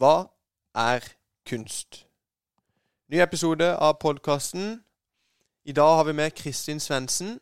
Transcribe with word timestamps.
Hva 0.00 0.30
er 0.74 1.04
kunst? 1.44 2.06
Ny 3.08 3.18
episode 3.20 3.76
av 3.76 3.98
podkasten. 4.00 4.84
I 5.64 5.72
dag 5.72 5.96
har 5.96 6.04
vi 6.04 6.12
med 6.12 6.30
Kristin 6.30 6.80
Svendsen. 6.80 7.40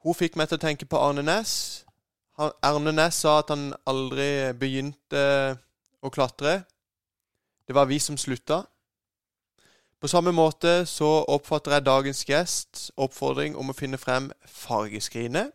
Hun 0.00 0.16
fikk 0.16 0.38
meg 0.40 0.48
til 0.48 0.56
å 0.56 0.62
tenke 0.64 0.88
på 0.88 0.96
Arne 0.96 1.26
Næss. 1.26 1.84
Arne 2.38 2.94
Næss 2.96 3.20
sa 3.26 3.34
at 3.42 3.52
han 3.52 3.74
aldri 3.84 4.54
begynte 4.56 5.26
å 6.00 6.08
klatre. 6.08 6.62
Det 7.68 7.76
var 7.76 7.92
vi 7.92 8.00
som 8.00 8.16
slutta. 8.16 8.62
På 10.00 10.08
samme 10.08 10.32
måte 10.32 10.86
så 10.88 11.18
oppfatter 11.28 11.76
jeg 11.76 11.88
dagens 11.90 12.24
gjest 12.24 12.90
oppfordring 12.96 13.60
om 13.60 13.68
å 13.68 13.76
finne 13.76 14.00
frem 14.00 14.32
fargeskrinet. 14.48 15.52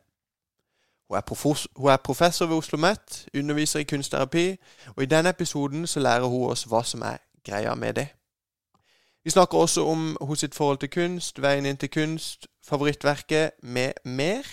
Hun 1.11 1.17
er, 1.17 1.67
hun 1.75 1.89
er 1.89 1.97
professor 1.97 2.45
ved 2.45 2.55
Oslo 2.55 2.77
OsloMet, 2.77 3.27
underviser 3.37 3.79
i 3.79 3.83
kunstterapi, 3.83 4.55
og 4.95 5.03
i 5.03 5.05
denne 5.05 5.29
episoden 5.29 5.87
så 5.87 5.99
lærer 5.99 6.25
hun 6.25 6.51
oss 6.51 6.63
hva 6.63 6.83
som 6.83 7.01
er 7.01 7.17
greia 7.43 7.75
med 7.75 7.93
det. 7.93 8.07
Vi 9.23 9.29
snakker 9.29 9.57
også 9.57 9.85
om 9.85 10.17
hos 10.21 10.39
sitt 10.39 10.55
forhold 10.55 10.77
til 10.77 10.89
kunst, 10.89 11.41
veien 11.41 11.65
inn 11.65 11.77
til 11.77 11.91
kunst, 11.91 12.47
favorittverket 12.63 13.51
med 13.61 13.91
mer. 14.05 14.47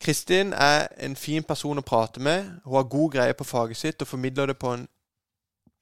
Kristin 0.00 0.52
er 0.52 0.88
en 1.00 1.16
fin 1.16 1.42
person 1.42 1.78
å 1.78 1.86
prate 1.86 2.20
med. 2.20 2.50
Hun 2.64 2.76
har 2.76 2.82
god 2.82 3.10
greie 3.12 3.32
på 3.34 3.44
faget 3.44 3.76
sitt 3.76 4.02
og 4.02 4.08
formidler 4.08 4.46
det 4.46 4.58
på 4.58 4.74
en 4.74 4.88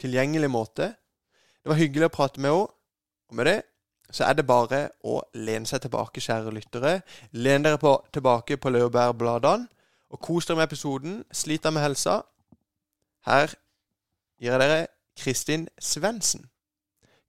tilgjengelig 0.01 0.51
måte. 0.51 0.93
Det 1.63 1.75
var 1.75 1.81
hyggelig 1.83 2.07
å 2.07 2.15
prate 2.15 2.41
med 2.41 2.51
henne, 2.51 2.69
og 3.29 3.35
med 3.35 3.51
det 3.51 3.63
så 4.11 4.27
er 4.27 4.37
det 4.39 4.47
bare 4.47 4.89
å 5.07 5.21
lene 5.35 5.69
seg 5.69 5.85
tilbake, 5.85 6.23
kjære 6.23 6.53
lyttere. 6.55 7.01
Len 7.33 7.65
dere 7.65 7.79
på, 7.79 7.95
tilbake 8.13 8.59
på 8.59 8.73
laurbærbladene 8.75 9.69
og 10.11 10.21
kos 10.21 10.47
dere 10.47 10.59
med 10.59 10.69
episoden. 10.69 11.21
Slit 11.33 11.63
dere 11.63 11.77
med 11.77 11.85
helsa. 11.85 12.21
Her 13.27 13.55
gir 14.41 14.53
jeg 14.53 14.61
dere 14.63 14.87
Kristin 15.21 15.69
Svendsen. 15.79 16.49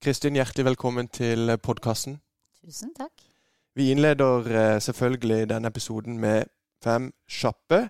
Kristin, 0.02 0.36
hjertelig 0.36 0.66
velkommen 0.66 1.08
til 1.08 1.58
podkasten. 1.62 2.18
Tusen 2.62 2.94
takk. 2.98 3.14
Vi 3.76 3.92
innleder 3.92 4.48
eh, 4.50 4.82
selvfølgelig 4.82 5.50
denne 5.50 5.70
episoden 5.70 6.18
med 6.20 6.50
fem 6.84 7.12
kjappe. 7.30 7.90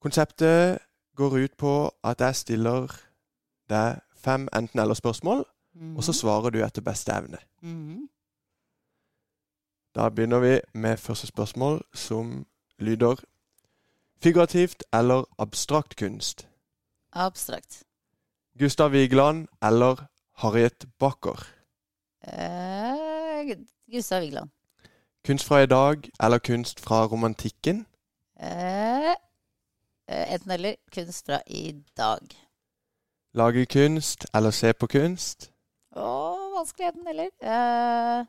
Konseptet 0.00 0.78
går 1.16 1.36
ut 1.44 1.56
på 1.58 1.74
at 2.04 2.20
jeg 2.20 2.36
stiller 2.36 2.94
deg 3.70 3.98
fem 4.16 4.48
enten-eller-spørsmål 4.56 5.44
Mm. 5.74 5.96
Og 5.96 6.04
så 6.04 6.12
svarer 6.12 6.50
du 6.50 6.62
etter 6.64 6.82
beste 6.82 7.12
evne. 7.12 7.38
Mm. 7.62 8.08
Da 9.94 10.08
begynner 10.08 10.38
vi 10.38 10.60
med 10.74 10.96
første 10.96 11.26
spørsmål, 11.26 11.82
som 11.94 12.46
lyder 12.78 13.16
Figurativt 14.22 14.84
eller 14.92 15.24
abstrakt 15.38 15.96
kunst? 15.96 16.48
Abstrakt. 17.12 17.84
Gustav 18.58 18.92
Vigeland 18.92 19.48
eller 19.62 20.06
Harriet 20.32 20.86
Backer? 20.98 21.46
Eh, 22.22 23.56
Gustav 23.92 24.20
Vigeland. 24.20 24.50
Kunst 25.26 25.44
fra 25.44 25.58
i 25.58 25.66
dag 25.66 26.10
eller 26.20 26.38
kunst 26.38 26.80
fra 26.80 27.06
romantikken? 27.06 27.86
Eh, 28.40 29.10
eh 30.08 30.34
enten 30.34 30.50
eller. 30.50 30.74
Kunst 30.94 31.26
fra 31.26 31.40
i 31.46 31.84
dag. 31.96 32.20
Lage 33.34 33.66
kunst 33.66 34.26
eller 34.34 34.50
se 34.50 34.72
på 34.72 34.86
kunst? 34.86 35.53
Å, 35.94 36.10
vanskeligheten 36.56 37.06
heller. 37.06 37.30
Uh, 37.38 38.24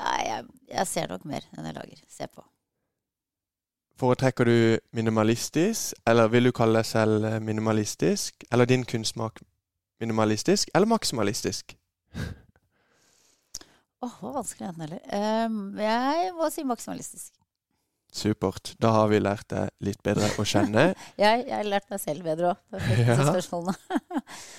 nei, 0.00 0.16
jeg, 0.26 0.48
jeg, 0.72 0.88
ser 0.90 1.12
nok 1.12 1.28
mer 1.28 1.46
enn 1.56 1.68
jeg 1.70 1.76
lager. 1.78 2.02
Se 2.08 2.28
på. 2.28 2.44
Foretrekker 4.00 4.48
du 4.48 4.58
minimalistisk, 4.96 5.96
eller 6.08 6.30
vil 6.32 6.48
du 6.48 6.52
kalle 6.56 6.80
deg 6.80 6.88
selv 6.88 7.26
minimalistisk? 7.44 8.46
Eller 8.52 8.68
din 8.68 8.86
kunstsmak 8.88 9.42
minimalistisk 10.00 10.70
eller 10.74 10.86
maksimalistisk? 10.86 11.76
Åh, 14.02 14.24
oh, 14.24 14.32
vanskeligheten 14.34 14.80
heller. 14.80 15.00
Um, 15.46 15.78
jeg 15.78 16.30
må 16.32 16.48
si 16.48 16.64
maksimalistisk. 16.64 17.34
Supert. 18.12 18.72
Da 18.80 18.94
har 18.94 19.10
vi 19.12 19.20
lært 19.20 19.50
deg 19.52 19.68
litt 19.86 20.00
bedre 20.02 20.30
å 20.40 20.46
kjenne. 20.48 20.86
jeg, 21.20 21.44
jeg 21.44 21.52
har 21.52 21.68
lært 21.68 21.92
meg 21.92 22.00
selv 22.02 22.24
bedre 22.26 22.54
òg. 22.54 22.58
Ja. 23.04 24.09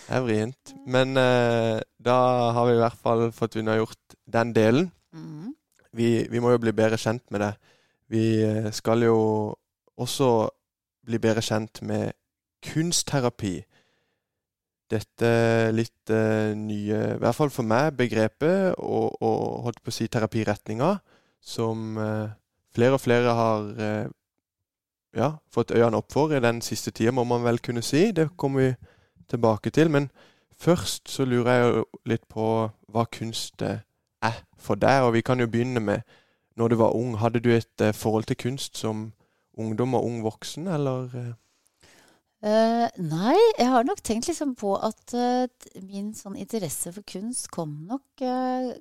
Det 0.07 0.17
er 0.17 0.23
vrient. 0.25 0.73
Men 0.87 1.15
uh, 1.17 1.79
da 2.01 2.17
har 2.55 2.67
vi 2.67 2.77
i 2.77 2.81
hvert 2.81 3.01
fall 3.03 3.27
fått 3.35 3.57
unnagjort 3.61 4.15
den 4.31 4.53
delen. 4.55 4.91
Mm. 5.13 5.51
Vi, 5.97 6.09
vi, 6.31 6.39
må 6.39 6.53
jo 6.53 6.61
bli 6.63 6.73
bedre 6.75 6.99
kjent 6.99 7.23
med 7.31 7.43
det. 7.43 7.51
Vi 8.11 8.23
eh, 8.43 8.69
skal 8.75 9.03
jo 9.05 9.17
også 9.99 10.27
bli 11.07 11.19
bedre 11.19 11.43
kjent 11.43 11.81
med 11.87 12.11
kunstterapi. 12.63 13.53
Dette 14.91 15.31
litt 15.71 16.11
uh, 16.11 16.51
nye, 16.55 16.99
i 17.15 17.19
hvert 17.19 17.37
fall 17.37 17.51
for 17.51 17.67
meg, 17.67 17.93
begrepet 17.99 18.75
og, 18.75 19.15
og 19.23 19.67
holdt 19.67 19.79
på 19.83 19.91
å 19.91 19.95
si 19.95 20.07
terapiretninga 20.11 20.97
som 21.39 21.95
uh, 21.95 22.27
flere 22.75 22.97
og 22.97 23.01
flere 23.03 23.35
har 23.35 23.69
eh, 23.79 24.09
ja, 25.17 25.31
fått 25.51 25.71
øynene 25.71 25.99
opp 25.99 26.11
for 26.13 26.31
i 26.31 26.39
den 26.43 26.61
siste 26.61 26.91
tida, 26.91 27.11
må 27.11 27.23
man 27.27 27.43
vel 27.43 27.59
kunne 27.59 27.83
si. 27.83 28.11
Det 28.15 28.29
kommer 28.37 28.61
vi 28.61 28.90
tilbake 29.31 29.71
til. 29.73 29.91
Men 29.91 30.09
først 30.57 31.09
så 31.09 31.25
lurer 31.25 31.51
jeg 31.53 31.83
litt 32.05 32.25
på 32.29 32.47
hva 32.91 33.05
kunst 33.11 33.63
er 33.65 33.81
for 34.57 34.79
deg. 34.79 35.07
Og 35.07 35.15
vi 35.17 35.23
kan 35.25 35.39
jo 35.39 35.49
begynne 35.49 35.83
med 35.83 36.05
når 36.59 36.73
du 36.73 36.75
var 36.81 36.95
ung. 36.97 37.17
Hadde 37.21 37.41
du 37.43 37.51
et 37.55 37.81
eh, 37.81 37.95
forhold 37.95 38.29
til 38.29 38.39
kunst 38.39 38.77
som 38.77 39.11
ungdom 39.57 39.95
og 39.97 40.05
ung 40.05 40.21
voksen, 40.23 40.67
eller? 40.67 41.11
Uh, 42.41 42.87
nei, 42.97 43.37
jeg 43.59 43.67
har 43.69 43.83
nok 43.85 43.99
tenkt 44.01 44.27
liksom 44.31 44.55
på 44.57 44.73
at 44.81 45.13
uh, 45.13 45.45
min 45.85 46.09
sånn 46.17 46.39
interesse 46.39 46.89
for 46.95 47.05
kunst 47.05 47.51
kom 47.53 47.75
nok 47.85 48.23
uh, 48.25 48.71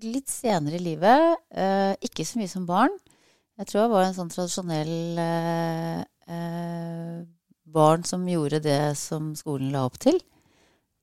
litt 0.00 0.30
senere 0.30 0.78
i 0.78 0.84
livet. 0.84 1.36
ikke 2.00 2.24
så 2.24 2.38
mye 2.38 2.48
som 2.48 2.64
barn. 2.66 2.94
Jeg 3.60 3.68
tror 3.68 3.82
jeg 3.82 3.90
var 3.92 4.06
en 4.06 4.14
sånn 4.16 4.30
tradisjonell 4.32 5.18
eh, 5.20 5.98
eh, 6.32 7.16
barn 7.72 8.04
som 8.06 8.26
gjorde 8.28 8.62
det 8.64 8.96
som 8.98 9.32
skolen 9.38 9.72
la 9.74 9.84
opp 9.88 9.98
til. 10.02 10.18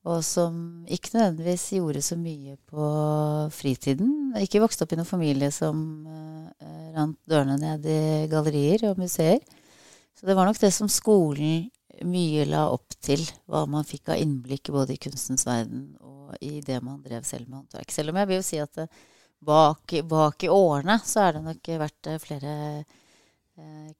Og 0.08 0.22
som 0.24 0.86
ikke 0.88 1.18
nødvendigvis 1.18 1.66
gjorde 1.76 2.02
så 2.06 2.16
mye 2.20 2.56
på 2.70 2.90
fritiden. 3.52 4.36
Ikke 4.40 4.62
vokste 4.64 4.86
opp 4.86 4.94
i 4.96 5.00
noen 5.00 5.10
familie 5.10 5.50
som 5.52 5.82
uh, 6.08 6.68
rant 6.96 7.18
dørene 7.28 7.58
ned 7.60 7.88
i 7.92 8.02
gallerier 8.32 8.88
og 8.92 9.02
museer. 9.02 9.42
Så 10.16 10.26
det 10.26 10.38
var 10.38 10.48
nok 10.48 10.62
det 10.62 10.72
som 10.74 10.88
skolen 10.90 11.68
mye 12.08 12.46
la 12.48 12.68
opp 12.72 12.96
til. 13.04 13.26
Hva 13.50 13.66
man 13.70 13.88
fikk 13.88 14.14
av 14.14 14.22
innblikk 14.22 14.72
både 14.74 14.96
i 14.96 15.02
kunstens 15.02 15.46
verden 15.48 15.90
og 16.00 16.38
i 16.44 16.60
det 16.66 16.80
man 16.84 17.02
drev 17.04 17.26
selv 17.28 17.50
med 17.50 17.62
håndverk. 17.62 17.92
Selv 17.94 18.14
om 18.14 18.22
jeg 18.22 18.30
vil 18.30 18.40
jo 18.40 18.48
si 18.48 18.62
at 18.62 18.74
det, 18.80 18.88
bak, 19.40 19.94
bak, 20.10 20.44
i 20.44 20.50
årene 20.52 20.98
så 21.06 21.26
har 21.26 21.38
det 21.38 21.44
nok 21.46 21.70
vært 21.84 22.10
eh, 22.10 22.22
flere 22.22 22.56
eh, 22.80 22.96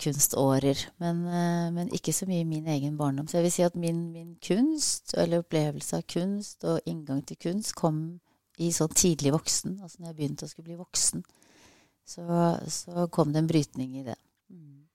kunstårer. 0.04 0.78
Men, 0.98 1.26
eh, 1.26 1.74
men, 1.74 1.90
ikke 1.94 2.14
så 2.14 2.26
mye 2.26 2.42
i 2.42 2.48
min 2.48 2.68
egen 2.68 2.98
barndom. 2.98 3.28
Så 3.28 3.38
jeg 3.38 3.44
vil 3.44 3.52
si 3.52 3.66
at 3.66 3.76
min, 3.76 4.12
min, 4.12 4.36
kunst, 4.48 5.14
eller 5.18 5.44
opplevelse 5.44 5.98
av 5.98 6.06
kunst 6.14 6.64
og 6.64 6.80
inngang 6.86 7.26
til 7.26 7.38
kunst, 7.42 7.76
kom 7.76 8.20
i 8.58 8.72
sånn 8.72 8.94
tidlig 8.94 9.34
voksen. 9.34 9.80
Altså 9.82 10.00
når 10.00 10.12
jeg 10.12 10.18
begynte 10.18 10.46
å 10.46 10.52
skulle 10.52 10.70
bli 10.70 10.80
voksen, 10.80 11.24
så, 12.08 12.24
så 12.68 13.08
kom 13.12 13.34
det 13.34 13.44
en 13.44 13.50
brytning 13.50 13.98
i 14.00 14.06
det. 14.08 14.18
Mm. 14.54 14.86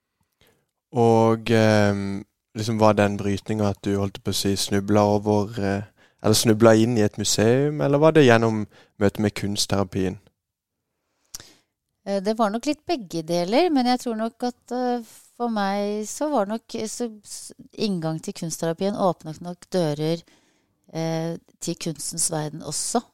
Og 1.03 1.51
eh, 1.51 2.03
liksom 2.59 2.79
var 2.79 2.99
den 2.99 3.19
brytninga 3.21 3.73
at 3.73 3.83
du 3.85 3.97
holdt 3.97 4.23
på 4.23 4.33
å 4.33 4.37
si 4.37 4.55
snubla 4.57 5.05
over 5.17 5.59
eh, 5.59 5.89
Eller 6.23 6.39
snubla 6.39 6.77
inn 6.79 6.95
i 6.95 7.03
et 7.03 7.17
museum, 7.19 7.81
eller 7.83 7.99
var 7.99 8.13
det 8.15 8.23
gjennom 8.23 8.61
møtet 9.03 9.19
med 9.19 9.35
kunstterapien? 9.35 10.21
Eh, 12.05 12.23
det 12.23 12.35
var 12.35 12.51
nok 12.51 12.67
litt 12.67 12.83
begge 12.87 13.23
deler, 13.27 13.71
men 13.71 13.87
jeg 13.93 14.03
tror 14.03 14.19
nok 14.19 14.49
at 14.49 14.75
uh, 14.75 15.13
for 15.39 15.53
meg 15.55 16.03
så 16.11 16.29
var 16.33 16.51
nok 16.51 16.79
så, 16.91 17.09
Inngang 17.83 18.19
til 18.23 18.35
kunstterapien 18.43 18.99
åpnet 18.99 19.43
nok 19.45 19.69
dører 19.73 20.23
uh, 20.95 21.39
til 21.63 21.79
kunstens 21.79 22.29
verden 22.35 22.65
også. 22.67 23.05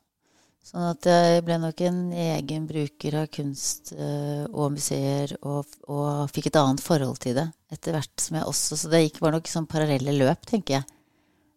Sånn 0.69 0.85
at 0.85 1.07
jeg 1.09 1.45
ble 1.47 1.57
nok 1.63 1.81
en 1.87 2.01
egen 2.13 2.67
bruker 2.69 3.15
av 3.23 3.31
kunst 3.33 3.95
og 3.97 4.75
museer, 4.75 5.31
og, 5.41 5.65
og, 5.89 6.27
fikk 6.29 6.51
et 6.51 6.59
annet 6.61 6.83
forhold 6.85 7.17
til 7.25 7.39
det 7.39 7.47
etter 7.73 7.97
hvert 7.97 8.21
som 8.21 8.37
jeg 8.37 8.51
også 8.51 8.77
Så 8.77 8.91
det 8.93 9.01
gikk, 9.07 9.23
var 9.25 9.33
nok 9.33 9.49
sånn 9.49 9.69
parallelle 9.71 10.13
løp, 10.19 10.45
tenker 10.51 10.77
jeg. 10.77 10.89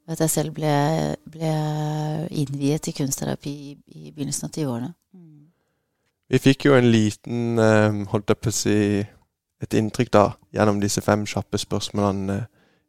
At 0.07 0.23
jeg 0.23 0.31
selv 0.31 0.55
ble, 0.55 0.71
ble 1.27 1.51
innviet 2.31 2.87
til 2.87 2.95
kunstterapi 3.01 3.51
i, 3.51 3.75
i 3.99 4.15
begynnelsen 4.15 4.47
av 4.47 4.55
20-årene. 4.55 4.93
Mm. 5.11 5.30
Vi 6.31 6.39
fikk 6.39 6.65
jo 6.65 6.75
en 6.77 6.87
liten, 6.91 7.59
eh, 7.59 8.05
holdt 8.11 8.31
jeg 8.31 8.39
på 8.39 8.49
å 8.49 8.55
si, 8.55 8.75
et 9.61 9.73
inntrykk 9.75 10.11
da, 10.11 10.25
gjennom 10.55 10.79
disse 10.79 11.01
fem 11.03 11.25
kjappe 11.27 11.59
spørsmålene 11.59 12.37
eh, 12.37 12.45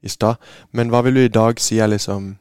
i 0.06 0.09
stad. 0.09 0.39
Men 0.71 0.93
hva 0.93 1.00
vil 1.03 1.19
du 1.19 1.25
i 1.25 1.33
dag 1.33 1.59
si 1.61 1.79
er 1.79 1.91
liksom 1.91 2.39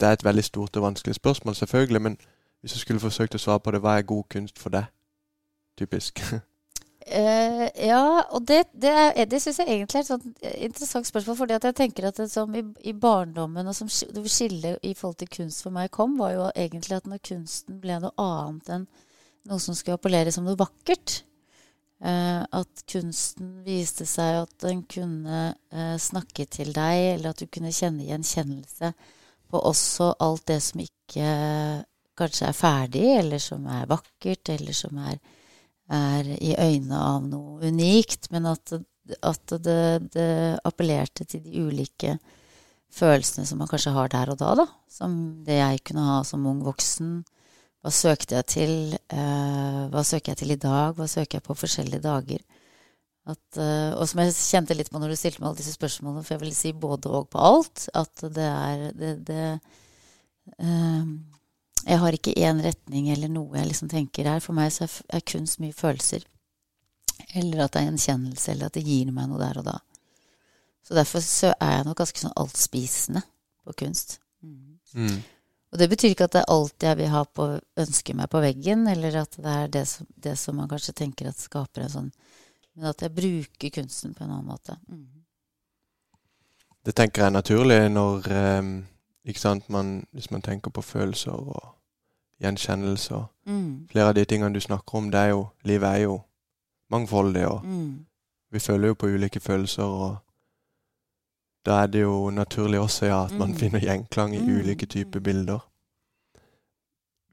Det 0.00 0.08
er 0.08 0.12
et 0.16 0.24
veldig 0.24 0.42
stort 0.42 0.76
og 0.76 0.82
vanskelig 0.82 1.14
spørsmål, 1.14 1.54
selvfølgelig, 1.54 2.00
men 2.02 2.16
hvis 2.60 2.72
du 2.72 2.78
skulle 2.78 3.00
forsøkt 3.00 3.36
å 3.36 3.38
svare 3.38 3.60
på 3.60 3.70
det, 3.70 3.80
hva 3.84 3.98
er 3.98 4.08
god 4.08 4.24
kunst 4.34 4.58
for 4.58 4.74
deg? 4.74 4.88
Typisk. 5.78 6.18
Uh, 7.06 7.68
ja, 7.92 8.24
og 8.32 8.48
det, 8.48 8.64
det, 8.74 8.94
det 9.30 9.42
syns 9.42 9.60
jeg 9.60 9.68
egentlig 9.68 10.00
er 10.00 10.02
et 10.02 10.10
sånt 10.10 10.26
eh, 10.42 10.56
interessant 10.66 11.06
spørsmål. 11.06 11.36
fordi 11.36 11.54
at 11.54 11.68
jeg 11.68 11.76
tenker 11.76 12.08
at 12.08 12.18
det 12.18 12.30
som 12.32 12.54
i, 12.54 12.64
i 12.82 12.92
barndommen 12.92 13.68
og 13.68 13.76
som 13.76 13.88
skillet 13.92 14.82
i 14.82 14.94
forhold 14.94 15.20
til 15.20 15.30
kunst 15.36 15.62
for 15.62 15.70
meg 15.70 15.92
kom, 15.94 16.18
var 16.18 16.32
jo 16.32 16.50
egentlig 16.56 16.96
at 16.96 17.06
når 17.06 17.22
kunsten 17.28 17.78
ble 17.78 18.00
noe 18.02 18.16
annet 18.18 18.74
enn 18.74 18.88
noe 19.50 19.62
som 19.62 19.76
skulle 19.76 19.98
appellere 19.98 20.32
som 20.34 20.46
noe 20.46 20.58
vakkert. 20.58 21.22
Eh, 22.02 22.42
at 22.42 22.84
kunsten 22.90 23.60
viste 23.66 24.06
seg 24.10 24.40
at 24.40 24.54
den 24.64 24.82
kunne 24.90 25.52
eh, 25.70 25.96
snakke 26.02 26.48
til 26.50 26.72
deg, 26.74 27.02
eller 27.14 27.30
at 27.30 27.42
du 27.42 27.46
kunne 27.46 27.74
kjenne 27.74 28.08
gjenkjennelse 28.08 28.90
på 29.52 29.60
også 29.70 30.14
alt 30.24 30.48
det 30.50 30.58
som 30.64 30.82
ikke 30.82 31.28
eh, 31.28 31.84
kanskje 32.18 32.48
er 32.48 32.58
ferdig, 32.58 33.06
eller 33.20 33.42
som 33.42 33.68
er 33.70 33.86
vakkert, 33.90 34.50
eller 34.56 34.76
som 34.76 34.98
er 35.04 35.20
er 35.92 36.28
i 36.38 36.54
øynene 36.56 36.98
av 36.98 37.26
noe 37.28 37.68
unikt, 37.68 38.30
men 38.32 38.46
at, 38.50 38.72
at 39.20 39.54
det, 39.64 40.12
det 40.14 40.30
appellerte 40.64 41.26
til 41.28 41.42
de 41.44 41.64
ulike 41.66 42.16
følelsene 42.92 43.46
som 43.48 43.60
man 43.62 43.70
kanskje 43.70 43.94
har 43.94 44.12
der 44.12 44.32
og 44.32 44.40
da, 44.40 44.54
da. 44.62 44.66
Som 44.90 45.44
det 45.46 45.58
jeg 45.58 45.82
kunne 45.88 46.06
ha 46.06 46.20
som 46.28 46.46
ung 46.48 46.62
voksen. 46.64 47.22
Hva 47.82 47.90
søkte 47.90 48.38
jeg 48.38 48.46
til? 48.46 48.74
Eh, 49.10 49.80
hva 49.90 50.02
søker 50.06 50.32
jeg 50.32 50.42
til 50.42 50.54
i 50.54 50.60
dag? 50.60 50.94
Hva 50.94 51.08
søker 51.10 51.40
jeg 51.40 51.46
på 51.48 51.56
forskjellige 51.58 52.04
dager? 52.04 52.42
At, 53.26 53.58
eh, 53.58 53.90
og 53.94 54.06
som 54.10 54.22
jeg 54.22 54.34
kjente 54.34 54.76
litt 54.78 54.90
på 54.90 54.98
når 55.02 55.12
du 55.12 55.18
stilte 55.18 55.42
meg 55.42 55.50
alle 55.50 55.60
disse 55.60 55.74
spørsmålene, 55.74 56.22
for 56.26 56.36
jeg 56.36 56.42
vil 56.42 56.54
si 56.54 56.72
både 56.74 57.10
og 57.10 57.28
på 57.30 57.42
alt. 57.42 57.88
At 57.98 58.22
det 58.22 58.46
er 58.46 58.84
det, 58.98 59.12
det 59.26 59.46
eh, 60.58 61.10
jeg 61.82 61.98
har 61.98 62.14
ikke 62.14 62.38
én 62.38 62.62
retning 62.62 63.10
eller 63.10 63.30
noe 63.30 63.58
jeg 63.58 63.70
liksom 63.72 63.90
tenker 63.90 64.30
her. 64.30 64.42
For 64.42 64.54
meg 64.54 64.70
så 64.74 64.86
er 64.86 65.26
kunst 65.26 65.58
mye 65.62 65.74
følelser. 65.74 66.26
Eller 67.34 67.64
at 67.64 67.74
det 67.74 67.82
er 67.82 67.90
gjenkjennelse, 67.90 68.52
eller 68.52 68.70
at 68.70 68.78
det 68.78 68.86
gir 68.86 69.10
meg 69.14 69.30
noe 69.30 69.42
der 69.42 69.58
og 69.58 69.66
da. 69.66 69.78
Så 70.86 70.94
derfor 70.98 71.22
så 71.24 71.52
er 71.58 71.78
jeg 71.78 71.86
nok 71.86 71.98
ganske 72.02 72.22
sånn 72.22 72.34
altspisende 72.38 73.22
på 73.62 73.74
kunst. 73.84 74.18
Mm. 74.42 75.22
Og 75.72 75.78
det 75.80 75.88
betyr 75.88 76.12
ikke 76.12 76.24
at 76.28 76.32
det 76.36 76.40
er 76.42 76.52
alt 76.52 76.82
jeg 76.84 76.96
vil 76.98 77.08
ha 77.08 77.22
på, 77.24 77.46
ønsker 77.80 78.14
meg 78.14 78.28
på 78.28 78.40
veggen, 78.44 78.86
eller 78.92 79.14
at 79.22 79.36
det 79.40 79.52
er 79.56 79.68
det 79.72 79.86
som, 79.88 80.06
det 80.16 80.34
som 80.38 80.56
man 80.56 80.68
kanskje 80.68 80.92
tenker 80.92 81.28
at 81.30 81.36
skaper 81.40 81.82
en 81.86 81.88
sånn 81.96 82.12
Men 82.74 82.86
at 82.88 83.02
jeg 83.04 83.12
bruker 83.12 83.70
kunsten 83.70 84.14
på 84.14 84.24
en 84.24 84.30
annen 84.30 84.46
måte. 84.48 84.76
Det 86.84 86.94
tenker 86.96 87.22
jeg 87.22 87.26
er 87.30 87.34
naturlig 87.36 87.78
når 87.92 88.28
eh, 88.32 88.70
ikke 89.28 89.40
sant, 89.40 89.68
man, 89.68 90.06
Hvis 90.12 90.30
man 90.30 90.42
tenker 90.42 90.70
på 90.70 90.82
følelser 90.82 91.32
og 91.36 91.74
gjenkjennelse 92.42 93.14
og 93.14 93.28
Mm. 93.44 93.88
flere 93.90 94.08
av 94.08 94.14
de 94.14 94.24
tingene 94.24 94.54
du 94.54 94.60
snakker 94.60 94.94
om, 94.98 95.10
det 95.10 95.18
er 95.18 95.28
jo 95.32 95.48
Livet 95.64 95.88
er 95.88 96.02
jo 96.04 96.20
mangfoldig, 96.90 97.46
og 97.48 97.64
Mm. 97.64 98.04
vi 98.52 98.58
føler 98.58 98.88
jo 98.88 98.94
på 98.94 99.06
ulike 99.06 99.40
følelser, 99.40 99.82
og 99.82 100.16
da 101.66 101.82
er 101.82 101.86
det 101.86 102.02
jo 102.02 102.30
naturlig 102.30 102.80
også 102.80 103.06
ja, 103.06 103.24
at 103.24 103.32
man 103.38 103.50
Mm. 103.52 103.58
finner 103.58 103.80
gjenklang 103.80 104.34
i 104.34 104.40
Mm. 104.40 104.48
ulike 104.60 104.86
typer 104.86 105.20
bilder. 105.20 105.58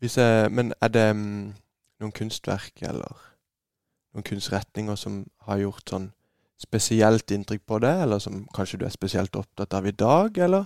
Jeg, 0.02 0.52
men 0.52 0.74
er 0.81 0.88
det 0.88 1.12
um, 1.12 1.54
noen 2.00 2.12
kunstverk 2.12 2.81
eller 2.81 3.18
noen 4.14 4.24
kunstretninger 4.24 4.96
som 4.96 5.26
har 5.42 5.58
gjort 5.58 5.90
sånn 5.90 6.12
spesielt 6.60 7.31
inntrykk 7.31 7.66
på 7.68 7.80
det, 7.80 8.02
eller 8.02 8.20
som 8.20 8.48
kanskje 8.56 8.80
du 8.80 8.86
er 8.86 8.90
spesielt 8.96 9.36
opptatt 9.36 9.74
av 9.74 9.88
i 9.88 9.92
dag, 9.92 10.38
eller? 10.38 10.66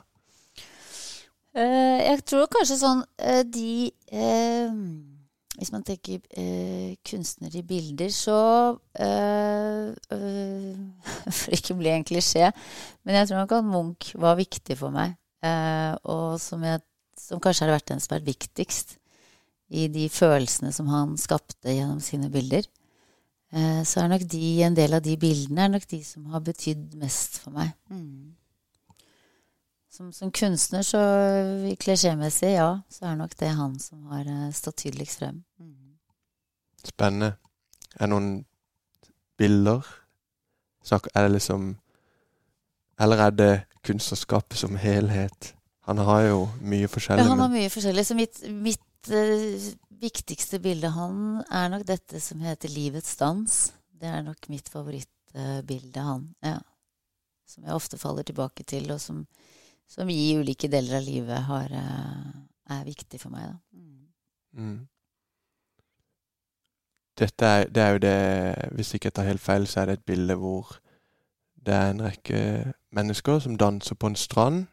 Uh, 1.57 2.00
jeg 2.01 2.24
tror 2.25 2.48
kanskje 2.50 2.77
sånn 2.81 3.04
uh, 3.21 3.44
de 3.44 3.92
eh, 4.12 4.71
Hvis 5.53 5.69
man 5.69 5.83
tenker 5.85 6.17
eh, 6.33 6.95
kunstnere 7.05 7.59
i 7.59 7.67
bilder, 7.67 8.09
så 8.09 8.38
eh, 8.97 9.91
eh, 10.15 10.79
For 11.38 11.53
ikke 11.53 11.75
å 11.75 11.79
bli 11.81 11.91
en 11.94 12.05
klisjé, 12.07 12.50
men 13.05 13.19
jeg 13.19 13.29
tror 13.29 13.44
nok 13.44 13.53
at 13.59 13.67
Munch 13.67 14.13
var 14.19 14.39
viktig 14.39 14.77
for 14.79 14.94
meg. 14.95 15.13
Eh, 15.45 15.94
og 16.09 16.39
som, 16.41 16.63
jeg, 16.65 16.81
som 17.19 17.41
kanskje 17.44 17.67
har 17.67 17.75
vært 17.75 17.91
den 17.91 18.01
som 18.01 18.15
har 18.15 18.23
vært 18.23 18.31
viktigst 18.33 18.97
i 19.73 19.88
de 19.94 20.07
følelsene 20.11 20.73
som 20.73 20.89
han 20.91 21.17
skapte 21.21 21.73
gjennom 21.73 22.01
sine 22.03 22.31
bilder. 22.33 22.65
Eh, 23.53 23.81
så 23.85 24.01
er 24.01 24.09
nok 24.09 24.25
de, 24.29 24.45
en 24.65 24.77
del 24.77 24.97
av 24.97 25.03
de 25.06 25.13
bildene 25.21 25.67
er 25.67 25.73
nok 25.75 25.85
de 25.91 26.01
som 26.06 26.25
har 26.33 26.41
betydd 26.45 26.97
mest 27.01 27.44
for 27.44 27.53
meg. 27.53 27.75
Som, 29.94 30.07
som 30.10 30.31
kunstner, 30.34 30.81
så 30.81 31.00
klisjémessig, 31.78 32.56
ja, 32.56 32.80
så 32.90 33.12
er 33.12 33.18
nok 33.19 33.36
det 33.38 33.51
han 33.54 33.75
som 33.78 34.07
har 34.10 34.25
eh, 34.25 34.48
stått 34.50 34.80
tydeligst 34.81 35.22
frem. 35.22 35.44
Spennende. 36.81 37.36
Er 38.00 38.07
det 38.07 38.10
noen 38.10 38.31
bilder? 39.38 39.86
Er 40.90 41.28
det 41.28 41.36
liksom 41.36 41.75
Eller 43.00 43.22
er 43.28 43.38
det 43.38 43.51
kunstnerskapet 43.86 44.57
som 44.57 44.75
helhet? 44.81 45.54
Han 45.86 45.98
har 45.98 46.22
jo 46.22 46.42
mye 46.62 46.88
forskjellig. 46.88 47.24
Ja, 47.24 47.30
han 47.30 47.45
har 47.45 47.54
mye 47.54 47.69
forskjellig. 47.69 48.06
Så 48.07 48.16
mitt, 48.16 48.42
mitt 48.50 49.13
uh, 49.13 49.72
viktigste 50.01 50.60
bilde 50.63 50.90
han 50.95 51.44
er 51.51 51.69
nok 51.69 51.86
dette 51.88 52.22
som 52.24 52.42
heter 52.42 52.72
Livets 52.72 53.18
dans. 53.19 53.63
Det 53.92 54.10
er 54.10 54.24
nok 54.25 54.50
mitt 54.50 54.69
favorittbilde, 54.74 56.00
han. 56.00 56.31
Ja. 56.42 56.60
Som 57.45 57.68
jeg 57.68 57.75
ofte 57.78 58.00
faller 58.01 58.25
tilbake 58.25 58.63
til, 58.66 58.90
og 58.95 59.01
som, 59.01 59.25
som 59.89 60.09
i 60.09 60.35
ulike 60.38 60.68
deler 60.71 60.97
av 60.97 61.03
livet 61.03 61.44
har, 61.47 61.69
eh, 61.71 62.77
er 62.77 62.83
viktig 62.85 63.19
for 63.21 63.30
meg. 63.30 63.53
Mm. 64.53 64.88
Dette 67.18 67.45
er, 67.45 67.65
det 67.65 67.81
er 67.83 67.89
jo 67.91 67.97
det 67.97 68.71
Hvis 68.75 68.94
jeg 68.94 69.00
ikke 69.01 69.09
tar 69.09 69.24
helt 69.24 69.41
feil, 69.41 69.68
så 69.68 69.81
er 69.81 69.85
det 69.85 69.94
et 69.94 70.06
bilde 70.06 70.35
hvor 70.35 70.80
det 71.65 71.74
er 71.74 71.89
en 71.89 72.01
rekke 72.01 72.74
mennesker 72.91 73.39
som 73.39 73.57
danser 73.57 73.95
på 73.95 74.07
en 74.07 74.15
strand. 74.15 74.65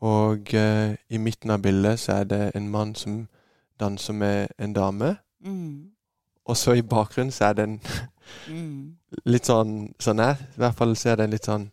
Og 0.00 0.54
eh, 0.54 0.96
i 1.08 1.16
midten 1.18 1.50
av 1.50 1.62
bildet 1.62 1.98
så 1.98 2.12
er 2.12 2.24
det 2.24 2.50
en 2.54 2.68
mann 2.68 2.94
som 2.94 3.28
danser 3.80 4.12
med 4.12 4.48
en 4.58 4.72
dame. 4.72 5.16
Mm. 5.40 5.90
Og 6.44 6.56
så 6.56 6.72
i 6.72 6.82
bakgrunnen 6.82 7.32
så 7.32 7.44
er 7.44 7.52
det 7.52 7.64
en 7.64 7.80
Mm. 8.48 8.96
litt 9.32 9.46
sånn 9.46 9.92
Sånn 10.02 10.18
er 10.18 10.40
I 10.56 10.58
hvert 10.58 10.78
fall 10.78 10.96
så 10.98 11.12
er 11.12 11.20
den 11.22 11.30
litt 11.30 11.46
sånn 11.46 11.68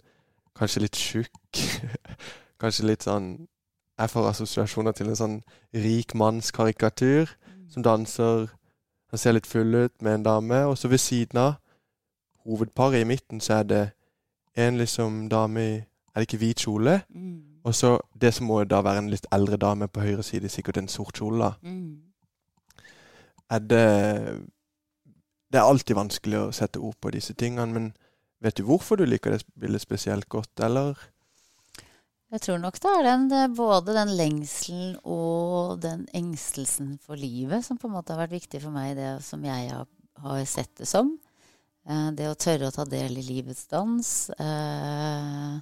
Kanskje 0.53 0.83
litt 0.83 0.99
tjukk. 1.01 1.61
kanskje 2.61 2.87
litt 2.87 3.03
sånn 3.03 3.47
Jeg 3.99 4.09
får 4.09 4.29
assosiasjoner 4.29 4.91
til 4.97 5.11
en 5.11 5.19
sånn 5.19 5.39
rik 5.73 6.15
mannskarikatur 6.17 7.29
som 7.69 7.83
danser 7.83 8.49
Han 9.11 9.21
ser 9.21 9.35
litt 9.37 9.47
full 9.47 9.75
ut 9.75 10.01
med 10.01 10.13
en 10.13 10.23
dame, 10.25 10.63
og 10.65 10.77
så 10.77 10.89
ved 10.89 10.97
siden 10.97 11.37
av 11.37 11.53
hovedparet 12.45 13.01
i 13.01 13.07
midten 13.07 13.41
så 13.41 13.61
er 13.61 13.63
det 13.63 13.83
en 14.57 14.77
liksom 14.77 15.29
dame 15.29 15.61
i 15.61 15.73
Er 16.13 16.21
det 16.21 16.27
ikke 16.27 16.37
hvit 16.37 16.61
kjole? 16.61 17.01
Mm. 17.09 17.53
Og 17.63 17.75
så 17.75 17.97
det 18.21 18.33
som 18.33 18.45
må 18.45 18.63
da 18.63 18.83
være 18.85 19.01
en 19.01 19.09
litt 19.09 19.25
eldre 19.33 19.57
dame 19.57 19.87
på 19.87 20.03
høyre 20.03 20.23
side, 20.23 20.49
sikkert 20.49 20.77
en 20.77 20.87
sort 20.87 21.17
kjole. 21.17 21.39
da. 21.39 21.53
Mm. 21.61 22.01
Er 23.49 23.59
det 23.59 24.49
Det 25.51 25.59
er 25.59 25.69
alltid 25.69 25.95
vanskelig 25.95 26.37
å 26.39 26.51
sette 26.51 26.79
ord 26.79 26.95
på 27.01 27.11
disse 27.13 27.33
tingene, 27.33 27.73
men 27.73 27.97
vet 28.41 28.57
du 28.57 28.63
hvorfor 28.63 28.95
du 28.95 29.05
liker 29.05 29.31
det 29.31 29.45
bildet 29.59 29.81
spesielt 29.81 30.29
godt, 30.29 30.59
eller? 30.59 30.97
Jeg 32.33 32.41
tror 32.41 32.57
nok 32.57 32.79
det 32.81 32.91
er 32.97 33.03
den, 33.05 33.27
både 33.53 33.93
den 33.93 34.15
lengselen 34.17 34.95
og 35.05 35.75
den 35.83 36.07
engstelsen 36.17 36.95
for 37.03 37.19
livet 37.19 37.61
som 37.61 37.77
på 37.77 37.85
en 37.85 37.93
måte 37.93 38.15
har 38.15 38.23
vært 38.23 38.39
viktig 38.39 38.61
for 38.63 38.73
meg, 38.73 38.95
det 38.97 39.19
som 39.21 39.43
jeg 39.45 39.67
har, 39.69 39.85
har 40.23 40.39
sett 40.49 40.71
det 40.79 40.87
som. 40.89 41.11
Eh, 41.85 42.09
det 42.17 42.31
å 42.31 42.39
tørre 42.39 42.71
å 42.71 42.73
ta 42.73 42.87
del 42.89 43.19
i 43.21 43.25
livets 43.27 43.67
dans. 43.69 44.09
Eh, 44.33 45.53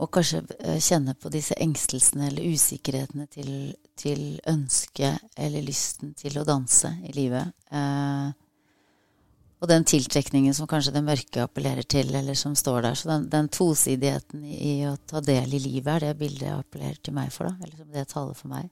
og 0.00 0.10
kanskje 0.16 0.46
eh, 0.56 0.80
kjenne 0.80 1.12
på 1.20 1.28
disse 1.34 1.60
engstelsene 1.60 2.30
eller 2.30 2.56
usikkerhetene 2.56 3.28
til, 3.36 3.52
til 4.00 4.24
ønsket 4.48 5.28
eller 5.36 5.66
lysten 5.66 6.16
til 6.16 6.40
å 6.40 6.48
danse 6.48 6.94
i 7.04 7.12
livet. 7.16 7.52
Og 9.56 9.70
den 9.70 9.86
tiltrekningen 9.88 10.52
som 10.54 10.68
kanskje 10.68 10.92
det 10.92 11.04
mørke 11.04 11.46
appellerer 11.46 11.86
til, 11.88 12.10
eller 12.14 12.36
som 12.36 12.52
står 12.58 12.82
der. 12.84 12.96
Så 12.98 13.08
den, 13.08 13.28
den 13.32 13.48
tosidigheten 13.48 14.44
i, 14.44 14.82
å 14.84 14.96
ta 15.08 15.22
del 15.24 15.54
i 15.56 15.62
livet 15.62 15.94
er 15.94 16.08
det 16.10 16.18
bildet 16.20 16.52
appellerer 16.52 16.98
til 17.00 17.16
meg 17.16 17.32
for, 17.32 17.48
da. 17.48 17.64
Eller 17.64 17.80
som 17.80 17.94
det 17.94 18.04
taler 18.10 18.36
for 18.36 18.52
meg. 18.52 18.68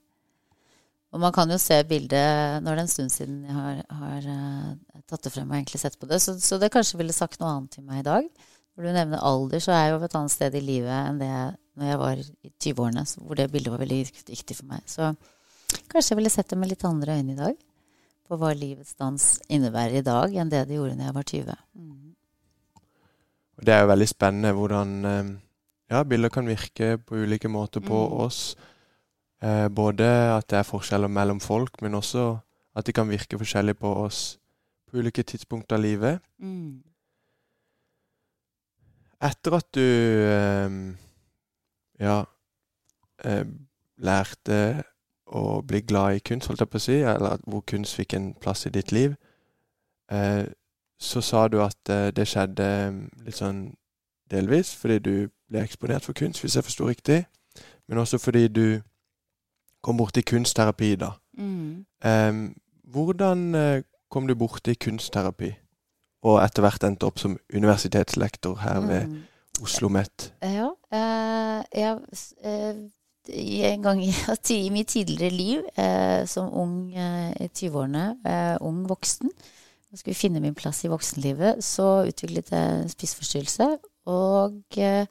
Og 1.15 1.23
man 1.23 1.33
kan 1.33 1.51
jo 1.51 1.61
se 1.63 1.77
bildet 1.87 2.61
Nå 2.61 2.73
er 2.73 2.79
det 2.81 2.83
en 2.83 2.91
stund 2.91 3.13
siden 3.15 3.45
jeg 3.47 3.55
har, 3.55 3.77
har 4.01 4.25
eh, 4.33 5.03
tatt 5.07 5.23
det 5.23 5.31
frem 5.31 5.53
og 5.53 5.57
egentlig 5.61 5.79
sett 5.79 5.97
på 6.01 6.09
det, 6.11 6.19
så, 6.21 6.35
så 6.43 6.59
det 6.59 6.73
kanskje 6.75 6.99
ville 6.99 7.15
sagt 7.15 7.39
noe 7.41 7.53
annet 7.53 7.77
til 7.77 7.87
meg 7.87 8.03
i 8.03 8.09
dag. 8.09 8.27
Når 8.75 8.89
du 8.89 8.97
nevner 8.97 9.23
alder, 9.23 9.63
så 9.63 9.71
er 9.71 9.85
jeg 9.85 9.93
jo 9.95 10.01
et 10.03 10.17
annet 10.19 10.35
sted 10.35 10.57
i 10.59 10.65
livet 10.65 10.97
enn 10.97 11.21
det 11.23 11.35
når 11.75 11.91
jeg 11.91 12.01
var 12.01 12.19
i 12.19 12.51
20-årene, 12.51 13.05
hvor 13.23 13.39
det 13.39 13.47
bildet 13.51 13.73
var 13.73 13.83
veldig 13.83 14.01
viktig 14.31 14.57
for 14.59 14.67
meg. 14.71 14.83
Så 14.91 15.13
kanskje 15.91 16.13
jeg 16.13 16.19
ville 16.19 16.35
sett 16.35 16.51
det 16.51 16.59
med 16.59 16.71
litt 16.71 16.85
andre 16.87 17.17
øyne 17.19 17.35
i 17.35 17.39
dag. 17.39 17.63
På 18.25 18.37
hva 18.41 18.55
livets 18.57 18.95
dans 18.97 19.25
innebærer 19.53 19.99
i 20.01 20.05
dag, 20.07 20.33
enn 20.35 20.49
det 20.53 20.63
det 20.69 20.79
gjorde 20.79 20.97
når 20.97 21.05
jeg 21.11 21.15
var 21.15 21.27
20. 21.31 21.57
Mm. 21.75 22.15
det 23.65 23.73
er 23.75 23.81
jo 23.85 23.89
veldig 23.91 24.09
spennende 24.09 24.53
hvordan 24.57 24.95
eh, 25.05 25.29
ja, 25.93 26.03
bilder 26.05 26.29
kan 26.33 26.47
virke 26.49 26.97
på 26.99 27.21
ulike 27.23 27.49
måter 27.49 27.81
på 27.81 28.01
Mm. 28.09 28.17
oss. 28.25 28.57
Eh, 29.43 29.69
både 29.69 30.05
at 30.37 30.49
det 30.49 30.59
er 30.59 30.63
forskjeller 30.67 31.09
mellom 31.09 31.41
folk, 31.41 31.83
men 31.83 31.95
også 31.95 32.39
at 32.77 32.87
de 32.87 32.93
kan 32.93 33.09
virke 33.09 33.39
forskjellig 33.39 33.77
på 33.79 33.93
oss 34.05 34.39
på 34.91 34.99
ulike 34.99 35.23
tidspunkter 35.23 35.77
av 35.77 35.83
livet. 35.83 36.21
Mm. 36.41 36.83
Etter 39.25 39.57
at 39.57 39.69
du 39.73 39.81
eh, 39.81 40.71
ja 42.01 42.25
eh, 43.25 43.45
lærte 43.99 44.59
å 45.27 45.63
bli 45.63 45.81
glad 45.81 46.17
i 46.19 46.23
kunst, 46.25 46.49
holdt 46.49 46.61
jeg 46.61 46.71
på 46.71 46.81
å 46.81 46.85
si, 46.85 46.99
eller 47.01 47.41
hvor 47.49 47.65
kunst 47.67 47.97
fikk 47.97 48.15
en 48.15 48.33
plass 48.41 48.67
i 48.67 48.73
ditt 48.75 48.93
liv, 48.93 49.15
eh, 50.13 50.45
så 51.01 51.21
sa 51.25 51.47
du 51.49 51.61
at 51.65 51.91
eh, 51.91 52.11
det 52.15 52.27
skjedde 52.29 52.67
eh, 52.67 52.99
litt 53.25 53.41
sånn 53.41 53.67
delvis 54.31 54.75
fordi 54.77 54.99
du 54.99 55.15
ble 55.51 55.65
eksponert 55.65 56.05
for 56.07 56.17
kunst, 56.17 56.43
hvis 56.43 56.57
jeg 56.57 56.67
forsto 56.67 56.89
riktig, 56.89 57.25
men 57.89 58.01
også 58.01 58.19
fordi 58.19 58.47
du 58.49 58.67
kom 59.85 59.99
borti 60.01 60.23
kunstterapi, 60.25 60.95
da. 61.01 61.13
Mm. 61.37 61.85
Eh, 62.05 62.33
hvordan 62.95 63.45
kom 64.13 64.29
du 64.29 64.35
borti 64.39 64.77
kunstterapi, 64.81 65.51
og 66.25 66.41
etter 66.41 66.65
hvert 66.65 66.85
endte 66.87 67.09
opp 67.09 67.19
som 67.21 67.39
universitetslektor 67.53 68.61
her 68.63 68.81
ved 68.81 69.09
Mm. 69.09 69.23
Oslo 69.63 69.87
OsloMet? 69.87 70.33
Ja. 70.43 70.71
Eh, 70.93 71.65
jeg, 71.75 71.99
eh, 72.43 72.75
en 73.29 73.83
gang 73.83 74.03
i, 74.05 74.13
i 74.55 74.71
mitt 74.71 74.89
tidligere 74.89 75.33
liv 75.33 75.63
eh, 75.81 76.25
som 76.29 76.51
ung 76.53 76.93
eh, 76.93 77.33
i 77.41 77.49
20-årene, 77.49 78.07
eh, 78.25 78.57
ung 78.61 78.85
voksen, 78.89 79.33
og 79.95 80.01
skulle 80.01 80.19
finne 80.19 80.43
min 80.43 80.57
plass 80.59 80.83
i 80.85 80.91
voksenlivet, 80.91 81.63
så 81.65 82.05
utviklet 82.09 82.51
jeg 82.53 82.95
spiseforstyrrelse 82.97 83.69
og 84.11 84.79
eh, 84.83 85.07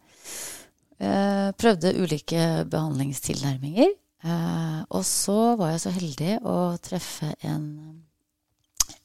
eh, 1.00 1.50
prøvde 1.58 1.94
ulike 1.98 2.66
behandlingstilnærminger. 2.70 3.94
Eh, 4.24 4.82
og 4.90 5.06
så 5.08 5.56
var 5.60 5.74
jeg 5.74 5.84
så 5.86 5.94
heldig 5.96 6.34
å 6.48 6.58
treffe 6.84 7.32
en, 7.48 7.70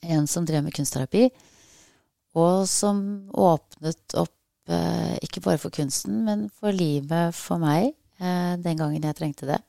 en 0.02 0.26
som 0.30 0.46
drev 0.46 0.66
med 0.66 0.76
kunstterapi, 0.76 1.28
og 2.38 2.66
som 2.70 3.30
åpnet 3.32 4.18
opp 4.18 4.34
ikke 5.24 5.40
bare 5.40 5.56
for 5.56 5.72
kunsten, 5.72 6.26
men 6.26 6.42
for 6.52 6.76
livet 6.76 7.32
for 7.32 7.56
meg 7.56 7.94
den 8.18 8.80
gangen 8.80 9.04
jeg 9.06 9.14
trengte 9.14 9.46
det. 9.46 9.60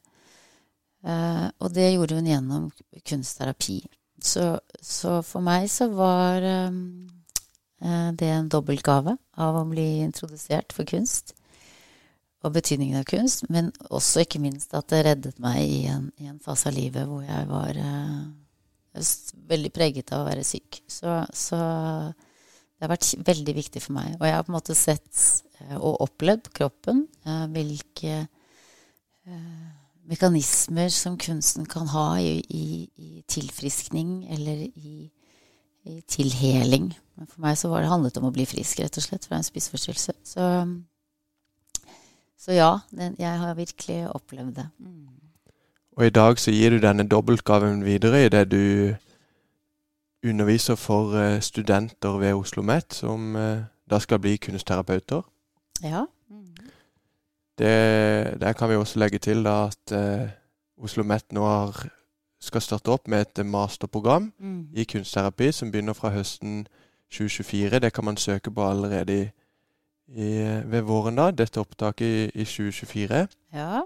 Eh, 1.06 1.48
og 1.64 1.72
det 1.76 1.94
gjorde 1.94 2.20
hun 2.20 2.28
gjennom 2.28 2.68
kunstterapi. 3.08 3.80
Så, 4.20 4.52
så 4.84 5.20
for 5.24 5.44
meg 5.44 5.70
så 5.72 5.88
var 5.94 6.44
eh, 6.44 6.80
eh, 7.84 8.10
det 8.20 8.32
en 8.34 8.50
dobbeltgave 8.52 9.16
av 9.40 9.60
å 9.62 9.68
bli 9.70 10.02
introdusert 10.04 10.76
for 10.76 10.90
kunst. 10.90 11.36
Og 12.44 12.54
betydningen 12.56 13.02
av 13.02 13.08
kunst, 13.08 13.46
men 13.52 13.74
også 13.92 14.24
ikke 14.24 14.40
minst 14.40 14.76
at 14.76 14.88
det 14.92 15.04
reddet 15.08 15.40
meg 15.44 15.60
i 15.60 15.82
en, 15.92 16.08
i 16.24 16.30
en 16.32 16.40
fase 16.40 16.70
av 16.70 16.76
livet 16.76 17.08
hvor 17.08 17.24
jeg 17.26 17.48
var 17.50 17.80
eh, 17.80 18.22
veldig 19.50 19.72
preget 19.76 20.14
av 20.16 20.24
å 20.24 20.30
være 20.30 20.46
syk. 20.48 20.82
Så, 20.88 21.22
så 21.36 21.60
det 21.60 22.88
har 22.88 22.94
vært 22.94 23.12
veldig 23.28 23.56
viktig 23.58 23.84
for 23.84 23.96
meg. 23.96 24.16
Og 24.20 24.28
jeg 24.28 24.36
har 24.36 24.44
på 24.48 24.54
en 24.54 24.60
måte 24.60 24.76
sett 24.76 25.24
eh, 25.60 25.78
og 25.80 26.00
opplevd 26.08 26.52
kroppen 26.56 27.06
eh, 27.28 27.48
hvilke 27.56 28.18
eh, 28.22 28.28
mekanismer 30.10 30.90
som 30.90 31.18
kunsten 31.22 31.68
kan 31.70 31.88
ha 31.94 32.18
i, 32.20 32.40
i, 32.50 32.90
i 32.98 33.24
tilfriskning 33.30 34.24
eller 34.34 34.66
i, 34.76 35.12
i 35.86 36.02
tilheling. 36.08 36.90
Men 37.18 37.28
for 37.28 37.44
meg 37.44 37.58
så 37.58 37.70
var 37.70 37.84
det 37.84 37.92
handlet 37.92 38.18
om 38.18 38.30
å 38.30 38.34
bli 38.34 38.48
frisk, 38.50 38.80
rett 38.80 38.98
og 38.98 39.06
slett, 39.06 39.28
fra 39.28 39.38
en 39.38 39.46
spiseforstyrrelse. 39.46 40.16
Så, 40.26 40.48
så 42.40 42.58
ja, 42.58 42.72
den, 42.96 43.18
jeg 43.20 43.42
har 43.44 43.58
virkelig 43.60 44.02
opplevd 44.16 44.56
det. 44.62 44.68
Og 46.00 46.06
i 46.08 46.16
dag 46.16 46.40
så 46.40 46.54
gir 46.56 46.74
du 46.74 46.82
denne 46.82 47.06
dobbeltgaven 47.08 47.84
videre 47.86 48.24
i 48.26 48.32
det 48.34 48.46
du 48.54 48.64
underviser 50.24 50.76
for 50.80 51.16
eh, 51.16 51.42
studenter 51.44 52.18
ved 52.20 52.34
Oslo 52.34 52.64
Met, 52.64 52.94
som 52.94 53.36
eh, 53.36 53.68
da 53.90 54.00
skal 54.00 54.20
bli 54.24 54.38
kunstterapeuter. 54.38 55.22
Ja. 55.84 56.06
Det, 57.60 58.42
der 58.42 58.54
kan 58.54 58.70
vi 58.72 58.76
også 58.80 59.00
legge 59.00 59.20
til 59.20 59.44
da 59.44 59.56
at 59.68 59.92
eh, 59.96 60.30
Oslo 60.80 61.04
Met 61.04 61.26
nå 61.36 61.44
har, 61.44 61.82
skal 62.40 62.62
starte 62.64 62.92
opp 62.94 63.08
med 63.12 63.26
et 63.28 63.46
masterprogram 63.46 64.30
Mm. 64.40 64.68
i 64.74 64.84
kunstterapi 64.88 65.52
som 65.52 65.72
begynner 65.72 65.94
fra 65.94 66.10
høsten 66.16 66.68
2024. 67.12 67.80
Det 67.84 67.94
kan 67.94 68.06
man 68.06 68.18
søke 68.18 68.52
på 68.52 68.64
allerede 68.70 69.18
i, 69.22 69.26
i, 70.08 70.30
ved 70.66 70.82
våren, 70.88 71.16
da. 71.20 71.32
Dette 71.32 71.60
opptaket 71.60 72.06
i, 72.36 72.42
i 72.42 72.46
2024. 72.46 73.28
ja. 73.54 73.82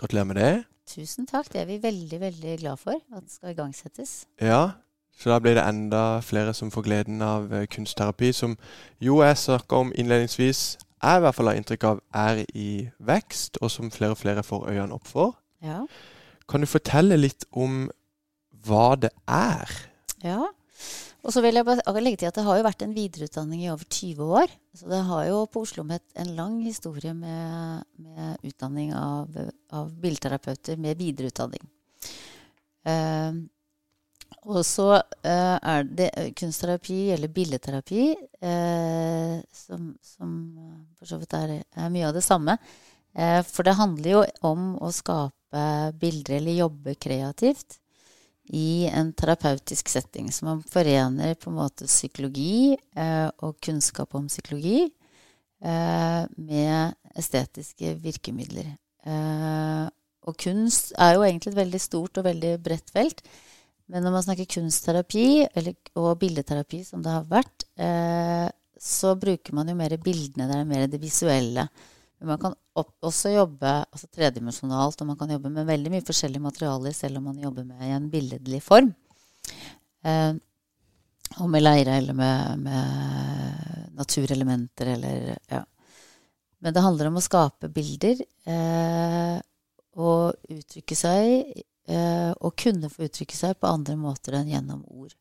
Gratulerer 0.00 0.24
med 0.24 0.36
det. 0.36 0.64
Tusen 0.88 1.26
takk. 1.26 1.52
Det 1.52 1.60
er 1.60 1.66
vi 1.68 1.76
veldig, 1.82 2.20
veldig 2.20 2.58
glad 2.58 2.76
for 2.80 2.96
at 3.16 3.22
det 3.22 3.30
skal 3.32 3.50
igangsettes. 3.52 4.26
Ja, 4.40 4.70
så 5.12 5.28
da 5.30 5.38
blir 5.38 5.54
det 5.54 5.64
enda 5.68 6.20
flere 6.24 6.54
som 6.54 6.70
får 6.72 6.82
gleden 6.82 7.22
av 7.22 7.52
eh, 7.52 7.66
kunstterapi, 7.68 8.32
som 8.32 8.56
jo 9.00 9.20
jeg 9.22 9.36
snakka 9.38 9.76
om 9.76 9.92
innledningsvis, 9.94 10.78
jeg 11.00 11.20
i 11.20 11.24
hvert 11.24 11.36
fall 11.36 11.50
har 11.50 11.58
inntrykk 11.58 11.86
av 11.88 12.00
er 12.22 12.42
i 12.52 12.70
vekst, 13.10 13.60
og 13.64 13.72
som 13.72 13.92
flere 13.92 14.16
og 14.16 14.20
flere 14.20 14.44
får 14.44 14.68
øynene 14.68 14.96
opp 14.96 15.08
for. 15.08 15.36
Ja. 15.64 15.82
Kan 16.50 16.64
du 16.64 16.68
fortelle 16.68 17.16
litt 17.20 17.46
om 17.56 17.86
hva 18.66 18.94
det 19.00 19.12
er? 19.30 19.70
Ja. 20.24 20.42
Og 21.20 21.34
så 21.34 21.42
vil 21.44 21.58
jeg 21.58 21.66
bare 21.68 22.00
legge 22.00 22.22
til 22.22 22.30
at 22.30 22.36
det 22.38 22.46
har 22.46 22.56
jo 22.56 22.64
vært 22.64 22.82
en 22.84 22.94
videreutdanning 22.96 23.64
i 23.64 23.70
over 23.72 23.84
20 23.84 24.36
år. 24.40 24.52
Så 24.76 24.88
det 24.88 25.00
har 25.04 25.24
jo 25.28 25.42
på 25.52 25.64
Oslo 25.66 25.84
Met 25.84 26.04
en 26.20 26.32
lang 26.36 26.60
historie 26.64 27.12
med, 27.16 27.84
med 28.00 28.46
utdanning 28.48 28.94
av, 28.96 29.36
av 29.76 29.90
bilterapeuter 30.00 30.80
med 30.80 31.00
videreutdanning. 31.00 31.64
Eh, 32.88 33.40
og 34.46 34.62
så 34.66 34.88
eh, 34.96 35.56
er 35.56 35.84
det 35.84 36.10
kunstterapi, 36.38 37.00
eller 37.14 37.32
billedterapi, 37.34 38.06
eh, 38.40 39.36
som, 39.52 39.90
som 40.02 40.30
for 40.98 41.10
så 41.10 41.20
vidt 41.20 41.36
er, 41.36 41.58
er 41.62 41.92
mye 41.92 42.08
av 42.08 42.16
det 42.16 42.24
samme. 42.24 42.56
Eh, 43.14 43.40
for 43.46 43.66
det 43.66 43.76
handler 43.78 44.10
jo 44.14 44.24
om 44.46 44.72
å 44.80 44.92
skape 44.94 45.36
bilder 46.00 46.38
eller 46.38 46.60
jobbe 46.62 46.94
kreativt 46.94 47.80
i 48.50 48.86
en 48.90 49.12
terapeutisk 49.12 49.88
setting. 49.88 50.30
Så 50.32 50.46
man 50.46 50.62
forener 50.66 51.34
på 51.38 51.50
en 51.50 51.58
måte 51.60 51.88
psykologi 51.90 52.74
eh, 52.74 53.28
og 53.42 53.58
kunnskap 53.62 54.14
om 54.18 54.26
psykologi 54.30 54.82
eh, 54.86 56.22
med 56.36 56.96
estetiske 57.18 57.94
virkemidler. 58.02 58.72
Eh, 59.06 59.86
og 60.28 60.36
kunst 60.36 60.92
er 60.98 61.14
jo 61.16 61.24
egentlig 61.24 61.52
et 61.52 61.60
veldig 61.62 61.80
stort 61.82 62.20
og 62.20 62.26
veldig 62.26 62.56
bredt 62.62 62.90
felt. 62.94 63.22
Men 63.90 64.04
når 64.06 64.14
man 64.14 64.24
snakker 64.24 64.48
kunstterapi 64.54 65.26
eller, 65.58 65.74
og 65.98 66.12
bildeterapi, 66.20 66.82
som 66.86 67.02
det 67.02 67.14
har 67.14 67.24
vært, 67.30 67.64
eh, 67.80 68.46
så 68.80 69.16
bruker 69.18 69.56
man 69.56 69.68
jo 69.68 69.76
mer 69.78 69.96
bildene. 70.00 70.46
Det 70.48 70.58
er 70.58 70.68
mer 70.68 70.86
det 70.90 71.00
visuelle. 71.02 71.66
Men 72.20 72.34
man 72.34 72.40
kan 72.42 72.54
opp, 72.78 72.92
også 73.04 73.32
jobbe 73.34 73.72
altså 73.82 74.06
tredimensjonalt, 74.14 75.00
og 75.00 75.10
man 75.10 75.18
kan 75.20 75.32
jobbe 75.34 75.50
med 75.52 75.68
veldig 75.68 75.92
mye 75.94 76.06
forskjellige 76.06 76.44
materialer, 76.44 76.94
selv 76.96 77.18
om 77.18 77.30
man 77.30 77.42
jobber 77.42 77.66
med 77.66 77.82
i 77.88 77.92
en 77.96 78.08
billedlig 78.12 78.62
form. 78.64 78.92
Eh, 80.04 80.32
og 81.38 81.50
med 81.50 81.62
leire 81.62 81.98
eller 82.00 82.16
med, 82.16 82.64
med 82.64 83.90
naturelementer 83.98 84.94
eller 84.96 85.34
ja. 85.50 85.64
Men 86.60 86.74
det 86.76 86.82
handler 86.84 87.08
om 87.08 87.16
å 87.16 87.24
skape 87.24 87.70
bilder 87.72 88.18
eh, 88.20 89.36
og 89.96 90.52
uttrykke 90.52 90.96
seg, 90.98 91.62
eh, 91.90 92.30
og 92.38 92.56
kunne 92.58 92.90
få 92.92 93.08
uttrykke 93.08 93.36
seg 93.36 93.58
på 93.58 93.70
andre 93.70 93.96
måter 93.98 94.38
enn 94.38 94.50
gjennom 94.50 94.84
ord. 94.88 95.14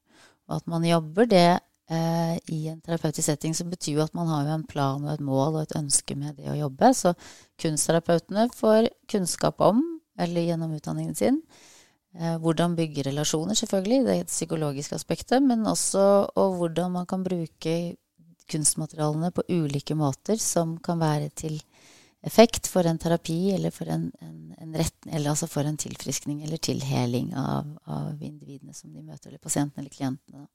Og 0.49 0.59
at 0.59 0.69
man 0.71 0.85
jobber 0.88 1.29
det 1.29 1.47
eh, 1.89 2.35
i 2.53 2.59
en 2.71 2.79
terapeutisk 2.85 3.27
setting, 3.27 3.55
som 3.57 3.69
betyr 3.71 3.99
jo 3.99 4.05
at 4.05 4.15
man 4.17 4.29
har 4.31 4.49
en 4.53 4.65
plan 4.69 5.03
og 5.03 5.13
et 5.13 5.25
mål 5.25 5.57
og 5.57 5.63
et 5.63 5.77
ønske 5.79 6.17
med 6.17 6.39
det 6.39 6.49
å 6.51 6.57
jobbe. 6.57 6.93
Så 6.97 7.13
kunstterapeutene 7.61 8.49
får 8.55 8.91
kunnskap 9.11 9.61
om, 9.65 9.83
eller 10.19 10.47
gjennom 10.49 10.73
utdanningen 10.77 11.17
sin, 11.17 11.41
eh, 12.17 12.38
hvordan 12.41 12.77
bygge 12.79 13.07
relasjoner, 13.09 13.57
selvfølgelig, 13.57 14.03
det 14.05 14.15
er 14.15 14.25
et 14.25 14.33
psykologisk 14.33 14.97
aspektet, 14.97 15.43
men 15.45 15.67
også 15.69 16.05
og 16.35 16.59
hvordan 16.59 16.97
man 16.97 17.09
kan 17.09 17.25
bruke 17.25 17.79
kunstmaterialene 18.49 19.29
på 19.31 19.45
ulike 19.53 19.93
måter 19.93 20.39
som 20.41 20.77
kan 20.81 20.97
være 21.01 21.29
til 21.38 21.59
effekt 22.21 22.67
for 22.67 22.88
en 22.88 22.97
terapi 22.99 23.51
eller 23.55 23.71
for 23.71 23.88
en, 23.88 24.11
en, 24.21 24.55
en 24.57 24.75
rett, 24.75 24.95
eller 25.07 25.31
altså 25.31 25.47
for 25.47 25.67
en 25.67 25.77
tilfriskning 25.79 26.43
eller 26.43 26.57
tilheling 26.57 27.33
av, 27.38 27.69
av 27.85 28.23
individene 28.23 28.73
som 28.75 28.93
de 28.93 29.03
møter, 29.03 29.29
eller 29.29 29.43
pasientene 29.43 29.85
eller 29.85 29.93
klientene. 29.93 30.47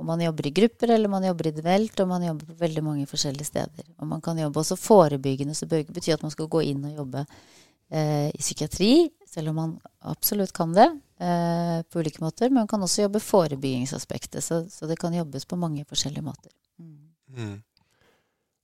Og 0.00 0.06
man 0.08 0.22
jobber 0.24 0.46
i 0.48 0.54
grupper, 0.56 0.94
eller 0.94 1.12
man 1.12 1.24
jobber 1.26 1.50
individuelt, 1.50 2.00
og 2.00 2.08
man 2.08 2.24
jobber 2.24 2.48
på 2.48 2.58
veldig 2.62 2.84
mange 2.84 3.08
forskjellige 3.10 3.50
steder. 3.50 3.90
Og 4.00 4.08
man 4.08 4.22
kan 4.24 4.38
jobbe 4.40 4.62
også 4.62 4.78
forebyggende, 4.80 5.54
så 5.54 5.68
det 5.68 5.82
betyr 5.92 6.16
at 6.16 6.24
man 6.24 6.32
skal 6.32 6.48
gå 6.48 6.62
inn 6.70 6.86
og 6.88 7.02
jobbe 7.02 7.24
eh, 7.26 8.30
i 8.32 8.40
psykiatri, 8.40 8.92
selv 9.28 9.52
om 9.52 9.60
man 9.60 9.74
absolutt 10.08 10.54
kan 10.56 10.72
det 10.74 10.88
eh, 11.20 11.82
på 11.84 12.00
ulike 12.00 12.24
måter. 12.24 12.48
Men 12.48 12.62
man 12.62 12.70
kan 12.72 12.86
også 12.86 13.04
jobbe 13.04 13.20
forebyggingsaspektet, 13.20 14.44
så, 14.44 14.62
så 14.72 14.88
det 14.88 14.96
kan 15.00 15.16
jobbes 15.16 15.44
på 15.44 15.60
mange 15.60 15.84
forskjellige 15.88 16.24
måter. 16.24 16.54
Mm. 16.80 17.58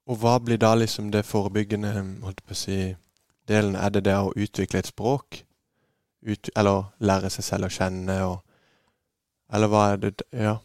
Og 0.06 0.20
hva 0.22 0.36
blir 0.38 0.58
da 0.62 0.75
liksom 0.78 1.10
det 1.10 1.26
forebyggende 1.26 1.92
holdt 2.22 2.44
på 2.46 2.54
å 2.54 2.58
si, 2.58 2.78
delen? 3.50 3.75
Er 3.78 3.90
det 3.94 4.04
det 4.06 4.14
å 4.14 4.34
utvikle 4.34 4.82
et 4.82 4.90
språk? 4.90 5.42
Ut, 6.26 6.50
eller 6.56 6.92
lære 6.98 7.30
seg 7.30 7.46
selv 7.46 7.68
å 7.68 7.72
kjenne? 7.72 8.16
Og, 8.26 8.38
eller 9.54 9.72
hva 9.72 9.90
er 9.92 10.02
det 10.06 10.14
Ja. 10.32 10.56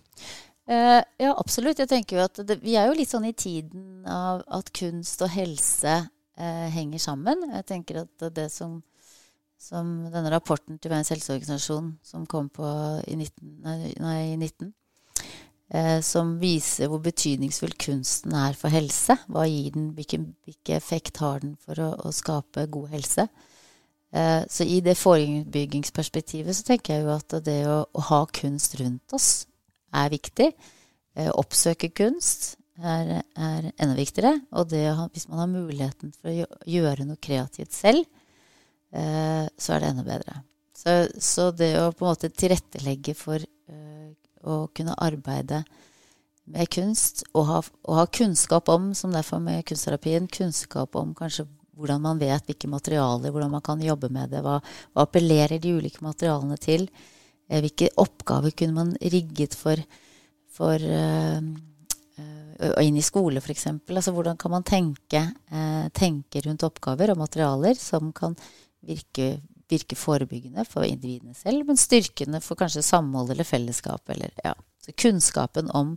Uh, 0.72 1.02
ja, 1.20 1.34
absolutt. 1.36 1.82
Jeg 1.82 1.90
tenker 1.90 2.20
jo 2.20 2.24
at 2.24 2.38
det, 2.48 2.62
Vi 2.62 2.78
er 2.80 2.88
jo 2.88 2.96
litt 2.96 3.10
sånn 3.10 3.26
i 3.28 3.34
tiden 3.36 4.06
av 4.08 4.44
at 4.48 4.70
kunst 4.78 5.24
og 5.26 5.34
helse 5.34 5.96
uh, 6.06 6.68
henger 6.72 7.02
sammen. 7.02 7.42
Jeg 7.58 7.66
tenker 7.68 8.04
at 8.06 8.28
det 8.36 8.46
som, 8.54 8.78
som 9.60 9.90
denne 10.14 10.32
rapporten 10.32 10.78
til 10.78 10.94
Verdens 10.94 11.12
helseorganisasjon 11.12 11.96
som 12.06 12.30
kom 12.30 12.48
på 12.54 12.70
i 13.10 13.18
19, 13.18 13.58
nei, 13.66 13.92
nei, 14.00 14.22
19 14.38 14.70
eh, 14.70 14.72
som 16.04 16.34
viser 16.42 16.90
hvor 16.92 17.00
betydningsfull 17.00 17.72
kunsten 17.80 18.34
er 18.36 18.58
for 18.60 18.74
helse. 18.74 19.16
Hva 19.32 19.46
gir 19.48 19.70
den, 19.72 19.86
hvilken, 19.96 20.26
hvilken 20.44 20.76
effekt 20.76 21.22
har 21.24 21.40
den 21.40 21.54
for 21.64 21.80
å, 21.80 21.94
å 22.10 22.12
skape 22.12 22.66
god 22.74 22.90
helse? 22.92 23.28
Eh, 24.12 24.44
så 24.50 24.68
i 24.68 24.82
det 24.84 24.98
forebyggingsperspektivet 25.00 26.56
så 26.56 26.66
tenker 26.68 26.98
jeg 26.98 27.06
jo 27.06 27.14
at 27.16 27.36
det 27.46 27.62
å, 27.72 27.78
å 27.88 28.08
ha 28.10 28.26
kunst 28.36 28.76
rundt 28.82 29.16
oss 29.16 29.30
er 29.96 30.12
viktig. 30.12 30.50
Eh, 31.16 31.32
oppsøke 31.32 31.92
kunst 31.96 32.56
er, 32.76 33.22
er 33.40 33.70
enda 33.72 33.96
viktigere. 33.96 34.34
Og 34.52 34.68
det, 34.74 34.84
hvis 35.16 35.30
man 35.32 35.46
har 35.46 35.52
muligheten 35.54 36.12
for 36.18 36.32
å 36.34 36.50
gjøre 36.68 37.08
noe 37.08 37.22
kreativt 37.24 37.76
selv, 37.76 38.04
eh, 38.92 39.48
så 39.56 39.76
er 39.78 39.84
det 39.84 39.94
enda 39.94 40.08
bedre. 40.08 40.42
Så, 40.76 40.98
så, 41.22 41.50
det 41.56 41.76
å 41.80 41.92
på 41.94 42.04
en 42.04 42.10
måte 42.10 42.32
tilrettelegge 42.34 43.14
for 43.14 43.38
uh, 43.38 44.01
å 44.44 44.66
kunne 44.76 44.98
arbeide 44.98 45.64
med 46.52 46.70
kunst, 46.74 47.24
og 47.38 47.48
ha, 47.48 47.62
og 47.88 47.98
ha, 48.00 48.06
kunnskap 48.10 48.70
om, 48.74 48.92
som 48.98 49.14
derfor 49.14 49.40
med 49.44 49.64
kunstterapien, 49.70 50.28
kunnskap 50.28 50.98
om 51.00 51.16
kanskje 51.16 51.48
hvordan 51.78 52.02
man 52.04 52.20
vet 52.22 52.46
hvilke 52.50 52.68
materialer, 52.70 53.32
hvordan 53.32 53.54
man 53.54 53.64
kan 53.66 53.82
jobbe 53.82 54.10
med 54.14 54.34
det, 54.34 54.42
hva, 54.46 54.60
hva 54.92 55.06
appellerer 55.06 55.62
de 55.62 55.78
ulike 55.78 56.04
materialene 56.04 56.58
til, 56.62 56.90
Eh, 57.52 57.60
hvilke 57.60 57.92
oppgaver 58.00 58.56
kunne 58.56 58.78
man 58.78 58.94
rigget 59.02 59.58
for, 59.60 59.80
for 60.52 60.80
uh, 60.80 61.42
uh, 61.44 62.80
inn 62.80 63.00
i 63.00 63.04
skole, 63.04 63.44
f.eks.? 63.44 63.68
Altså, 63.92 64.14
hvordan 64.16 64.40
kan 64.40 64.54
man 64.56 64.68
tenke, 64.68 65.26
uh, 65.52 65.88
tenke, 65.96 66.46
rundt 66.46 66.64
oppgaver 66.68 67.12
og 67.12 67.20
materialer 67.20 67.76
som 67.80 68.14
kan 68.16 68.38
virke, 68.88 69.42
virke, 69.72 69.98
forebyggende 69.98 70.66
for 70.68 70.86
individene 70.88 71.36
selv, 71.38 71.66
men 71.68 71.80
styrkende 71.80 72.42
for 72.44 72.60
kanskje 72.60 72.84
samhold 72.86 73.32
eller 73.34 73.48
fellesskap? 73.48 74.04
Eller, 74.14 74.34
ja. 74.44 74.54
Så 74.82 74.94
kunnskapen 74.98 75.70
om 75.78 75.96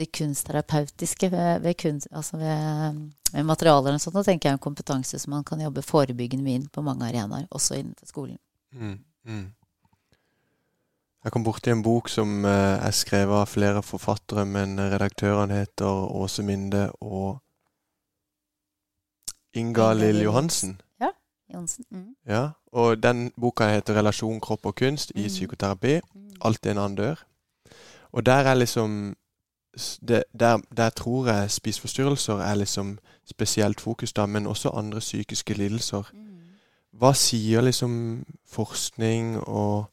det 0.00 0.06
kunstterapeutiske 0.16 1.30
ved, 1.30 1.60
ved, 1.60 1.74
kunst, 1.76 2.08
altså 2.10 2.36
ved, 2.36 3.00
ved 3.32 3.44
materialer 3.44 3.94
og 3.94 4.00
sånt, 4.00 4.16
da 4.16 4.24
tenker 4.24 4.48
jeg 4.48 4.56
en 4.58 4.62
kompetanse 4.62 5.18
som 5.20 5.34
man 5.34 5.44
kan 5.44 5.60
jobbe 5.60 5.84
forebyggende 5.84 6.44
med 6.46 6.60
inn 6.60 6.68
på 6.72 6.84
mange 6.84 7.08
arenaer, 7.08 7.48
også 7.50 7.76
innenfor 7.76 8.08
skolen. 8.08 8.38
Mm, 8.72 8.98
mm. 9.24 9.48
Jeg 11.20 11.34
kom 11.34 11.44
borti 11.44 11.72
en 11.72 11.82
bok 11.84 12.08
som 12.08 12.46
eh, 12.48 12.78
er 12.80 12.96
skrevet 12.96 13.42
av 13.42 13.50
flere 13.50 13.82
forfattere, 13.84 14.46
men 14.48 14.78
redaktørene 14.80 15.60
heter 15.60 16.06
Åse 16.16 16.44
Minde 16.46 16.86
og 17.04 17.42
Inga 19.52 19.92
Lill 19.98 20.22
Johansen. 20.22 20.78
Ja. 21.02 21.10
Johansen. 21.52 21.84
Mm. 21.90 22.14
ja. 22.24 22.44
Og 22.72 23.02
den 23.02 23.32
boka 23.40 23.68
heter 23.68 23.94
'Relasjon, 23.94 24.40
kropp 24.40 24.66
og 24.66 24.74
kunst 24.74 25.12
i 25.14 25.22
mm. 25.22 25.26
psykoterapi'. 25.26 26.00
Alt 26.44 26.66
er 26.66 26.70
en 26.70 26.78
annen 26.78 26.96
dør. 26.96 27.26
Og 28.12 28.26
der 28.26 28.32
er 28.32 28.54
liksom 28.54 29.16
det, 30.08 30.24
der, 30.40 30.58
der, 30.76 30.90
tror 30.90 31.26
jeg 31.26 31.50
spiseforstyrrelser 31.50 32.34
er 32.34 32.54
liksom 32.54 32.98
spesielt 33.24 33.80
fokus, 33.80 34.12
da, 34.12 34.26
men 34.26 34.46
også 34.46 34.70
andre 34.70 34.98
psykiske 34.98 35.54
lidelser. 35.54 36.02
Mm. 36.12 36.26
Hva 36.92 37.12
sier 37.14 37.60
liksom 37.60 38.24
forskning 38.46 39.38
og 39.38 39.90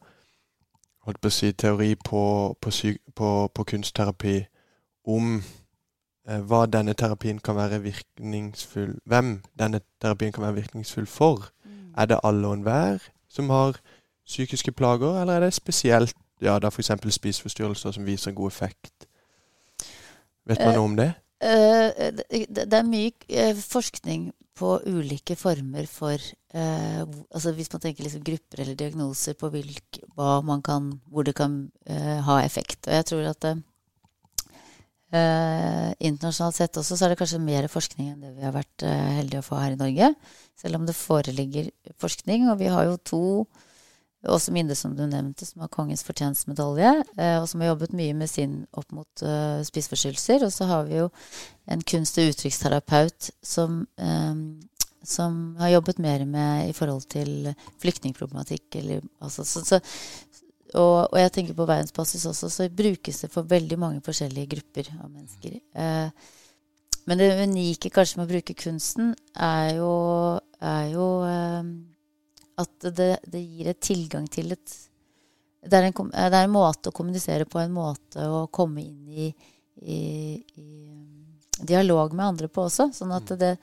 holdt 1.05 1.21
på 1.21 1.29
å 1.29 1.33
si, 1.33 1.51
teori 1.53 1.93
på, 1.95 2.23
på, 2.61 2.71
på, 3.15 3.29
på 3.53 3.63
kunstterapi 3.63 4.39
om 5.07 5.37
eh, 6.27 6.41
hva 6.41 6.65
denne 6.65 6.93
terapien 6.93 7.39
kan 7.39 7.55
være 7.55 7.79
virkningsfull 7.85 8.97
Hvem 9.05 9.37
denne 9.59 9.81
terapien 10.01 10.33
kan 10.35 10.43
være 10.43 10.59
virkningsfull 10.63 11.07
for. 11.07 11.51
Er 11.97 12.09
det 12.09 12.19
alle 12.23 12.47
og 12.47 12.59
enhver 12.59 13.03
som 13.29 13.49
har 13.49 13.79
psykiske 14.27 14.71
plager, 14.71 15.21
eller 15.21 15.33
er 15.33 15.47
det 15.47 15.53
spesielt 15.53 16.15
ja, 16.41 16.59
da 16.59 16.69
f.eks. 16.69 16.91
spiseforstyrrelser 17.09 17.95
som 17.95 18.05
viser 18.05 18.35
god 18.37 18.51
effekt? 18.51 19.07
Vet 20.45 20.59
man 20.61 20.75
uh, 20.75 20.75
noe 20.75 20.89
om 20.91 20.97
det? 20.99 21.11
Uh, 21.43 21.89
det, 22.17 22.45
det, 22.57 22.73
er 22.73 22.85
mye 22.87 23.11
uh, 23.29 23.57
forskning 23.61 24.29
på 24.57 24.73
ulike 24.89 25.35
former 25.37 25.85
for 25.89 26.17
eh, 26.17 27.01
altså 27.03 27.53
Hvis 27.55 27.71
man 27.73 27.83
tenker 27.83 28.05
liksom 28.05 28.23
grupper 28.25 28.63
eller 28.63 28.77
diagnoser 28.77 29.37
på 29.37 29.49
hvilk, 29.53 30.01
kan, 30.65 30.91
hvor 31.11 31.23
det 31.23 31.35
kan 31.37 31.71
eh, 31.85 32.19
ha 32.25 32.39
effekt. 32.43 32.87
Og 32.87 32.93
jeg 32.93 33.05
tror 33.11 33.29
at 33.29 33.45
eh, 33.47 33.57
internasjonalt 35.99 36.57
sett 36.57 36.77
også 36.77 36.97
så 36.97 37.05
er 37.05 37.13
det 37.13 37.21
kanskje 37.21 37.43
mer 37.43 37.69
forskning 37.71 38.11
enn 38.13 38.25
det 38.25 38.33
vi 38.37 38.47
har 38.47 38.55
vært 38.55 38.87
eh, 38.87 39.07
heldige 39.19 39.43
å 39.43 39.49
få 39.49 39.61
her 39.61 39.75
i 39.75 39.81
Norge. 39.81 40.13
Selv 40.57 40.79
om 40.79 40.85
det 40.87 40.97
foreligger 40.97 41.69
forskning. 42.01 42.47
Og 42.51 42.59
vi 42.61 42.69
har 42.73 42.87
jo 42.89 42.99
to 43.05 43.23
også 44.27 44.51
Minde, 44.51 44.75
som 44.75 44.95
du 44.97 45.03
nevnte, 45.07 45.45
som 45.45 45.61
har 45.61 45.71
Kongens 45.71 46.03
fortjenstmedalje, 46.03 46.89
eh, 47.17 47.35
og 47.39 47.45
som 47.49 47.61
har 47.61 47.71
jobbet 47.71 47.93
mye 47.95 48.15
med 48.17 48.29
sin 48.31 48.63
opp 48.75 48.89
mot 48.91 49.23
uh, 49.23 49.61
spiseforstyrrelser. 49.63 50.43
Og 50.47 50.53
så 50.53 50.67
har 50.67 50.87
vi 50.87 50.97
jo 50.97 51.09
en 51.69 51.83
kunst- 51.85 52.17
og 52.19 52.31
uttrykksterapeut 52.31 53.29
som, 53.45 53.83
um, 54.01 54.41
som 55.05 55.55
har 55.61 55.77
jobbet 55.77 56.01
mer 56.03 56.25
med 56.25 56.71
i 56.71 56.73
forhold 56.75 57.05
til 57.13 57.53
flyktningproblematikk. 57.83 58.79
Eller, 58.81 59.05
altså, 59.21 59.45
så, 59.45 59.63
så, 59.63 59.79
og, 60.73 61.07
og, 61.13 61.19
jeg 61.21 61.31
tenker 61.35 61.55
på 61.55 61.69
verdensbasis 61.69 62.25
også, 62.27 62.49
så 62.51 62.67
brukes 62.73 63.23
det 63.23 63.31
for 63.31 63.47
veldig 63.47 63.79
mange 63.79 64.03
forskjellige 64.03 64.57
grupper 64.57 64.91
av 64.97 65.07
mennesker. 65.11 65.61
Eh, 65.77 66.33
men 67.07 67.21
det 67.21 67.29
unike 67.39 67.91
kanskje 67.93 68.19
med 68.19 68.27
å 68.27 68.31
bruke 68.33 68.57
kunsten 68.59 69.13
er 69.39 69.77
jo, 69.77 69.91
er 70.63 70.89
jo 70.93 71.07
um, 71.23 71.71
at 72.57 72.87
det, 72.97 73.09
det, 73.29 73.41
gir 73.41 73.71
et 73.71 73.81
tilgang 73.83 74.27
til 74.31 74.53
et 74.55 74.75
det 75.67 75.73
er, 75.73 75.87
en, 75.89 76.11
det 76.13 76.21
er, 76.23 76.43
en, 76.45 76.53
måte 76.53 76.91
å 76.91 76.95
kommunisere 76.95 77.47
på, 77.49 77.59
en 77.59 77.73
måte 77.75 78.23
å 78.23 78.45
komme 78.53 78.83
inn 78.85 79.09
i, 79.09 79.25
i, 79.81 80.01
i 80.37 80.67
dialog 81.59 82.13
med 82.15 82.25
andre 82.25 82.47
på 82.47 82.67
også. 82.69 82.91
Sånn 82.95 83.11
at 83.11 83.33
det 83.41 83.57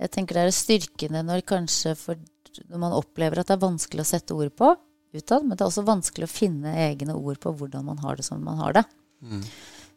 Jeg 0.00 0.10
tenker 0.10 0.34
det 0.34 0.48
er 0.48 0.56
styrkende 0.56 1.20
når 1.22 1.44
kanskje 1.46 1.92
for, 1.94 2.18
når 2.66 2.80
man 2.82 2.96
opplever 2.96 3.38
at 3.38 3.52
det 3.52 3.54
er 3.54 3.62
vanskelig 3.62 4.02
å 4.02 4.08
sette 4.08 4.34
ord 4.34 4.50
på 4.56 4.72
utad, 5.14 5.44
men 5.44 5.54
det 5.54 5.62
er 5.62 5.68
også 5.68 5.86
vanskelig 5.86 6.26
å 6.26 6.32
finne 6.32 6.74
egne 6.88 7.14
ord 7.14 7.38
på 7.38 7.52
hvordan 7.54 7.86
man 7.86 8.02
har 8.02 8.18
det 8.18 8.26
som 8.26 8.42
man 8.42 8.58
har 8.58 8.80
det. 8.80 8.82
Mm. 9.22 9.44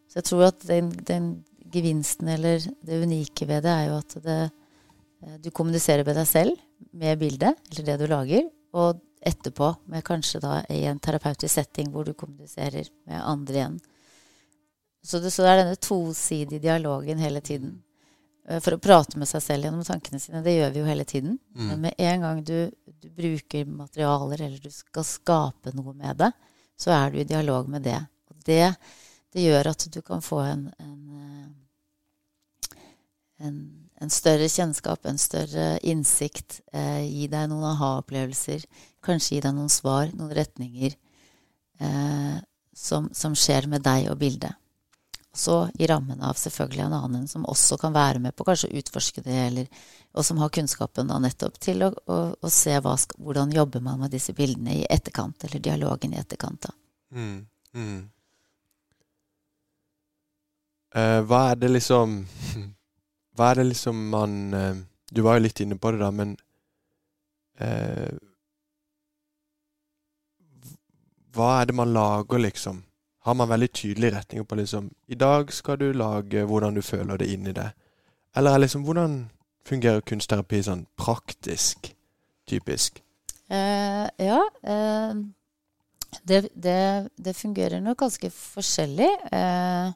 Så 0.05 0.19
jeg 0.19 0.27
tror 0.29 0.45
at 0.51 0.61
den, 0.67 0.91
den, 1.07 1.31
gevinsten 1.73 2.29
eller 2.31 2.61
det 2.61 3.01
unike 3.01 3.43
ved 3.49 3.65
det 3.65 3.73
er 3.73 3.89
jo 3.89 3.97
at 3.97 4.13
det, 4.23 4.37
Eh, 4.37 4.66
du 5.41 5.49
kommuniserer 5.51 6.05
med 6.05 6.17
deg 6.19 6.27
selv 6.29 6.57
med 6.93 7.19
bildet, 7.19 7.57
eller 7.71 7.87
det 7.87 7.97
du 8.01 8.07
lager, 8.11 8.47
og 8.77 9.01
etterpå 9.27 9.71
med 9.91 10.05
kanskje 10.05 10.41
da 10.43 10.59
i 10.69 10.83
en 10.85 10.99
terapeutisk 11.01 11.53
setting 11.55 11.89
hvor 11.91 12.05
du 12.05 12.13
kommuniserer 12.13 12.89
med 13.09 13.21
andre 13.23 13.55
igjen. 13.55 13.79
Så 15.03 15.19
det, 15.23 15.31
så 15.31 15.43
det 15.43 15.51
er 15.51 15.61
denne 15.61 15.79
tosidige 15.81 16.61
dialogen 16.61 17.21
hele 17.21 17.41
tiden. 17.41 17.77
Eh, 18.47 18.59
for 18.63 18.75
å 18.75 18.81
prate 18.81 19.19
med 19.19 19.29
seg 19.29 19.43
selv 19.43 19.67
gjennom 19.67 19.85
tankene 19.87 20.19
sine, 20.21 20.43
det 20.43 20.57
gjør 20.57 20.73
vi 20.73 20.81
jo 20.81 20.89
hele 20.89 21.05
tiden. 21.07 21.37
Mm. 21.55 21.65
Men 21.69 21.81
med 21.87 22.03
en 22.09 22.25
gang 22.27 22.43
du, 22.43 22.57
du, 22.85 23.09
bruker 23.15 23.65
materialer, 23.71 24.45
eller 24.47 24.61
du 24.63 24.73
skal 24.73 25.07
skape 25.07 25.73
noe 25.77 25.95
med 25.95 26.19
det, 26.23 26.31
så 26.77 26.93
er 26.95 27.11
du 27.11 27.21
i 27.21 27.27
dialog 27.27 27.69
med 27.71 27.87
det. 27.87 27.99
Og 28.31 28.43
det, 28.47 28.63
det 29.33 29.47
gjør 29.47 29.71
at 29.73 29.87
du 29.93 30.01
kan 30.05 30.23
få 30.23 30.43
en, 30.45 30.67
en, 30.83 31.01
eh, 31.17 32.85
en 33.47 33.59
en 34.01 34.13
større 34.13 34.45
kjennskap, 34.49 35.05
en 35.05 35.17
større 35.17 35.77
innsikt. 35.81 36.61
Eh, 36.73 37.03
gi 37.07 37.25
deg 37.31 37.49
noen 37.49 37.65
aha-opplevelser. 37.71 38.65
Kanskje 39.03 39.37
gi 39.37 39.41
deg 39.45 39.55
noen 39.57 39.71
svar, 39.73 40.11
noen 40.13 40.35
retninger 40.37 40.93
eh, 40.93 42.37
som, 42.77 43.09
som, 43.13 43.35
skjer 43.35 43.69
med 43.71 43.85
deg 43.85 44.11
og 44.11 44.19
bildet. 44.21 44.53
Så 45.37 45.67
i 45.77 45.85
rammen 45.89 46.21
av 46.25 46.37
selvfølgelig 46.37 46.83
en 46.87 46.97
annen 46.97 47.27
som 47.29 47.45
også 47.45 47.77
kan 47.81 47.93
være 47.93 48.21
med 48.21 48.33
på 48.37 48.45
kanskje 48.45 48.71
å 48.71 48.77
utforske 48.79 49.21
det, 49.25 49.37
eller, 49.47 49.81
og 50.17 50.25
som 50.25 50.39
har 50.41 50.53
kunnskapen 50.53 51.09
da 51.09 51.19
nettopp 51.21 51.59
til 51.61 51.85
å, 51.85 51.91
å, 51.93 52.17
å 52.41 52.53
se 52.53 52.73
hva, 52.81 52.95
hvordan 53.21 53.53
jobber 53.53 53.83
man 53.85 54.01
med 54.01 54.13
disse 54.13 54.33
bildene 54.37 54.79
i 54.79 54.87
etterkant, 54.89 55.45
eller 55.45 55.61
dialogen 55.61 56.13
i 56.13 56.21
etterkant. 56.21 56.69
da. 56.69 56.73
Mm, 57.17 57.37
mm. 57.77 57.99
Eh, 60.97 61.19
hva 61.29 61.43
er 61.51 61.61
det 61.61 61.69
liksom 61.75 62.17
Hva 63.37 63.51
er 63.51 63.61
det 63.61 63.67
liksom 63.69 63.99
man 64.09 64.53
eh, 64.53 64.79
Du 65.13 65.21
var 65.21 65.37
jo 65.37 65.45
litt 65.45 65.59
inne 65.61 65.77
på 65.77 65.91
det, 65.93 66.01
da, 66.01 66.09
men 66.11 66.35
eh, 67.61 68.17
Hva 71.37 71.61
er 71.61 71.69
det 71.69 71.77
man 71.77 71.93
lager, 71.93 72.41
liksom? 72.41 72.83
Har 73.27 73.37
man 73.37 73.49
veldig 73.49 73.69
tydelige 73.71 74.15
retninger 74.17 74.45
på 74.49 74.57
liksom 74.57 74.91
I 75.07 75.15
dag 75.15 75.53
skal 75.53 75.77
du 75.79 75.91
lage 75.93 76.43
hvordan 76.49 76.75
du 76.75 76.81
føler 76.81 77.17
det 77.17 77.29
inni 77.33 77.53
deg. 77.53 77.73
Eller 78.35 78.55
er 78.55 78.63
liksom 78.65 78.85
hvordan 78.87 79.17
fungerer 79.67 80.01
kunstterapi 80.01 80.61
sånn 80.63 80.85
praktisk? 80.97 81.91
Typisk. 82.47 83.01
Uh, 83.51 84.07
ja. 84.17 84.39
Uh, 84.63 85.27
Det, 86.23 86.47
det, 86.55 87.09
det 87.19 87.33
fungerer 87.35 87.81
nok 87.83 87.99
ganske 87.99 88.29
forskjellig. 88.31 89.09
Eh, 89.31 89.89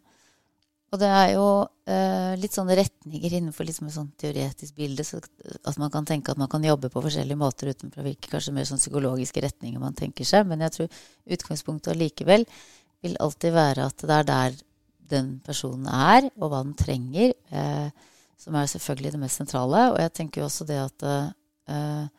og 0.92 1.00
det 1.00 1.08
er 1.08 1.30
jo 1.38 1.46
eh, 1.88 2.34
litt 2.40 2.56
sånne 2.56 2.76
retninger 2.76 3.38
innenfor 3.38 3.64
liksom 3.68 3.88
et 3.88 3.96
sånt 3.96 4.12
teoretisk 4.20 4.76
bilde. 4.76 5.06
Så 5.08 5.22
at 5.22 5.80
man 5.80 5.92
kan 5.94 6.08
tenke 6.08 6.34
at 6.34 6.42
man 6.42 6.52
kan 6.52 6.66
jobbe 6.68 6.90
på 6.92 7.04
forskjellige 7.06 7.40
måter 7.40 7.72
utenfor 7.72 8.04
hvilke 8.04 8.32
kanskje 8.34 8.54
mer 8.58 8.68
sånn 8.68 8.82
psykologiske 8.82 9.44
retninger 9.46 9.80
man 9.80 9.96
tenker 9.96 10.28
seg. 10.28 10.44
Men 10.50 10.66
jeg 10.66 10.76
tror 10.76 11.00
utgangspunktet 11.38 11.94
allikevel 11.94 12.44
vil 13.02 13.16
alltid 13.24 13.56
være 13.56 13.88
at 13.88 14.04
det 14.04 14.18
er 14.18 14.28
der 14.28 14.60
den 15.12 15.32
personen 15.46 15.88
er, 15.92 16.28
og 16.40 16.52
hva 16.52 16.60
den 16.64 16.76
trenger, 16.80 17.34
eh, 17.52 18.10
som 18.40 18.56
er 18.60 18.68
selvfølgelig 18.72 19.16
det 19.16 19.22
mest 19.24 19.40
sentrale. 19.40 19.88
Og 19.94 20.00
jeg 20.04 20.14
tenker 20.18 20.44
jo 20.44 20.50
også 20.50 20.68
det 20.68 20.80
at 20.82 21.08
eh, 21.08 22.10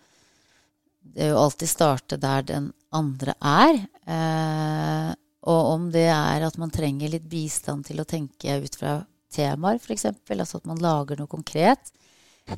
det 1.13 1.27
er 1.27 1.35
jo 1.35 1.43
alltid 1.43 1.69
starte 1.69 2.17
der 2.21 2.49
den 2.49 2.73
andre 2.97 3.37
er. 3.37 3.85
Eh, 4.09 5.13
og 5.43 5.73
om 5.73 5.89
det 5.95 6.07
er 6.13 6.45
at 6.47 6.59
man 6.61 6.71
trenger 6.71 7.11
litt 7.11 7.27
bistand 7.31 7.89
til 7.89 8.03
å 8.03 8.07
tenke 8.09 8.61
ut 8.63 8.77
fra 8.79 9.01
temaer, 9.33 9.81
f.eks., 9.81 10.07
altså 10.31 10.61
at 10.61 10.69
man 10.69 10.83
lager 10.83 11.19
noe 11.19 11.31
konkret 11.31 11.91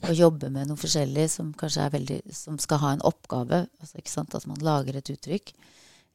og 0.00 0.12
jobber 0.16 0.50
med 0.52 0.68
noe 0.68 0.80
forskjellig 0.80 1.26
som 1.30 1.52
kanskje 1.56 1.84
er 1.84 1.92
veldig, 1.92 2.18
som 2.34 2.58
skal 2.60 2.80
ha 2.82 2.92
en 2.94 3.04
oppgave, 3.04 3.64
altså 3.80 4.00
ikke 4.00 4.12
sant, 4.12 4.34
at 4.36 4.46
man 4.48 4.62
lager 4.64 4.96
et 4.98 5.10
uttrykk, 5.12 5.52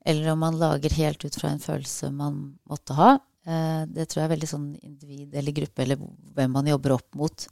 eller 0.10 0.32
om 0.34 0.42
man 0.42 0.58
lager 0.60 0.96
helt 0.98 1.26
ut 1.26 1.38
fra 1.38 1.52
en 1.54 1.62
følelse 1.64 2.10
man 2.16 2.42
måtte 2.70 2.98
ha, 2.98 3.12
eh, 3.46 3.84
det 3.90 4.08
tror 4.10 4.24
jeg 4.24 4.28
er 4.30 4.36
veldig 4.36 4.52
sånn 4.52 4.68
individ 4.82 5.38
eller 5.38 5.58
gruppe, 5.62 5.86
eller 5.86 6.02
hvem 6.36 6.54
man 6.58 6.70
jobber 6.72 6.96
opp 6.98 7.20
mot. 7.20 7.48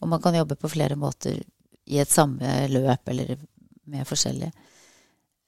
Og 0.00 0.10
man 0.12 0.22
kan 0.22 0.36
jobbe 0.36 0.58
på 0.60 0.70
flere 0.70 0.98
måter 0.98 1.40
i 1.86 2.00
et 2.02 2.12
samme 2.12 2.56
løp, 2.72 3.12
eller 3.12 3.36
med 3.86 4.06
forskjellige. 4.08 4.52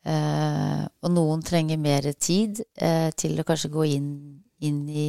Eh, 0.09 0.85
og 1.05 1.13
noen 1.13 1.43
trenger 1.45 1.81
mer 1.81 2.07
tid 2.17 2.63
eh, 2.81 3.11
til 3.19 3.37
å 3.39 3.45
kanskje 3.47 3.71
gå 3.73 3.85
inn, 3.91 4.13
inn 4.65 4.79
i, 4.89 5.09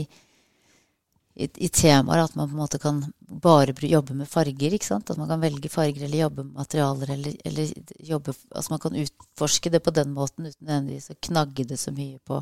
i, 1.40 1.46
i, 1.48 1.70
temaer. 1.70 2.26
At 2.26 2.36
man 2.36 2.50
på 2.50 2.58
en 2.58 2.62
måte 2.64 2.82
kan 2.84 3.00
bare 3.20 3.76
jobbe 3.88 4.18
med 4.18 4.30
farger. 4.30 4.76
ikke 4.76 4.90
sant? 4.90 5.12
At 5.12 5.22
man 5.22 5.30
kan 5.32 5.44
velge 5.44 5.72
farger 5.72 6.04
eller 6.04 6.26
jobbe 6.26 6.44
med 6.44 6.60
materialer. 6.60 7.14
Eller, 7.16 7.38
eller 7.48 7.72
jobbe, 8.12 8.36
altså 8.52 8.76
man 8.76 8.84
kan 8.84 9.00
utforske 9.06 9.72
det 9.72 9.84
på 9.86 9.96
den 9.96 10.12
måten 10.16 10.50
uten 10.50 10.66
nødvendigvis 10.66 11.14
å 11.14 11.20
knagge 11.30 11.68
det 11.70 11.80
så 11.80 11.96
mye 11.96 12.20
på, 12.28 12.42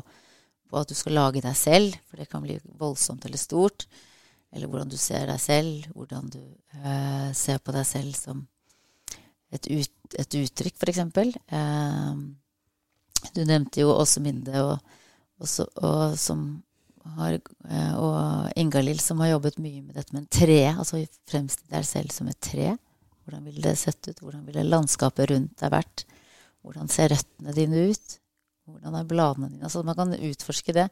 på 0.68 0.82
at 0.82 0.90
du 0.90 0.98
skal 0.98 1.18
lage 1.20 1.44
deg 1.44 1.56
selv. 1.58 1.94
For 2.10 2.18
det 2.18 2.30
kan 2.32 2.42
bli 2.42 2.58
voldsomt 2.80 3.28
eller 3.28 3.38
stort. 3.38 3.86
Eller 4.50 4.66
hvordan 4.66 4.90
du 4.90 4.98
ser 4.98 5.28
deg 5.30 5.38
selv. 5.44 5.86
Hvordan 5.94 6.26
du 6.34 6.42
eh, 6.42 7.30
ser 7.38 7.62
på 7.62 7.76
deg 7.76 7.86
selv 7.86 8.18
som 8.18 8.42
et, 9.54 9.70
ut, 9.70 10.18
et 10.18 10.38
uttrykk, 10.42 10.74
f.eks. 10.74 11.00
Eh, 11.54 12.20
du 13.34 13.42
nevnte 13.44 13.82
jo 13.82 13.92
også 13.94 14.22
Minde, 14.24 14.62
og, 14.62 14.78
og, 15.40 15.48
og, 15.82 16.16
som 16.20 16.44
har, 17.18 17.38
eh, 17.68 17.94
og 17.96 18.52
Ingalill, 18.58 19.00
som 19.02 19.22
har 19.24 19.34
jobbet 19.34 19.60
mye 19.62 19.82
med 19.82 19.96
dette 19.98 20.14
med 20.14 20.24
en 20.24 20.30
tre. 20.40 20.60
Altså 20.74 21.02
fremstille 21.30 21.72
deg 21.72 21.88
selv 21.88 22.14
som 22.14 22.30
et 22.30 22.40
tre. 22.44 22.74
Hvordan 23.24 23.44
ville 23.48 23.64
det 23.64 23.76
sett 23.80 24.00
ut? 24.08 24.22
Hvordan 24.22 24.46
ville 24.48 24.66
landskapet 24.66 25.30
rundt 25.32 25.58
deg 25.60 25.74
vært? 25.74 26.06
Hvordan 26.64 26.90
ser 26.92 27.12
røttene 27.14 27.54
dine 27.56 27.88
ut? 27.90 28.18
Hvordan 28.68 28.98
er 28.98 29.08
bladene 29.08 29.52
dine? 29.52 29.64
Altså 29.68 29.84
Man 29.86 29.96
kan 29.98 30.16
utforske 30.16 30.74
det. 30.76 30.88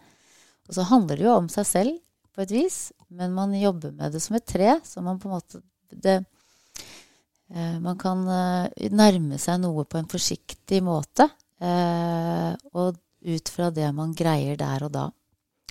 Og 0.66 0.76
så 0.76 0.86
handler 0.88 1.18
det 1.18 1.28
jo 1.28 1.36
om 1.36 1.50
seg 1.52 1.68
selv 1.68 1.98
på 2.36 2.42
et 2.44 2.52
vis, 2.52 2.78
men 3.08 3.32
man 3.32 3.54
jobber 3.56 3.94
med 3.96 4.12
det 4.12 4.20
som 4.24 4.36
et 4.36 4.44
tre. 4.48 4.74
Så 4.84 5.04
man 5.04 5.20
på 5.20 5.30
en 5.30 5.36
måte 5.38 5.62
det, 5.94 6.18
Eh, 7.48 7.80
man 7.80 7.98
kan 7.98 8.26
eh, 8.28 8.90
nærme 8.90 9.38
seg 9.38 9.60
noe 9.62 9.84
på 9.86 10.00
en 10.00 10.08
forsiktig 10.10 10.82
måte. 10.84 11.28
Eh, 11.60 12.52
og 12.76 12.96
ut 13.26 13.48
fra 13.48 13.70
det 13.70 13.88
man 13.96 14.12
greier 14.14 14.58
der 14.60 14.84
og 14.86 14.92
da. 14.92 15.06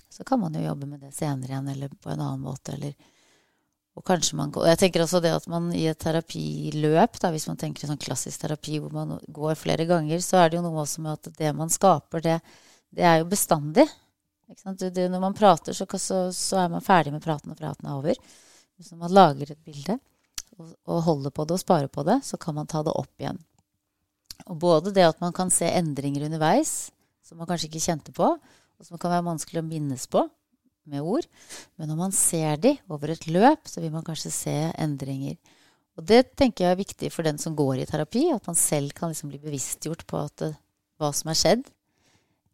Så 0.09 0.23
kan 0.23 0.39
man 0.39 0.55
jo 0.55 0.63
jobbe 0.63 0.87
med 0.87 1.03
det 1.03 1.11
senere 1.15 1.53
igjen, 1.53 1.67
eller 1.73 1.91
på 1.91 2.09
en 2.11 2.21
annen 2.21 2.43
måte. 2.43 2.75
Eller, 2.75 2.95
og 3.95 4.05
kanskje 4.07 4.37
man 4.39 4.51
går, 4.51 4.67
Jeg 4.73 4.79
tenker 4.79 5.03
også 5.03 5.21
det 5.23 5.33
at 5.35 5.47
man 5.51 5.69
i 5.75 5.85
et 5.91 5.99
terapiløp, 5.99 7.19
da, 7.19 7.31
hvis 7.31 7.47
man 7.47 7.59
tenker 7.59 7.87
sånn 7.87 8.01
klassisk 8.01 8.41
terapi 8.41 8.79
hvor 8.79 8.95
man 8.95 9.17
går 9.27 9.55
flere 9.59 9.85
ganger, 9.87 10.23
så 10.23 10.41
er 10.41 10.49
det 10.49 10.59
jo 10.59 10.65
noe 10.65 10.83
også 10.83 11.03
med 11.03 11.19
at 11.19 11.37
det 11.37 11.53
man 11.55 11.71
skaper, 11.71 12.23
det, 12.23 12.39
det 12.95 13.05
er 13.05 13.21
jo 13.21 13.29
bestandig. 13.31 13.87
Det, 14.45 15.07
når 15.09 15.19
man 15.19 15.33
prater, 15.33 15.73
så, 15.73 15.87
så, 15.97 16.19
så, 16.31 16.57
er 16.61 16.69
man 16.69 16.83
ferdig 16.85 17.11
med 17.13 17.23
praten, 17.23 17.51
og 17.51 17.57
praten 17.57 17.87
er 17.87 17.95
over. 17.97 18.19
Hvis 18.77 18.91
man 18.93 19.13
lager 19.15 19.51
et 19.51 19.63
bilde, 19.65 19.97
og 20.55 21.01
holder 21.03 21.33
på 21.35 21.43
det 21.47 21.57
og 21.57 21.59
sparer 21.59 21.91
på 21.91 22.03
det, 22.07 22.21
så 22.23 22.37
kan 22.37 22.55
man 22.55 22.67
ta 22.69 22.83
det 22.85 22.93
opp 22.95 23.11
igjen. 23.19 23.39
Og 24.51 24.59
både 24.61 24.93
det 24.93 25.05
at 25.07 25.21
man 25.23 25.33
kan 25.35 25.51
se 25.53 25.67
endringer 25.69 26.27
underveis 26.27 26.91
som 27.25 27.39
man 27.41 27.49
kanskje 27.49 27.71
ikke 27.71 27.83
kjente 27.87 28.13
på, 28.13 28.27
og 28.35 28.85
som 28.85 28.99
kan 29.01 29.13
være 29.15 29.25
vanskelig 29.25 29.63
å 29.63 29.65
minnes 29.65 30.05
på 30.11 30.21
med 30.85 31.01
ord, 31.01 31.25
men 31.79 31.89
når 31.89 31.97
man 31.97 32.13
ser 32.13 32.59
de 32.61 32.75
over 32.91 33.15
et 33.15 33.25
løp, 33.25 33.65
så 33.65 33.81
vil 33.81 33.93
man 33.95 34.05
kanskje 34.05 34.33
se 34.33 34.55
endringer. 34.77 35.39
Og 35.97 36.05
det 36.05 36.35
tenker 36.37 36.65
jeg 36.65 36.75
er 36.75 36.81
viktig 36.83 37.09
for 37.13 37.25
den 37.25 37.39
som 37.41 37.55
går 37.57 37.81
i 37.81 37.87
terapi, 37.89 38.27
at 38.35 38.45
man 38.45 38.57
selv 38.59 38.93
kan 38.93 39.09
liksom 39.09 39.31
bli 39.31 39.39
bevisstgjort 39.41 40.05
på 40.09 40.21
det, 40.41 40.51
hva 41.01 41.09
som 41.15 41.31
er 41.31 41.39
skjedd, 41.39 41.63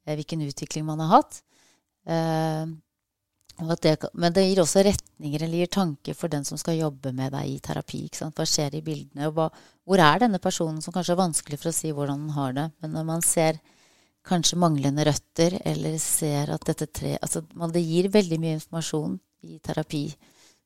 eh, 0.06 0.16
hvilken 0.16 0.46
utvikling 0.48 0.86
man 0.88 1.04
har 1.04 1.18
hatt. 1.18 1.42
Det, 3.58 3.94
men 4.14 4.34
det 4.34 4.46
gir 4.48 4.62
også 4.64 4.82
retninger 4.86 5.44
eller 5.44 5.62
gir 5.62 5.70
tanker 5.70 6.16
for 6.18 6.32
den 6.32 6.46
som 6.48 6.58
skal 6.58 6.80
jobbe 6.80 7.12
med 7.14 7.34
deg 7.36 7.50
i 7.50 7.60
terapi. 7.62 8.08
Hva 8.10 8.46
skjer 8.48 8.78
i 8.80 8.82
bildene? 8.82 9.30
hva, 9.30 9.50
Hvor 9.86 10.02
er 10.02 10.24
denne 10.24 10.40
personen 10.42 10.82
som 10.82 10.94
kanskje 10.94 11.14
er 11.14 11.20
vanskelig 11.22 11.60
for 11.60 11.70
å 11.70 11.76
si 11.76 11.92
hvordan 11.92 12.26
den 12.26 12.36
har 12.38 12.56
det? 12.58 12.68
Men 12.82 12.96
når 12.98 13.06
man 13.06 13.22
ser 13.22 13.60
kanskje 14.26 14.60
manglende 14.62 15.06
røtter, 15.06 15.60
eller 15.66 15.98
ser 16.02 16.52
at 16.54 16.66
dette 16.66 16.88
tre 16.94 17.18
altså 17.22 17.42
Det 17.74 17.82
gir 17.82 18.10
veldig 18.10 18.40
mye 18.40 18.58
informasjon 18.60 19.20
i 19.44 19.60
terapi. 19.60 20.06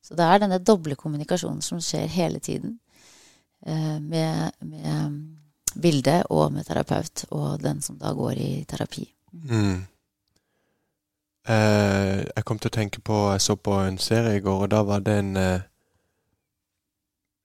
Så 0.02 0.14
det 0.14 0.24
er 0.24 0.42
denne 0.42 0.58
doble 0.62 0.96
kommunikasjonen 0.96 1.62
som 1.64 1.80
skjer 1.80 2.06
hele 2.12 2.40
tiden 2.40 2.78
eh, 3.66 3.98
med, 4.00 4.52
med 4.60 5.16
bildet 5.74 6.30
og 6.30 6.52
med 6.52 6.66
terapeut, 6.66 7.26
og 7.30 7.60
den 7.62 7.82
som 7.82 7.98
da 7.98 8.12
går 8.14 8.38
i 8.38 8.50
terapi. 8.68 9.06
Mm. 9.32 9.84
Eh, 11.46 12.24
jeg 12.26 12.44
kom 12.44 12.58
til 12.58 12.72
å 12.72 12.74
tenke 12.74 12.98
på 13.06 13.16
Jeg 13.30 13.42
så 13.44 13.54
på 13.54 13.76
en 13.78 14.00
serie 14.02 14.40
i 14.40 14.42
går, 14.42 14.64
og 14.64 14.70
da 14.72 14.80
var 14.82 15.04
det 15.06 15.12
en 15.14 15.36
eh, 15.38 15.66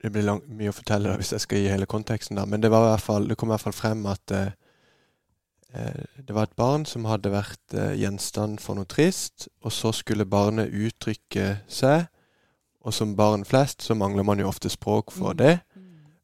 Det 0.02 0.10
blir 0.10 0.26
lang, 0.26 0.40
mye 0.58 0.72
å 0.72 0.74
fortelle 0.74 1.12
da, 1.12 1.20
hvis 1.20 1.36
jeg 1.36 1.44
skal 1.44 1.62
gi 1.62 1.70
hele 1.70 1.86
konteksten, 1.86 2.40
da, 2.40 2.48
men 2.50 2.64
det, 2.64 2.72
var 2.74 2.88
i 2.88 2.90
hvert 2.96 3.06
fall, 3.06 3.28
det 3.30 3.38
kom 3.38 3.52
i 3.52 3.54
hvert 3.54 3.66
fall 3.68 3.78
frem 3.78 4.02
at 4.10 4.34
eh, 4.34 4.56
eh 5.78 6.08
det 6.18 6.34
var 6.34 6.50
et 6.50 6.58
barn 6.58 6.88
som 6.90 7.06
hadde 7.06 7.30
vært 7.30 7.76
eh, 7.78 7.94
gjenstand 8.02 8.58
for 8.64 8.80
noe 8.80 8.90
trist, 8.90 9.48
og 9.62 9.72
så 9.76 9.92
skulle 9.94 10.26
barnet 10.26 10.74
uttrykke 10.74 11.60
seg, 11.70 12.08
og 12.82 12.98
som 12.98 13.14
barn 13.16 13.46
flest 13.46 13.86
så 13.86 13.94
mangler 13.94 14.26
man 14.26 14.42
jo 14.42 14.50
ofte 14.50 14.70
språk 14.74 15.14
for 15.14 15.38
mm. 15.38 15.38
det. 15.38 15.54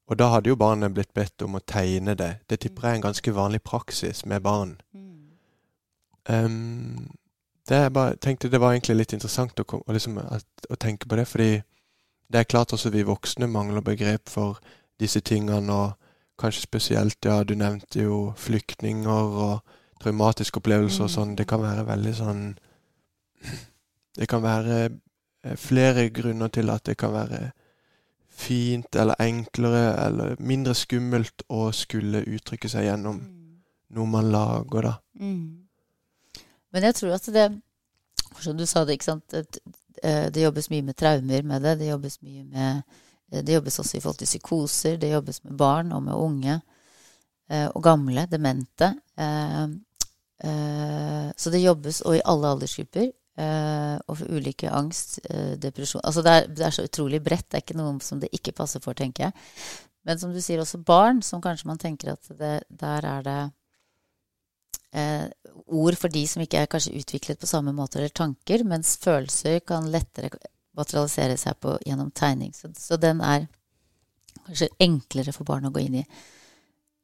Og 0.10 0.18
da 0.18 0.32
hadde 0.34 0.50
jo 0.50 0.58
barnet 0.58 0.96
blitt 0.96 1.14
bedt 1.14 1.44
om 1.46 1.60
å 1.60 1.62
tegne 1.62 2.16
det. 2.18 2.40
Det 2.50 2.62
tipper 2.64 2.88
jeg 2.88 2.96
er 2.96 2.98
en 2.98 3.08
ganske 3.10 3.34
vanlig 3.36 3.62
praksis 3.62 4.26
med 4.26 4.42
barn. 4.42 4.78
Um, 6.28 7.12
det 7.68 7.80
jeg 7.82 7.94
bare 7.94 8.16
tenkte 8.24 8.50
det 8.52 8.62
var 8.62 8.74
egentlig 8.74 8.96
litt 8.98 9.14
interessant 9.14 9.60
å, 9.60 9.66
å, 9.80 9.94
liksom, 9.94 10.18
at, 10.24 10.46
å, 10.70 10.76
tenke 10.80 11.08
på 11.08 11.20
det, 11.20 11.26
fordi 11.28 11.50
det 12.28 12.42
er 12.42 12.50
klart 12.50 12.74
også 12.76 12.92
vi 12.94 13.06
voksne 13.08 13.48
mangler 13.48 13.84
begrep 13.84 14.30
for 14.32 14.60
disse 15.00 15.20
tingene, 15.20 15.74
og 15.74 16.40
kanskje 16.40 16.64
spesielt, 16.64 17.18
ja, 17.26 17.42
du 17.44 17.56
nevnte 17.56 18.04
jo 18.06 18.32
flyktninger 18.38 19.38
og 19.48 19.76
traumatiske 20.02 20.62
opplevelser 20.62 21.08
og 21.08 21.12
sånn. 21.12 21.36
Det 21.38 21.48
kan 21.50 21.64
være 21.64 21.86
veldig 21.88 22.16
sånn 22.18 22.44
Det 24.18 24.26
kan 24.26 24.42
være 24.42 24.78
eh, 25.46 25.56
flere 25.62 26.08
grunner 26.10 26.50
til 26.50 26.72
at 26.74 26.88
det 26.90 26.96
kan 26.98 27.12
være 27.14 27.52
fint 28.38 28.96
eller 28.98 29.20
enklere 29.22 29.84
eller 30.06 30.42
mindre 30.42 30.74
skummelt 30.74 31.44
å 31.54 31.68
skulle 31.74 32.24
uttrykke 32.26 32.70
seg 32.70 32.88
gjennom 32.88 33.20
mm. 33.22 33.62
noe 33.98 34.10
man 34.10 34.32
lager, 34.34 34.90
da. 34.90 34.94
Mm. 35.22 35.67
Men 36.78 36.92
jeg 36.92 37.00
tror 37.00 37.16
at 37.18 37.28
det 37.34 37.48
Som 38.44 38.58
du 38.58 38.68
sa 38.70 38.86
det, 38.86 39.00
ikke 39.00 39.10
sant 39.10 39.34
Det, 39.34 39.62
Det 40.30 40.44
jobbes 40.44 40.70
mye 40.70 40.86
med 40.86 40.98
traumer 40.98 41.44
med 41.44 41.66
det. 41.66 41.80
Det 41.80 41.90
jobbes 41.90 42.20
mye 42.22 42.44
med 42.46 42.84
eh, 43.34 43.42
Det 43.42 43.56
jobbes 43.58 43.80
også 43.82 43.98
i 43.98 44.02
forhold 44.04 44.20
til 44.22 44.30
psykoser. 44.30 44.98
Det 45.02 45.10
jobbes 45.12 45.44
med 45.44 45.58
barn 45.58 45.92
og 45.92 46.04
med 46.06 46.14
unge. 46.14 46.60
Eh, 47.50 47.68
og 47.74 47.84
gamle. 47.84 48.28
Demente. 48.30 48.94
Så 51.38 51.50
det 51.50 51.64
jobbes, 51.64 52.02
og 52.06 52.16
i 52.16 52.22
alle 52.26 52.52
aldersgrupper. 52.54 53.10
Og 54.08 54.18
for 54.18 54.30
ulike 54.30 54.70
angst, 54.70 55.20
depresjon 55.62 56.02
Altså 56.04 56.22
det 56.22 56.32
er, 56.32 56.48
det 56.48 56.66
er 56.66 56.76
så 56.78 56.86
utrolig 56.86 57.24
bredt. 57.24 57.50
Det 57.50 57.58
er 57.58 57.66
ikke 57.66 57.78
noe 57.78 57.98
som 58.06 58.22
det 58.22 58.30
ikke 58.32 58.54
passer 58.54 58.84
for, 58.84 58.94
tenker 58.94 59.28
jeg. 59.28 59.34
Men 60.06 60.22
som 60.22 60.32
du 60.34 60.40
sier, 60.42 60.62
også 60.62 60.80
barn, 60.86 61.24
som 61.26 61.42
kanskje 61.42 61.68
man 61.68 61.82
tenker 61.82 62.14
at 62.14 62.30
det, 62.38 62.54
der 62.70 63.06
er 63.06 63.26
det 63.26 63.40
eh, 64.98 65.28
ord 65.68 65.98
for 66.00 66.14
de 66.14 66.24
som 66.30 66.44
ikke 66.44 66.64
er 66.64 66.72
kanskje 66.72 66.96
utviklet 66.98 67.40
på 67.42 67.50
samme 67.50 67.74
måte, 67.76 68.00
eller 68.00 68.14
tanker, 68.16 68.64
mens 68.68 68.96
følelser 69.04 69.62
kan 69.68 69.90
lettere 69.94 70.32
materialisere 70.78 71.38
seg 71.42 71.58
på, 71.62 71.76
gjennom 71.86 72.10
tegning. 72.16 72.54
Så, 72.56 72.70
så, 72.78 73.00
den 73.02 73.22
er 73.26 73.48
kanskje 74.46 74.70
enklere 74.84 75.34
for 75.36 75.48
barn 75.48 75.68
å 75.68 75.74
gå 75.74 75.84
inn 75.86 76.02
i. 76.04 76.06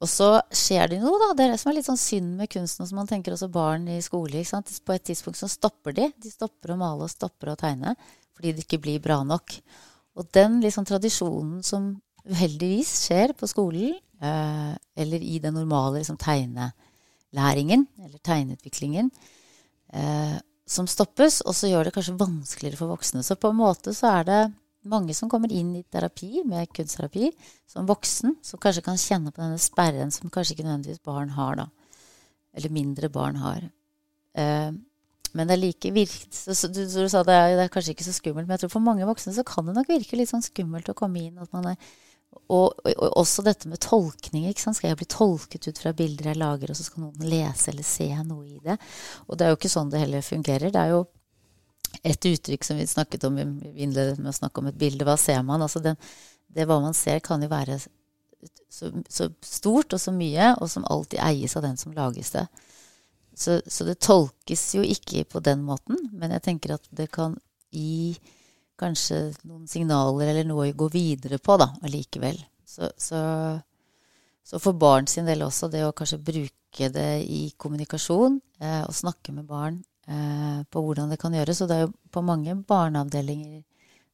Og 0.02 0.10
så 0.10 0.28
skjer 0.52 0.90
det 0.92 1.00
noe, 1.00 1.16
da. 1.20 1.30
Det 1.36 1.46
er 1.46 1.54
det 1.54 1.60
som 1.62 1.70
er 1.70 1.78
litt 1.78 1.88
sånn 1.88 2.00
synd 2.00 2.34
med 2.38 2.50
kunsten. 2.52 2.86
Som 2.86 2.98
man 3.00 3.08
tenker 3.08 3.34
også 3.34 3.48
barn 3.52 3.86
i 3.88 4.00
skole. 4.04 4.36
ikke 4.36 4.50
sant? 4.50 4.72
På 4.84 4.94
et 4.94 5.04
tidspunkt 5.06 5.40
så 5.40 5.48
stopper 5.48 5.94
de. 5.96 6.10
De 6.20 6.32
stopper 6.32 6.74
å 6.74 6.78
male 6.80 7.06
og 7.06 7.12
stopper 7.12 7.52
å 7.52 7.58
tegne 7.58 7.96
fordi 8.34 8.50
det 8.50 8.64
ikke 8.64 8.80
blir 8.82 9.02
bra 9.02 9.20
nok. 9.22 9.54
Og 10.18 10.26
den 10.34 10.58
liksom 10.62 10.86
tradisjonen 10.88 11.60
som 11.62 11.92
uheldigvis 12.26 12.90
skjer 13.04 13.34
på 13.38 13.46
skolen, 13.46 13.94
eh, 14.18 14.72
eller 14.98 15.22
i 15.22 15.38
den 15.38 15.54
normale 15.54 16.00
liksom, 16.00 16.18
tegnelæringen, 17.34 17.86
eller 17.98 18.18
tegneutviklingen, 18.18 19.10
eh, 19.92 20.38
som 20.66 20.86
stoppes, 20.86 21.42
og 21.42 21.54
så 21.54 21.68
gjør 21.68 21.84
det 21.84 21.94
kanskje 21.94 22.18
vanskeligere 22.18 22.76
for 22.76 22.88
voksne. 22.88 23.22
Så 23.22 23.36
på 23.36 23.50
en 23.50 23.56
måte 23.56 23.92
så 23.92 24.20
er 24.20 24.24
det 24.24 24.54
mange 24.84 25.14
som 25.14 25.28
kommer 25.28 25.52
inn 25.52 25.74
i 25.76 25.82
terapi 25.82 26.44
med 26.44 26.68
kunstterapi 26.72 27.32
som 27.66 27.86
voksen, 27.86 28.36
som 28.42 28.58
kanskje 28.58 28.84
kan 28.84 28.96
kjenne 28.96 29.32
på 29.32 29.40
denne 29.40 29.58
sperren 29.58 30.10
som 30.10 30.30
kanskje 30.30 30.54
ikke 30.54 30.64
nødvendigvis 30.64 31.04
barn 31.04 31.30
har, 31.30 31.56
da. 31.56 31.68
Eller 32.54 32.70
mindre 32.70 33.08
barn 33.08 33.36
har. 33.36 33.62
Eh, 34.34 34.72
men 35.34 35.48
det 35.48 35.54
er 35.56 35.58
like 35.58 36.06
så, 36.30 36.68
du, 36.68 36.84
du, 36.86 37.08
sa 37.08 37.24
det 37.24 37.34
det 37.34 37.64
er, 37.64 37.68
kanskje 37.68 37.90
ikke 37.92 38.06
så 38.06 38.12
skummelt, 38.14 38.46
men 38.46 38.54
jeg 38.54 38.64
tror 38.64 38.76
for 38.76 38.80
mange 38.80 39.04
voksne 39.04 39.34
så 39.34 39.42
kan 39.42 39.66
det 39.66 39.74
nok 39.74 39.88
virke 39.88 40.16
litt 40.16 40.30
sånn 40.30 40.44
skummelt 40.44 40.88
å 40.88 40.94
komme 40.94 41.18
inn. 41.26 41.38
at 41.38 41.52
man 41.52 41.72
er 41.72 41.76
og, 42.34 42.74
og, 42.84 42.90
og, 42.92 43.10
også 43.22 43.44
dette 43.46 43.68
med 43.70 43.80
tolkning. 43.82 44.48
ikke 44.48 44.64
sant? 44.64 44.78
Skal 44.78 44.92
jeg 44.92 45.00
bli 45.00 45.08
tolket 45.10 45.68
ut 45.68 45.80
fra 45.80 45.94
bilder 45.96 46.32
jeg 46.32 46.40
lager, 46.40 46.72
og 46.72 46.78
så 46.78 46.86
skal 46.86 47.06
noen 47.06 47.28
lese 47.28 47.70
eller 47.72 47.86
se 47.88 48.08
noe 48.22 48.46
i 48.46 48.60
det? 48.64 48.78
Og 49.28 49.38
det 49.38 49.46
er 49.46 49.52
jo 49.52 49.58
ikke 49.60 49.72
sånn 49.72 49.92
det 49.92 50.02
heller 50.02 50.24
fungerer. 50.26 50.74
Det 50.74 50.82
er 50.82 50.94
jo 50.94 51.04
et 52.02 52.30
uttrykk 52.30 52.66
som 52.66 52.80
vi 52.80 52.86
snakket 52.90 53.26
om 53.28 53.38
vi 53.38 53.74
innledet 53.86 54.18
med 54.18 54.32
å 54.32 54.36
snakke 54.36 54.60
om 54.60 54.70
et 54.70 54.78
bilde. 54.78 55.06
Hva 55.06 55.16
ser 55.20 55.42
man? 55.46 55.62
Altså 55.64 55.82
den, 55.84 55.98
det 56.52 56.66
hva 56.68 56.80
man 56.82 56.96
ser, 56.96 57.22
kan 57.24 57.42
jo 57.42 57.50
være 57.52 57.78
så, 58.74 58.90
så, 59.08 59.28
stort 59.44 59.94
og 59.94 60.00
så 60.00 60.12
mye, 60.14 60.54
og 60.60 60.70
som 60.70 60.86
alltid 60.90 61.22
eies 61.22 61.56
av 61.56 61.64
den 61.64 61.78
som 61.80 61.94
lages 61.96 62.34
det. 62.34 62.46
Så, 63.34 63.60
så, 63.66 63.86
det 63.86 63.98
tolkes 64.02 64.62
jo 64.76 64.84
ikke 64.86 65.24
på 65.30 65.42
den 65.42 65.64
måten, 65.66 65.98
men 66.12 66.34
jeg 66.36 66.44
tenker 66.44 66.76
at 66.76 66.86
det 66.94 67.08
kan 67.14 67.36
gi 67.74 68.14
kanskje 68.84 69.20
noen 69.48 69.64
signaler 69.70 70.30
eller 70.30 70.48
noe 70.48 70.68
å 70.70 70.76
gå 70.84 70.90
videre 70.92 71.40
på 71.42 71.56
da, 71.60 71.70
allikevel. 71.84 72.38
Så, 72.68 72.90
så, 73.00 73.20
så, 74.44 74.60
for 74.60 74.76
barn 74.78 75.08
sin 75.10 75.28
del 75.28 75.44
også, 75.46 75.70
det 75.72 75.84
å 75.86 75.94
kanskje 75.96 76.22
bruke 76.22 76.90
det 76.92 77.10
i 77.30 77.46
kommunikasjon 77.60 78.40
eh, 78.60 78.82
og 78.82 78.96
snakke 78.96 79.34
med 79.34 79.46
barn 79.48 79.78
eh, 80.08 80.64
på 80.68 80.82
hvordan 80.82 81.12
det 81.12 81.20
kan 81.22 81.34
gjøres. 81.36 81.62
Og 81.62 81.70
det 81.70 81.78
er 81.78 81.86
jo 81.86 81.94
på 82.14 82.24
mange 82.26 82.56
barneavdelinger 82.68 83.62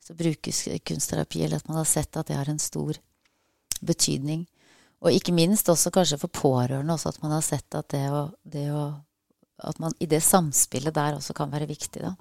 så 0.00 0.16
brukes 0.16 0.64
kunstterapi, 0.84 1.44
eller 1.44 1.60
at 1.60 1.68
man 1.68 1.80
har 1.80 1.88
sett 1.88 2.16
at 2.16 2.30
det 2.30 2.38
har 2.38 2.48
en 2.48 2.60
stor 2.60 2.96
betydning. 3.84 4.46
Og 5.00 5.16
ikke 5.16 5.32
minst 5.36 5.68
også 5.72 5.92
kanskje 5.92 6.18
for 6.20 6.32
pårørende 6.32 6.96
også, 6.96 7.12
at 7.12 7.22
man 7.24 7.34
har 7.36 7.44
sett 7.44 7.76
at 7.76 7.88
det 7.92 8.06
å, 8.12 8.26
det 8.44 8.68
å 8.72 8.90
At 9.60 9.76
man 9.76 9.92
i 10.00 10.06
det 10.08 10.22
samspillet 10.24 10.94
der 10.96 11.18
også 11.18 11.34
kan 11.36 11.50
være 11.52 11.66
viktig, 11.68 12.00
da. 12.00 12.14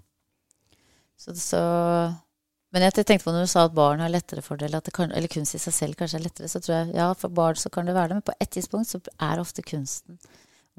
Så, 1.16 1.32
så 1.40 1.62
men 2.74 2.86
jeg 2.86 2.94
tenkte 3.00 3.24
på 3.26 3.34
når 3.34 3.48
du 3.48 3.52
sa 3.52 3.64
at 3.66 3.74
barn 3.78 4.04
har 4.04 4.12
lettere 4.14 4.44
for 4.46 4.60
det, 4.60 4.68
eller, 4.70 4.94
kan, 4.94 5.14
eller 5.16 5.32
kunst 5.32 5.58
i 5.58 5.62
seg 5.62 5.74
selv 5.74 5.98
kanskje 5.98 6.20
er 6.20 6.28
lettere, 6.28 6.50
så 6.52 6.62
tror 6.62 6.76
jeg 6.76 6.94
ja, 7.00 7.08
for 7.18 7.34
barn 7.34 7.58
så 7.58 7.72
kan 7.74 7.90
det 7.90 7.96
være 7.98 8.12
det, 8.12 8.20
men 8.20 8.28
på 8.28 8.36
et 8.38 8.52
tidspunkt 8.54 8.92
så 8.92 9.02
er 9.26 9.42
ofte 9.42 9.66
kunsten 9.66 10.20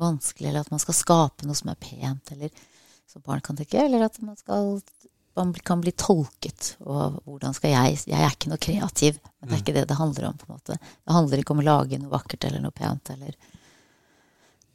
vanskelig, 0.01 0.49
eller 0.49 0.65
at 0.65 0.71
man 0.73 0.83
skal 0.83 0.97
skape 0.97 1.47
noe 1.47 1.59
som 1.59 1.73
er 1.73 1.81
pent, 1.81 2.33
eller 2.35 2.53
som 3.11 3.23
barn 3.27 3.43
kan 3.45 3.59
tenke, 3.59 3.81
eller 3.83 4.07
at 4.07 4.21
man, 4.23 4.37
skal, 4.39 4.79
man 5.39 5.53
kan 5.67 5.83
bli 5.83 5.93
tolket. 5.99 6.75
Og 6.81 7.19
hvordan 7.27 7.57
skal 7.57 7.75
jeg 7.75 7.99
Jeg 8.07 8.21
er 8.21 8.35
ikke 8.35 8.53
noe 8.53 8.63
kreativ, 8.63 9.19
men 9.41 9.51
det 9.51 9.55
er 9.55 9.59
mm. 9.59 9.65
ikke 9.65 9.77
det 9.77 9.89
det 9.91 9.99
handler 9.99 10.29
om. 10.31 10.39
på 10.39 10.49
en 10.49 10.55
måte. 10.57 10.79
Det 10.79 11.17
handler 11.17 11.43
ikke 11.43 11.57
om 11.57 11.63
å 11.65 11.67
lage 11.67 11.99
noe 12.01 12.15
vakkert 12.15 12.47
eller 12.49 12.65
noe 12.65 12.77
pent. 12.77 13.11
eller 13.11 13.35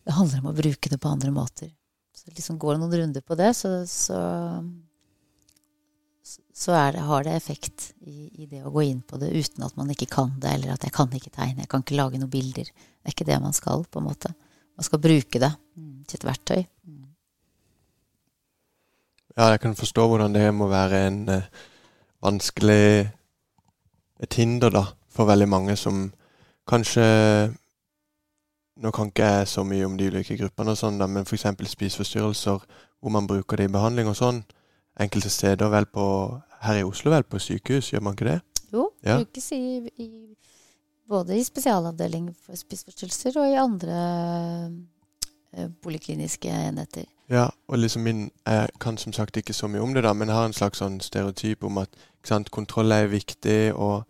Det 0.05 0.17
handler 0.19 0.43
om 0.43 0.51
å 0.51 0.57
bruke 0.57 0.91
det 0.91 0.99
på 1.01 1.13
andre 1.15 1.31
måter. 1.31 1.71
Så 2.15 2.31
liksom 2.35 2.59
går 2.59 2.75
det 2.75 2.83
noen 2.83 2.97
runder 2.99 3.21
på 3.25 3.35
det, 3.39 3.53
så, 3.55 3.71
så, 3.89 4.19
så 6.25 6.71
det, 6.71 7.03
har 7.05 7.23
det 7.23 7.35
effekt 7.37 7.91
i, 8.01 8.43
i, 8.43 8.45
det 8.49 8.63
å 8.65 8.71
gå 8.73 8.81
inn 8.87 9.01
på 9.05 9.19
det 9.21 9.29
uten 9.29 9.65
at 9.65 9.75
man 9.77 9.91
ikke 9.93 10.07
kan 10.09 10.31
det, 10.41 10.55
eller 10.55 10.73
at 10.73 10.85
jeg 10.87 10.93
kan 10.95 11.11
ikke 11.13 11.33
tegne, 11.33 11.61
jeg 11.61 11.69
kan 11.69 11.83
ikke 11.85 11.99
lage 11.99 12.17
noen 12.17 12.31
bilder. 12.33 12.71
Det 12.71 13.11
er 13.11 13.13
ikke 13.13 13.27
det 13.27 13.37
man 13.43 13.53
skal, 13.53 13.85
på 13.85 14.01
en 14.01 14.07
måte. 14.07 14.31
Man 14.75 14.87
skal 14.87 15.03
bruke 15.03 15.41
det 15.41 15.51
til 16.09 16.17
et 16.17 16.25
verktøy. 16.25 16.63
Ja, 19.35 19.49
jeg 19.51 19.59
kan 19.61 19.75
forstå 19.75 20.07
hvordan 20.07 20.33
det 20.33 20.47
må 20.55 20.69
være 20.71 21.07
en 21.07 21.29
eh, 21.29 21.47
vanskelig 22.23 23.11
et 24.23 24.33
hinder 24.39 24.71
da, 24.71 24.85
for 25.11 25.27
veldig 25.27 25.47
mange 25.49 25.75
som 25.75 26.07
kanskje 26.67 27.05
Nå 28.75 28.91
kan 28.91 29.07
ikke 29.07 29.23
jeg 29.23 29.47
så 29.47 29.63
mye 29.63 29.85
om 29.87 29.93
de 29.95 30.09
ulike 30.11 30.35
gruppene, 30.35 30.73
og 30.73 30.77
sånn 30.77 30.97
da, 30.99 31.05
men 31.07 31.23
f.eks. 31.23 31.45
spiseforstyrrelser, 31.71 32.63
hvor 32.99 33.13
man 33.15 33.27
bruker 33.27 33.55
det 33.55 33.69
i 33.69 33.71
behandling 33.71 34.09
og 34.11 34.17
sånn. 34.19 34.41
Enkelte 34.99 35.29
steder 35.29 35.69
vel 35.69 35.85
på 35.85 36.05
Her 36.61 36.79
i 36.79 36.83
Oslo 36.87 37.11
vel 37.11 37.23
på 37.23 37.39
sykehus, 37.39 37.91
gjør 37.91 38.01
man 38.01 38.15
ikke 38.15 38.29
det? 38.29 38.39
Jo, 38.73 38.89
ja. 39.05 39.17
brukes 39.17 39.51
i, 39.51 39.89
i, 40.01 40.09
både 41.09 41.37
i 41.37 41.43
spesialavdeling 41.43 42.31
for 42.45 42.57
spiseforstyrrelser 42.57 43.39
og 43.39 43.51
i 43.51 43.59
andre 43.59 43.97
uh, 45.57 45.67
polikliniske 45.83 46.49
enheter. 46.49 47.05
Ja, 47.29 47.47
og 47.67 47.77
liksom 47.77 48.01
min 48.01 48.31
Jeg 48.45 48.69
kan 48.79 48.97
som 48.97 49.13
sagt 49.13 49.37
ikke 49.37 49.53
så 49.53 49.67
mye 49.67 49.81
om 49.81 49.93
det, 49.93 50.03
da, 50.03 50.13
men 50.13 50.27
jeg 50.27 50.37
har 50.37 50.45
en 50.45 50.53
slags 50.53 50.77
sånn 50.77 50.99
stereotyp 51.01 51.63
om 51.63 51.77
at 51.81 51.89
sant, 52.23 52.51
kontroll 52.51 52.91
er 52.91 53.07
viktig, 53.07 53.73
og 53.73 54.03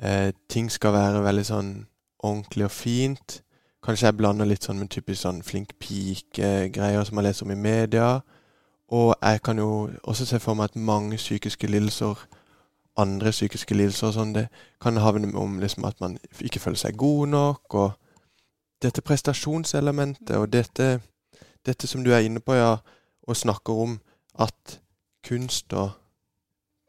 eh, 0.00 0.32
ting 0.48 0.70
skal 0.72 0.92
være 0.92 1.22
veldig 1.24 1.44
sånn 1.44 1.72
ordentlig 2.18 2.64
og 2.64 2.70
fint. 2.70 3.42
Kanskje 3.84 4.06
jeg 4.06 4.16
blander 4.16 4.48
litt 4.48 4.64
sånn 4.64 4.80
med 4.80 4.90
typisk 4.90 5.22
sånn 5.22 5.42
flink 5.42 5.74
pike-greier 5.78 7.04
som 7.04 7.20
jeg 7.20 7.28
leser 7.28 7.46
om 7.46 7.52
i 7.52 7.60
media. 7.60 8.08
Og 8.88 9.14
jeg 9.22 9.42
kan 9.42 9.58
jo 9.58 9.90
også 10.02 10.26
se 10.26 10.40
for 10.40 10.54
meg 10.54 10.70
at 10.70 10.76
mange 10.76 11.16
psykiske 11.16 11.66
lidelser, 11.66 12.14
andre 12.96 13.30
psykiske 13.30 13.74
lidelser 13.74 14.08
og 14.08 14.14
sånn, 14.16 14.34
det 14.34 14.46
kan 14.80 14.96
havne 14.96 15.34
om 15.36 15.58
liksom 15.60 15.84
at 15.84 16.00
man 16.00 16.16
ikke 16.40 16.60
føler 16.60 16.80
seg 16.80 16.96
god 16.96 17.26
nok, 17.34 17.74
og 17.74 17.92
dette 18.82 19.02
prestasjonselementet 19.02 20.36
og 20.36 20.52
dette 20.52 20.98
dette 21.68 21.86
som 21.86 22.04
du 22.04 22.12
er 22.14 22.24
inne 22.26 22.40
på, 22.40 22.56
ja, 22.56 22.76
og 23.28 23.36
snakker 23.36 23.72
om 23.84 23.96
at 24.40 24.78
kunst 25.26 25.72
og 25.76 25.90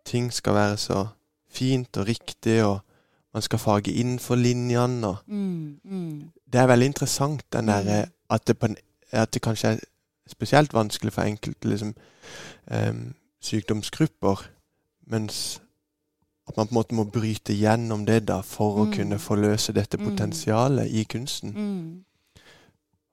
ting 0.05 0.31
skal 0.33 0.55
være 0.55 0.77
så 0.77 1.07
fint 1.51 1.97
og 1.97 2.07
riktig, 2.07 2.63
og 2.63 2.79
man 3.33 3.41
skal 3.45 3.59
fage 3.59 3.93
innenfor 3.93 4.35
linjene. 4.35 5.07
Og 5.07 5.17
mm, 5.27 5.79
mm. 5.83 6.31
Det 6.53 6.61
er 6.61 6.67
veldig 6.67 6.85
interessant, 6.85 7.43
den 7.53 7.67
der, 7.67 8.05
mm. 8.05 8.11
at, 8.29 8.47
det 8.47 8.57
en, 8.63 8.77
at, 9.11 9.33
det 9.33 9.41
kanskje 9.41 9.67
er 9.67 9.79
spesielt 10.29 10.73
vanskelig 10.73 11.13
for 11.13 11.21
enkelte 11.21 11.69
liksom, 11.69 11.95
um, 12.71 13.15
sykdomsgrupper, 13.41 14.49
mens 15.07 15.61
at 16.47 16.57
man 16.57 16.67
på 16.67 16.71
en 16.71 16.75
måte 16.75 16.95
må 16.95 17.03
bryte 17.03 17.53
gjennom 17.53 18.05
det 18.05 18.23
da 18.27 18.41
for 18.41 18.81
å 18.81 18.85
mm. 18.87 18.93
kunne 18.93 19.19
forløse 19.21 19.73
dette 19.73 19.97
mm. 19.97 20.05
potensialet 20.05 20.89
i 20.89 21.03
kunsten. 21.03 21.53
Mm. 21.53 22.05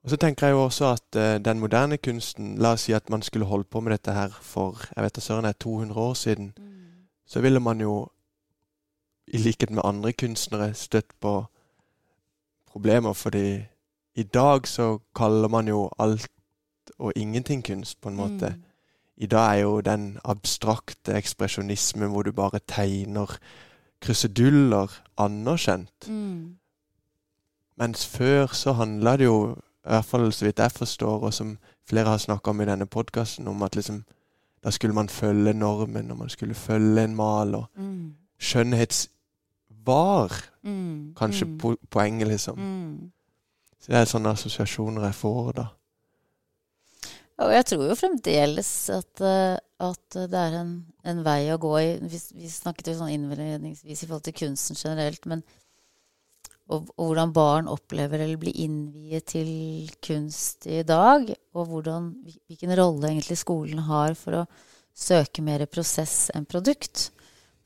Og 0.04 0.10
så 0.10 0.16
tenker 0.16 0.46
jeg 0.46 0.54
jo 0.54 0.64
også 0.64 0.92
at 0.94 1.18
uh, 1.18 1.36
den 1.42 1.60
moderne 1.60 1.98
kunsten 1.98 2.54
La 2.62 2.76
oss 2.76 2.86
si 2.86 2.94
at 2.94 3.10
man 3.10 3.22
skulle 3.26 3.48
holdt 3.50 3.70
på 3.70 3.80
med 3.80 3.92
dette 3.92 4.14
her 4.14 4.32
for 4.40 4.78
jeg 4.94 5.04
vet 5.04 5.22
søren 5.22 5.44
er 5.44 5.52
200 5.52 6.00
år 6.00 6.14
siden. 6.14 6.52
Mm. 6.56 6.72
Så 7.26 7.40
ville 7.40 7.60
man 7.60 7.80
jo, 7.80 8.06
i 9.26 9.38
likhet 9.38 9.70
med 9.70 9.82
andre 9.84 10.12
kunstnere, 10.12 10.74
støtt 10.74 11.10
på 11.20 11.44
problemer. 12.70 13.12
Fordi 13.12 13.64
i 14.14 14.22
dag 14.22 14.68
så 14.68 14.98
kaller 15.14 15.48
man 15.48 15.68
jo 15.68 15.90
alt 15.98 16.30
og 16.98 17.12
ingenting 17.16 17.64
kunst, 17.64 18.00
på 18.00 18.08
en 18.08 18.16
måte. 18.16 18.48
Mm. 18.56 18.62
I 19.16 19.26
dag 19.26 19.56
er 19.56 19.62
jo 19.62 19.80
den 19.80 20.18
abstrakte 20.24 21.14
ekspresjonismen 21.16 22.10
hvor 22.10 22.22
du 22.22 22.32
bare 22.32 22.60
tegner 22.68 23.38
kruseduller, 24.00 25.02
anerkjent. 25.18 26.08
Mm. 26.08 26.56
Mens 27.76 28.06
før 28.06 28.46
så 28.46 28.72
handla 28.72 29.16
det 29.16 29.24
jo 29.24 29.56
i 29.86 29.88
hvert 29.88 30.04
fall 30.04 30.32
så 30.32 30.44
vidt 30.44 30.58
jeg 30.58 30.72
forstår, 30.72 31.20
og 31.20 31.34
som 31.34 31.58
flere 31.88 32.08
har 32.08 32.18
snakka 32.18 32.50
om 32.50 32.60
i 32.60 32.64
denne 32.64 32.86
podkasten, 32.86 33.48
om 33.48 33.62
at 33.62 33.76
liksom 33.76 34.04
da 34.64 34.70
skulle 34.70 34.94
man 34.94 35.08
følge 35.08 35.52
normen, 35.52 36.10
og 36.10 36.18
man 36.18 36.28
skulle 36.28 36.54
følge 36.54 37.04
en 37.04 37.14
mal, 37.14 37.54
og 37.54 37.64
mm. 37.76 38.14
Skjønnhetsvar, 38.38 40.32
mm. 40.62 41.14
kanskje 41.16 41.46
mm. 41.46 41.58
Po 41.58 41.74
poenget, 41.90 42.28
liksom. 42.28 42.58
Mm. 42.58 43.12
Så 43.80 43.92
det 43.92 43.96
er 43.98 44.04
sånne 44.04 44.28
assosiasjoner 44.28 45.04
jeg 45.04 45.14
får, 45.14 45.52
da. 45.52 45.64
Og 47.44 47.52
jeg 47.52 47.66
tror 47.68 47.84
jo 47.90 47.98
fremdeles 47.98 48.70
at, 48.94 49.20
eh, 49.20 49.58
at 49.84 50.16
det 50.16 50.40
er 50.40 50.54
en, 50.62 50.72
en, 51.04 51.22
vei 51.26 51.50
å 51.52 51.60
gå 51.60 51.72
i. 51.82 51.88
Vi, 52.08 52.20
vi 52.38 52.48
snakket 52.48 52.92
jo 52.92 52.98
sånn 53.02 53.12
innledningsvis 53.12 54.02
i 54.02 54.08
forhold 54.08 54.24
til 54.24 54.38
kunsten 54.40 54.78
generelt, 54.78 55.28
men 55.28 55.44
og, 56.66 56.88
og, 56.96 57.02
hvordan 57.04 57.34
barn 57.34 57.68
opplever 57.70 58.24
eller 58.24 58.40
blir 58.40 58.56
innviet 58.58 59.28
til 59.30 59.90
kunst 60.02 60.66
i 60.66 60.80
dag, 60.86 61.28
og 61.54 61.68
hvordan, 61.70 62.08
hvilken 62.48 62.72
rolle 62.80 63.12
egentlig 63.12 63.36
skolen 63.38 63.84
har 63.86 64.16
for 64.18 64.40
å 64.40 64.46
søke 64.96 65.44
mer 65.46 65.62
prosess 65.70 66.32
enn 66.34 66.48
produkt. 66.48 67.10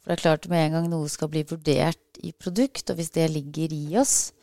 For 0.01 0.11
det 0.11 0.19
er 0.19 0.25
klart 0.25 0.51
med 0.53 0.67
en 0.67 0.77
gang 0.77 0.91
noe 0.93 1.09
skal 1.13 1.31
bli 1.33 1.47
vurdert 1.49 2.21
i 2.21 2.35
produkt, 2.37 2.91
og 2.91 3.01
hvis 3.01 3.15
det 3.15 3.31
ligger 3.33 3.73
i 3.73 3.97
oss, 4.03 4.35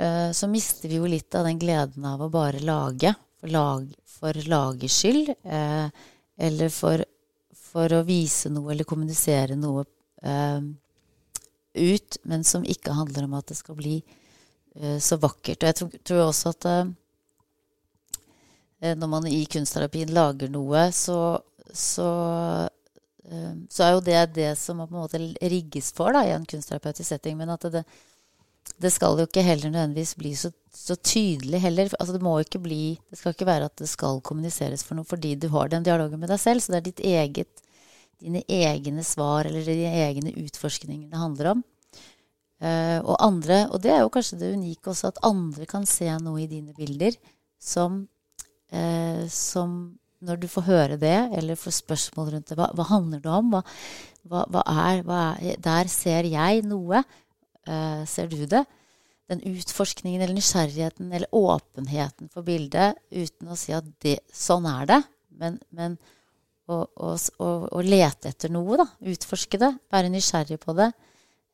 eh, 0.00 0.30
så 0.32 0.48
mister 0.48 0.88
vi 0.88 1.02
jo 1.02 1.10
litt 1.10 1.34
av 1.36 1.44
den 1.50 1.60
gleden 1.60 2.08
av 2.08 2.24
å 2.24 2.32
bare 2.32 2.62
lage 2.64 3.12
for, 3.42 3.50
lag, 3.50 3.88
for 4.06 4.38
lagers 4.46 5.02
skyld. 5.02 5.34
Eh, 5.42 5.88
eller 6.38 6.70
for, 6.70 7.02
for, 7.58 7.92
å 7.98 8.04
vise 8.06 8.50
noe 8.52 8.70
eller 8.72 8.86
kommunisere 8.88 9.56
noe 9.58 9.84
eh, 10.22 10.62
ut, 11.74 12.18
men 12.22 12.44
som 12.46 12.64
ikke 12.64 12.94
handler 12.94 13.26
om 13.26 13.34
at 13.40 13.50
det 13.50 13.58
skal 13.58 13.74
bli 13.78 13.96
eh, 14.78 14.98
så 15.02 15.18
vakkert. 15.18 15.58
Og 15.58 15.72
jeg 15.72 15.78
tror, 15.80 15.96
tror 16.06 16.22
også 16.28 16.54
at 16.54 16.68
eh, 16.70 16.84
når 18.94 19.10
man 19.10 19.26
i 19.26 19.42
kunstterapien 19.50 20.14
lager 20.14 20.52
noe, 20.52 20.86
så, 20.94 21.42
så 21.74 22.08
så 23.70 23.84
er 23.86 23.92
jo 23.94 24.00
det 24.04 24.34
det 24.34 24.48
som 24.58 24.80
på 24.82 24.90
en 24.90 24.98
måte 24.98 25.18
rigges 25.48 25.92
for 25.94 26.12
da, 26.12 26.24
i 26.26 26.34
en 26.34 26.44
kunstterapeutisk 26.44 27.06
setting. 27.06 27.38
Men 27.38 27.54
at 27.54 27.62
det 27.72 27.84
skal 28.90 29.20
jo 29.20 29.28
ikke 29.28 29.44
heller 29.46 29.70
nødvendigvis 29.70 30.16
bli 30.18 30.32
så, 30.34 30.50
så, 30.74 30.96
tydelig 30.96 31.60
heller. 31.62 31.92
Altså 32.00 32.16
det 32.16 32.60
bli 32.60 32.98
Det 33.10 33.18
skal 33.18 33.34
ikke 33.34 33.46
være 33.46 33.68
at 33.70 33.76
det 33.78 33.88
skal 33.88 34.20
kommuniseres 34.20 34.82
for 34.82 34.98
noe 34.98 35.06
fordi 35.06 35.36
du 35.36 35.48
har 35.48 35.68
den 35.68 35.84
dialogen 35.86 36.18
med 36.18 36.28
deg 36.28 36.40
selv. 36.40 36.60
Så 36.60 36.72
det 36.72 36.80
er 36.80 36.88
ditt 36.88 37.04
eget, 37.04 37.62
dine 38.18 38.42
egne 38.48 39.04
svar 39.04 39.46
eller 39.46 39.62
dine 39.62 39.92
egne 40.08 40.34
utforskninger 40.42 41.08
det 41.08 41.18
handler 41.18 41.52
om. 41.54 41.62
Uh, 42.62 43.00
og 43.02 43.16
andre, 43.18 43.64
og 43.74 43.80
det 43.82 43.90
er 43.90 44.04
jo 44.04 44.10
kanskje 44.14 44.38
det 44.38 44.52
unike 44.54 44.92
også, 44.92 45.10
at 45.10 45.24
andre 45.26 45.66
kan 45.66 45.82
se 45.86 46.06
noe 46.22 46.44
i 46.44 46.46
dine 46.46 46.70
bilder 46.76 47.16
som, 47.58 48.04
uh, 48.70 49.24
som 49.26 49.98
når 50.22 50.38
du 50.38 50.46
får 50.50 50.66
høre 50.68 50.98
det, 51.00 51.16
eller 51.34 51.58
får 51.58 51.74
spørsmål 51.80 52.30
rundt 52.36 52.52
det, 52.52 52.58
hva, 52.58 52.68
hva 52.78 52.86
handler 52.86 53.22
det 53.24 53.32
om? 53.34 53.50
Hva, 54.30 54.44
hva, 54.46 54.62
er, 54.62 55.02
hva, 55.06 55.22
er, 55.42 55.58
Der 55.62 55.90
ser 55.90 56.28
jeg 56.30 56.62
noe. 56.68 57.02
Uh, 57.68 58.02
ser 58.08 58.30
du 58.30 58.40
det? 58.46 58.64
Den 59.30 59.42
utforskningen 59.52 60.22
eller 60.22 60.34
nysgjerrigheten 60.36 61.12
eller 61.12 61.30
åpenheten 61.34 62.28
for 62.32 62.44
bildet 62.46 62.98
uten 63.10 63.52
å 63.52 63.56
si 63.58 63.72
at 63.72 63.86
det, 64.02 64.18
sånn 64.34 64.66
er 64.68 64.88
det, 64.90 64.98
men, 65.38 65.60
men 65.70 65.94
å, 66.66 66.82
å, 66.82 67.14
å, 67.70 67.80
lete 67.84 68.32
etter 68.32 68.52
noe, 68.52 68.78
da. 68.80 68.86
Utforske 69.12 69.60
det. 69.60 69.70
Være 69.92 70.12
nysgjerrig 70.12 70.60
på 70.62 70.74
det. 70.78 70.90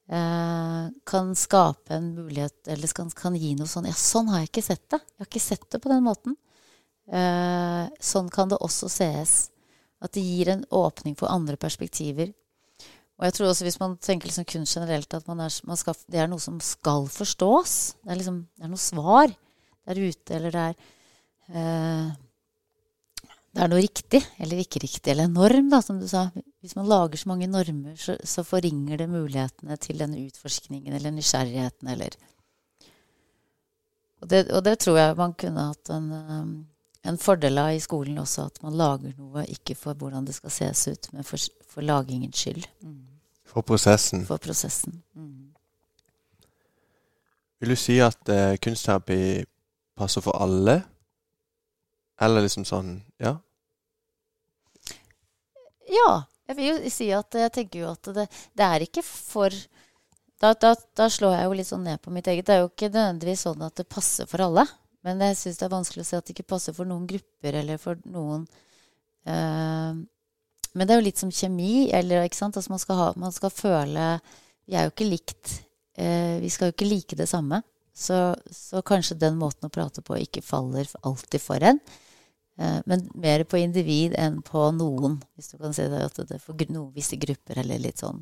Uh, 0.09 0.89
kan 1.09 1.35
skape 1.37 1.99
en 1.99 2.13
mulighet, 2.17 2.63
eller 2.73 2.93
kan, 2.97 3.11
kan, 3.13 3.35
gi 3.37 3.53
noe 3.59 3.69
sånn 3.69 3.91
Ja, 3.91 3.93
sånn 3.93 4.31
har 4.33 4.41
jeg 4.43 4.53
ikke 4.53 4.65
sett 4.71 4.87
det. 4.89 5.03
Jeg 5.05 5.21
har 5.21 5.31
ikke 5.31 5.45
sett 5.45 5.67
det 5.75 5.83
på 5.85 5.93
den 5.93 6.05
måten. 6.07 6.37
Uh, 7.09 7.89
sånn 8.01 8.29
kan 8.33 8.51
det 8.53 8.61
også 8.65 8.91
sees. 8.93 9.37
At 10.05 10.15
det 10.15 10.23
gir 10.25 10.53
en 10.53 10.65
åpning 10.71 11.17
for 11.19 11.31
andre 11.33 11.59
perspektiver. 11.61 12.33
Og 13.19 13.27
jeg 13.27 13.35
tror 13.35 13.51
også 13.51 13.67
hvis 13.67 13.81
man 13.81 13.97
tenker 14.03 14.31
liksom 14.31 14.47
kunst 14.47 14.77
generelt, 14.79 15.15
at 15.15 15.27
er, 15.27 15.51
skal, 15.81 15.99
det 16.07 16.23
er 16.23 16.31
noe 16.31 16.43
som 16.43 16.61
skal 16.63 17.09
forstås. 17.11 17.75
Det 18.05 18.15
er, 18.15 18.21
liksom, 18.21 18.39
det 18.55 18.67
er 18.67 18.71
noe 18.71 18.83
svar 18.83 19.27
der 19.89 19.99
ute, 19.99 20.37
eller 20.37 20.55
det 20.55 20.65
er 20.69 20.79
eh, 21.59 22.17
Det 23.49 23.65
er 23.65 23.71
noe 23.73 23.83
riktig 23.83 24.21
eller 24.39 24.63
ikke 24.63 24.85
riktig, 24.85 25.11
eller 25.11 25.27
en 25.27 25.35
norm, 25.35 25.71
da, 25.73 25.81
som 25.83 25.99
du 25.99 26.07
sa. 26.07 26.29
Hvis 26.63 26.77
man 26.79 26.87
lager 26.87 27.19
så 27.19 27.31
mange 27.33 27.51
normer, 27.51 27.97
så, 27.99 28.15
så 28.23 28.45
forringer 28.47 29.01
det 29.01 29.11
mulighetene 29.11 29.79
til 29.83 29.99
denne 29.99 30.21
utforskningen 30.29 30.95
eller 30.95 31.15
nysgjerrigheten 31.17 31.91
eller 31.91 32.15
og 34.19 34.31
det, 34.31 34.41
og 34.51 34.65
det 34.67 34.79
tror 34.83 34.99
jeg 34.99 35.19
man 35.19 35.35
kunne 35.39 35.65
hatt 35.71 35.91
en, 35.95 36.07
um, 36.11 36.55
en 37.09 37.19
fordel 37.21 37.59
av 37.61 37.73
i 37.75 37.81
skolen 37.83 38.19
også, 38.21 38.49
at 38.51 38.63
man 38.65 38.77
lager 38.79 39.15
noe 39.17 39.45
ikke 39.49 39.77
for 39.79 39.99
hvordan 39.99 40.27
det 40.29 40.37
skal 40.37 40.53
ses 40.53 40.87
ut, 40.89 41.11
men 41.15 41.27
for, 41.27 41.41
for 41.69 41.87
lagingens 41.87 42.43
skyld. 42.43 42.69
Mm. 42.85 43.05
For 43.49 43.65
prosessen. 43.65 44.25
For 44.29 44.41
prosessen. 44.43 45.01
Mm. 45.17 45.49
Vil 47.59 47.75
du 47.75 47.79
si 47.81 47.99
at 48.05 48.31
eh, 48.31 48.57
kunstterapi 48.63 49.21
passer 49.99 50.23
for 50.23 50.39
alle? 50.39 50.81
Eller 52.21 52.45
liksom 52.45 52.67
sånn 52.69 52.99
Ja? 53.23 53.39
Ja. 55.89 56.11
Jeg 56.49 56.57
vil 56.57 56.69
jo 56.71 56.91
si 56.93 57.11
at 57.13 57.35
jeg 57.37 57.53
tenker 57.53 57.83
jo 57.83 57.91
at 57.93 58.09
det, 58.17 58.25
det 58.57 58.65
er 58.65 58.85
ikke 58.87 59.03
for 59.05 59.53
da, 60.41 60.55
da, 60.55 60.71
da, 60.97 61.09
slår 61.11 61.35
jeg 61.35 61.45
jo 61.45 61.57
litt 61.59 61.69
sånn 61.69 61.83
ned 61.85 62.01
på 62.01 62.13
mitt 62.15 62.29
eget. 62.31 62.47
Det 62.47 62.55
er 62.55 62.63
jo 62.63 62.71
ikke 62.71 62.89
nødvendigvis 62.93 63.43
sånn 63.45 63.65
at 63.67 63.75
det 63.77 63.89
passer 63.91 64.29
for 64.31 64.45
alle. 64.47 64.65
Men 65.07 65.23
jeg 65.23 65.39
syns 65.39 65.61
det 65.61 65.67
er 65.69 65.77
vanskelig 65.77 66.05
å 66.05 66.09
si 66.09 66.17
at 66.19 66.27
det 66.27 66.35
ikke 66.35 66.53
passer 66.55 66.75
for 66.77 66.89
noen 66.89 67.07
grupper 67.09 67.61
eller 67.61 67.79
for 67.81 68.01
noen 68.11 68.47
uh, 69.29 69.95
men 70.77 70.87
det 70.87 70.95
er 70.95 71.01
jo 71.01 71.07
litt 71.07 71.21
som 71.21 71.33
kjemi. 71.33 71.89
eller? 71.95 72.23
Altså 72.23 72.71
man, 72.71 72.83
skal 72.83 72.99
ha, 72.99 73.09
man 73.17 73.35
skal 73.35 73.51
føle 73.51 74.05
Vi 74.69 74.77
er 74.77 74.87
jo 74.87 74.93
ikke 74.93 75.09
likt. 75.09 75.55
Uh, 75.99 76.39
vi 76.43 76.51
skal 76.53 76.71
jo 76.71 76.77
ikke 76.77 76.91
like 76.91 77.19
det 77.19 77.29
samme. 77.31 77.63
Så, 77.99 78.37
så, 78.51 78.83
kanskje 78.87 79.19
den 79.19 79.39
måten 79.41 79.67
å 79.67 79.73
prate 79.75 80.05
på 80.07 80.21
ikke 80.21 80.45
faller 80.45 80.87
alltid 81.03 81.43
for 81.43 81.65
en. 81.67 81.81
Eh, 82.59 82.77
men 82.87 83.09
mer 83.19 83.43
på 83.43 83.59
individ 83.59 84.15
enn 84.15 84.37
på 84.47 84.69
noen, 84.77 85.17
hvis 85.35 85.51
du 85.51 85.57
kan 85.59 85.75
si 85.75 85.83
det. 85.91 86.05
At 86.07 86.21
det 86.21 86.37
er 86.37 86.45
for 86.45 86.55
noen 86.71 86.93
visse 86.95 87.19
grupper 87.19 87.59
eller 87.59 87.83
litt 87.83 87.99
sånn. 87.99 88.21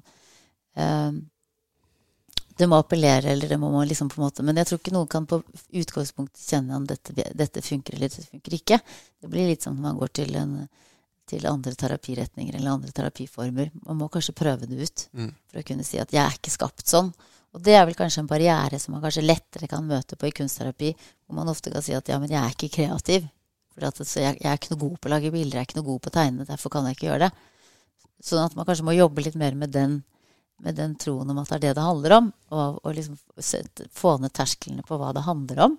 Det 2.57 2.66
må 2.71 2.79
appellere, 2.81 3.35
eller 3.35 3.51
det 3.53 3.59
må 3.61 3.69
man 3.71 3.88
liksom 3.88 4.09
på 4.09 4.21
en 4.21 4.25
måte 4.25 4.42
Men 4.42 4.57
jeg 4.57 4.71
tror 4.71 4.79
ikke 4.81 4.95
noen 4.95 5.11
kan 5.12 5.27
på 5.29 5.42
utgangspunktet 5.77 6.40
kjenne 6.40 6.77
om 6.79 6.87
dette, 6.88 7.12
dette 7.12 7.62
funker 7.62 7.97
eller 7.97 8.09
dette 8.09 8.25
funker 8.25 8.57
ikke. 8.57 8.79
Det 9.21 9.31
blir 9.33 9.51
litt 9.51 9.66
som 9.66 9.77
om 9.77 9.83
man 9.90 9.99
går 10.01 10.14
til 10.23 10.37
en 10.40 10.59
til 11.27 11.47
andre 11.51 11.75
terapiretninger 11.75 12.55
eller 12.55 12.77
andre 12.77 12.92
terapiformer. 12.95 13.73
Man 13.87 13.99
må 13.99 14.09
kanskje 14.12 14.35
prøve 14.37 14.69
det 14.71 14.79
ut 14.79 15.07
mm. 15.11 15.33
for 15.51 15.61
å 15.61 15.64
kunne 15.66 15.87
si 15.87 15.99
at 15.99 16.12
'jeg 16.14 16.23
er 16.23 16.37
ikke 16.38 16.55
skapt 16.55 16.87
sånn'. 16.87 17.11
Og 17.57 17.62
det 17.62 17.75
er 17.75 17.87
vel 17.88 17.97
kanskje 17.99 18.21
en 18.23 18.31
barriere 18.31 18.79
som 18.79 18.95
man 18.95 19.03
kanskje 19.03 19.25
lettere 19.25 19.66
kan 19.66 19.87
møte 19.87 20.16
på 20.16 20.29
i 20.29 20.31
kunstterapi, 20.31 20.92
hvor 21.27 21.35
man 21.35 21.49
ofte 21.49 21.73
kan 21.73 21.83
si 21.83 21.95
at 21.95 22.09
'ja, 22.09 22.19
men 22.21 22.31
jeg 22.31 22.42
er 22.42 22.55
ikke 22.55 22.75
kreativ'. 22.79 23.29
For 23.75 23.81
jeg, 23.83 24.38
jeg, 24.40 24.47
er 24.47 24.57
ikke 24.57 24.73
noe 24.73 24.88
god 24.88 25.01
på 25.01 25.09
å 25.09 25.12
lage 25.12 25.33
bilder, 25.33 25.59
jeg 25.59 25.61
er 25.61 25.69
ikke 25.69 25.81
noe 25.81 25.90
god 25.90 26.01
på 26.01 26.09
å 26.09 26.16
tegne, 26.16 26.47
derfor 26.47 26.71
kan 26.71 26.87
jeg 26.87 26.97
ikke 26.97 27.09
gjøre 27.11 27.27
det. 27.27 27.33
Sånn 28.25 28.45
at 28.45 28.55
man 28.57 28.64
kanskje 28.64 28.85
må 28.85 28.95
jobbe 28.97 29.23
litt 29.23 29.35
mer 29.35 29.55
med 29.55 29.73
den, 29.75 30.05
med 30.64 30.79
den 30.79 30.95
troen 31.01 31.31
om 31.31 31.40
at 31.42 31.51
det 31.51 31.57
er 31.59 31.64
det 31.66 31.75
det 31.79 31.85
handler 31.85 32.14
om, 32.16 32.31
og, 32.55 32.79
og 32.83 32.95
liksom 32.97 33.19
få 33.92 34.16
ned 34.23 34.33
tersklene 34.37 34.85
på 34.87 34.99
hva 35.01 35.12
det 35.16 35.27
handler 35.27 35.62
om. 35.66 35.77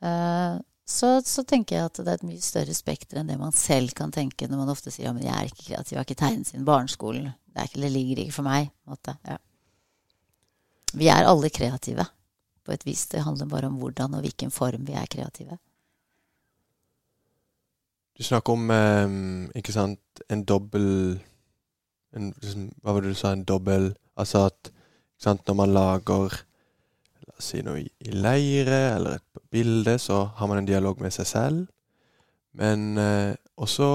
Uh, 0.00 0.58
så, 0.90 1.20
så, 1.22 1.44
tenker 1.46 1.76
jeg 1.76 1.86
at 1.86 2.00
det 2.00 2.08
er 2.08 2.18
et 2.18 2.26
mye 2.26 2.42
større 2.42 2.74
spekter 2.74 3.20
enn 3.20 3.28
det 3.30 3.36
man 3.38 3.54
selv 3.54 3.92
kan 3.94 4.10
tenke 4.10 4.48
når 4.48 4.62
man 4.64 4.72
ofte 4.72 4.90
sier 4.90 5.06
ja, 5.06 5.12
jeg 5.22 5.34
er 5.36 5.50
ikke 5.50 5.66
kreativ, 5.68 5.92
jeg 5.92 6.00
har 6.00 6.08
ikke 6.08 6.22
tegnet 6.24 6.50
siden 6.50 6.66
barneskolen. 6.66 7.28
Det, 7.50 7.68
ikke, 7.68 7.82
det, 7.84 7.90
ligger 7.94 8.22
ikke 8.24 8.34
for 8.34 8.48
meg. 8.48 8.72
Ja. 9.28 9.36
Vi 10.98 11.10
er 11.12 11.28
alle 11.30 11.50
kreative 11.54 12.08
på 12.66 12.74
et 12.74 12.86
vis. 12.86 13.04
Det 13.12 13.22
handler 13.22 13.50
bare 13.50 13.70
om 13.70 13.78
hvordan 13.78 14.18
og 14.18 14.24
hvilken 14.26 14.50
form 14.54 14.86
vi 14.88 14.96
er 14.98 15.10
kreative. 15.10 15.60
Du 18.18 18.26
snakker 18.26 18.58
om 18.58 18.70
eh, 18.74 19.70
sant, 19.72 20.24
en 20.28 20.42
dobbel 20.44 21.20
en, 22.16 22.30
liksom, 22.42 22.70
Hva 22.82 22.94
var 22.94 23.04
det 23.04 23.14
du 23.14 23.18
sa? 23.18 23.32
En 23.32 23.44
dobbel 23.46 23.92
Altså 24.18 24.46
at 24.50 24.70
sant, 25.20 25.42
når 25.46 25.58
man 25.58 25.74
lager 25.74 26.40
La 27.26 27.36
oss 27.36 27.50
si 27.52 27.60
noe 27.64 27.82
i, 27.82 27.88
leire 28.10 28.80
eller 28.96 29.18
et 29.18 29.42
bilde, 29.52 29.98
så 30.00 30.24
har 30.38 30.48
man 30.50 30.62
en 30.62 30.68
dialog 30.68 31.00
med 31.02 31.12
seg 31.14 31.26
selv. 31.28 31.60
Men 32.56 32.98
eh, 32.98 33.34
også 33.60 33.88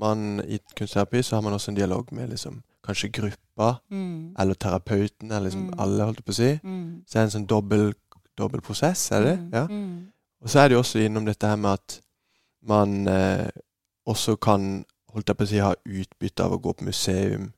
man, 0.00 0.40
i 0.46 0.58
kunstterapi 0.76 1.22
så 1.22 1.36
har 1.36 1.42
man 1.42 1.52
også 1.56 1.72
en 1.72 1.78
dialog 1.78 2.12
med 2.12 2.30
liksom, 2.30 2.62
kanskje 2.84 3.08
gruppa, 3.08 3.74
mm. 3.90 4.34
eller 4.38 4.54
terapeuten, 4.54 5.30
eller 5.30 5.48
liksom 5.48 5.66
mm. 5.66 5.74
alle, 5.78 6.08
holdt 6.08 6.20
jeg 6.20 6.28
på 6.28 6.34
å 6.34 6.38
si. 6.38 6.50
Mm. 6.62 6.88
Så 7.04 7.16
det 7.16 7.20
er 7.20 7.28
en 7.28 7.34
sånn 7.34 7.50
dobbel, 7.50 7.86
dobbel 8.38 8.64
prosess, 8.64 9.06
er 9.14 9.28
det? 9.28 9.36
Mm. 9.40 9.52
Ja. 9.54 9.64
Mm. 9.70 9.94
Og 10.44 10.52
så 10.52 10.60
er 10.60 10.68
det 10.68 10.76
jo 10.76 10.82
også 10.84 11.04
innom 11.04 11.28
dette 11.28 11.48
her 11.48 11.60
med 11.60 11.78
at 11.78 11.98
man 12.68 13.08
eh, 13.08 13.48
også 14.08 14.36
kan, 14.36 14.84
holdt 15.14 15.30
jeg 15.30 15.38
på 15.38 15.46
å 15.46 15.50
si, 15.50 15.60
ha 15.62 15.74
utbytte 15.84 16.46
av 16.46 16.56
å 16.56 16.60
gå 16.62 16.74
på 16.74 16.86
museum. 16.88 17.52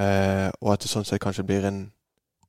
Eh, 0.00 0.48
og 0.60 0.72
at 0.74 0.84
det 0.84 0.90
sånn 0.90 1.06
sett 1.08 1.22
kanskje 1.22 1.46
blir 1.48 1.64
en 1.68 1.86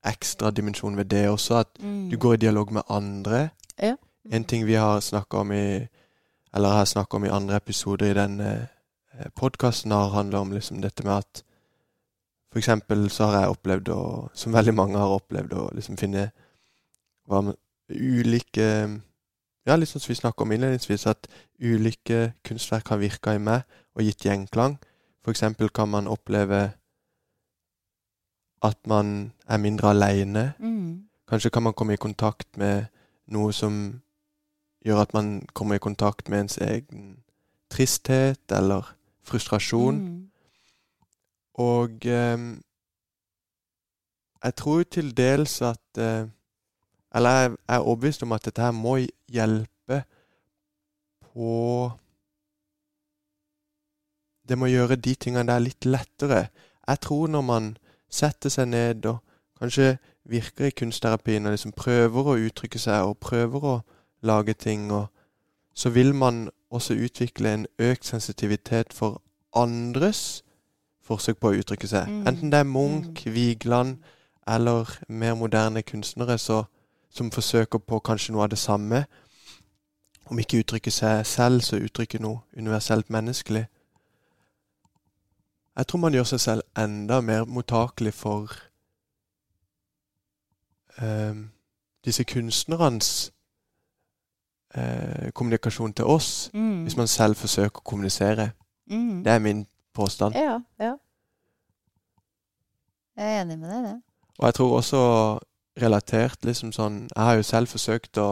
ekstra 0.07 0.51
dimensjon 0.51 0.97
ved 0.99 1.11
det 1.11 1.27
også. 1.29 1.61
At 1.63 1.79
mm. 1.79 2.09
du 2.11 2.17
går 2.17 2.37
i 2.37 2.43
dialog 2.47 2.71
med 2.75 2.87
andre. 2.89 3.49
Ja. 3.79 3.95
En 4.31 4.47
ting 4.47 4.65
vi 4.67 4.75
har 4.75 4.99
snakka 5.03 5.43
om 5.45 5.51
i 5.55 5.87
Eller 6.55 6.69
har 6.69 6.85
snakka 6.85 7.17
om 7.17 7.25
i 7.25 7.29
andre 7.29 7.57
episoder 7.59 8.07
i 8.07 8.15
denne 8.15 8.47
eh, 9.13 9.27
podkasten, 9.35 9.91
har 9.91 10.09
handla 10.09 10.39
om 10.39 10.53
liksom 10.55 10.81
dette 10.81 11.03
med 11.03 11.17
at 11.17 11.43
For 12.51 12.57
eksempel 12.59 13.09
så 13.09 13.27
har 13.27 13.41
jeg 13.41 13.51
opplevd, 13.51 13.89
å, 13.89 14.29
som 14.33 14.53
veldig 14.53 14.73
mange 14.73 14.97
har 14.97 15.11
opplevd, 15.11 15.53
å 15.53 15.67
liksom 15.75 15.97
finne 15.99 16.31
hva 17.27 17.43
ulike 17.91 18.67
Ja, 19.67 19.75
litt 19.75 19.89
som 19.91 20.01
vi 20.07 20.15
snakka 20.15 20.45
om 20.45 20.51
innledningsvis, 20.55 21.05
at 21.11 21.27
ulike 21.59 22.33
kunstverk 22.47 22.87
har 22.93 23.01
virka 23.01 23.33
i 23.35 23.41
meg 23.43 23.65
og 23.95 24.05
gitt 24.07 24.23
gjenklang. 24.25 24.77
Eksempel 25.27 25.67
kan 25.75 25.89
man 25.91 26.07
oppleve 26.07 26.71
at 28.63 28.77
man 28.87 29.33
er 29.47 29.57
mindre 29.57 29.89
aleine. 29.89 30.53
Mm. 30.59 31.09
Kanskje 31.27 31.49
kan 31.49 31.63
man 31.63 31.73
komme 31.73 31.93
i 31.93 31.99
kontakt 31.99 32.57
med 32.57 32.85
noe 33.27 33.51
som 33.53 34.01
gjør 34.85 35.01
at 35.01 35.13
man 35.13 35.41
kommer 35.53 35.75
i 35.75 35.83
kontakt 35.83 36.29
med 36.29 36.39
ens 36.39 36.57
egen 36.57 37.17
tristhet 37.69 38.51
eller 38.51 38.95
frustrasjon. 39.27 39.99
Mm. 39.99 40.29
Og 41.53 42.05
eh, 42.05 42.39
jeg 44.43 44.55
tror 44.55 44.83
til 44.83 45.17
dels 45.17 45.61
at 45.61 45.97
eh, 45.97 46.27
Eller 47.15 47.29
jeg 47.29 47.51
er 47.67 47.79
overbevist 47.79 48.23
om 48.23 48.31
at 48.31 48.45
dette 48.45 48.61
her 48.61 48.71
må 48.71 48.97
hjelpe 49.31 50.03
på 51.21 51.91
Det 54.47 54.55
må 54.57 54.69
gjøre 54.71 54.95
de 54.95 55.15
tingene 55.15 55.51
der 55.51 55.59
litt 55.59 55.85
lettere. 55.85 56.47
Jeg 56.87 56.99
tror 57.03 57.27
når 57.27 57.41
man 57.43 57.65
setter 58.09 58.49
seg 58.49 58.69
ned 58.71 59.05
og 59.05 59.17
kanskje 59.59 59.97
virker 60.23 60.69
i 60.69 60.75
kunstterapien 60.75 61.45
og 61.45 61.51
liksom 61.51 61.73
prøver 61.75 62.29
å 62.31 62.37
uttrykke 62.47 62.79
seg 62.79 63.09
og 63.09 63.17
prøver 63.19 63.65
å 63.67 63.75
lage 64.23 64.53
ting, 64.53 64.91
og 64.91 65.07
så 65.75 65.89
vil 65.89 66.15
man 66.15 66.47
også 66.71 66.93
utvikle 66.93 67.53
en 67.53 67.65
økt 67.79 68.05
sensitivitet 68.05 68.93
for 68.93 69.21
andres 69.55 70.43
forsøk 71.03 71.39
på 71.39 71.51
å 71.51 71.59
uttrykke 71.61 71.87
seg. 71.87 72.09
Mm. 72.09 72.23
Enten 72.27 72.51
det 72.51 72.59
er 72.59 72.71
Munch, 72.71 73.25
Vigeland 73.25 73.97
eller 74.47 74.89
mer 75.07 75.35
moderne 75.35 75.83
kunstnere 75.83 76.37
så, 76.37 76.63
som 77.17 77.31
forsøker 77.33 77.79
på 77.81 77.99
kanskje 78.05 78.33
noe 78.35 78.43
av 78.45 78.49
det 78.53 78.59
samme. 78.61 79.05
Om 80.27 80.39
ikke 80.39 80.59
uttrykke 80.61 80.91
seg 80.91 81.25
selv, 81.25 81.61
så 81.63 81.79
uttrykke 81.79 82.19
noe 82.21 82.41
universelt 82.57 83.09
menneskelig. 83.09 83.65
Jeg 85.77 85.87
tror 85.87 85.99
man 86.01 86.13
gjør 86.17 86.23
seg 86.33 86.39
selv 86.41 86.61
enda 86.77 87.19
mer 87.21 87.45
mottakelig 87.45 88.13
for 88.17 88.51
eh, 91.01 91.35
disse 92.05 92.23
kunstnernes 92.23 93.31
eh, 94.75 95.31
kommunikasjon 95.33 95.93
til 95.93 96.05
oss, 96.05 96.49
Mm. 96.53 96.81
hvis 96.83 96.97
man 96.97 97.07
selv 97.07 97.35
forsøker 97.35 97.77
å 97.79 97.83
kommunisere. 97.85 98.51
Mm. 98.89 99.23
Det 99.23 99.31
er 99.33 99.39
min 99.39 99.67
påstand. 99.93 100.35
Ja, 100.35 100.59
ja. 100.79 100.95
Jeg 103.17 103.25
er 103.37 103.41
enig 103.41 103.59
med 103.59 103.69
deg 103.69 103.79
i 103.79 103.87
det. 103.87 104.01
Og 104.39 104.45
jeg 104.45 104.53
tror 104.53 104.75
også 104.77 104.99
relatert 105.77 106.45
liksom 106.45 106.71
sånn 106.73 107.03
Jeg 107.15 107.23
har 107.23 107.35
jo 107.37 107.43
selv 107.45 107.69
forsøkt 107.69 108.17
å 108.17 108.29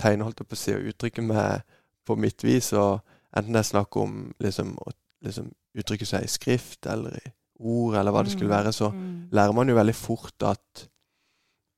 tegne, 0.00 0.24
holdt 0.26 0.40
jeg 0.42 0.48
på 0.50 0.56
å 0.56 0.60
si, 0.62 0.74
og 0.74 0.88
uttrykke 0.92 1.22
meg 1.22 1.62
på 2.08 2.16
mitt 2.16 2.42
vis, 2.44 2.72
og 2.72 3.00
enten 3.36 3.52
det 3.54 3.60
er 3.62 3.68
snakk 3.72 3.96
om 3.96 4.32
liksom 4.42 4.74
å 4.78 4.90
liksom 5.24 5.52
uttrykke 5.78 6.06
seg 6.06 6.24
i 6.24 6.30
skrift 6.32 6.86
eller 6.86 7.14
i 7.18 7.30
ord, 7.58 7.96
eller 7.98 8.14
hva 8.14 8.22
det 8.24 8.32
skulle 8.32 8.50
være, 8.50 8.72
så 8.72 8.90
Mm. 8.92 9.28
lærer 9.32 9.52
man 9.52 9.68
jo 9.68 9.74
veldig 9.74 9.94
fort 9.94 10.42
at 10.42 10.88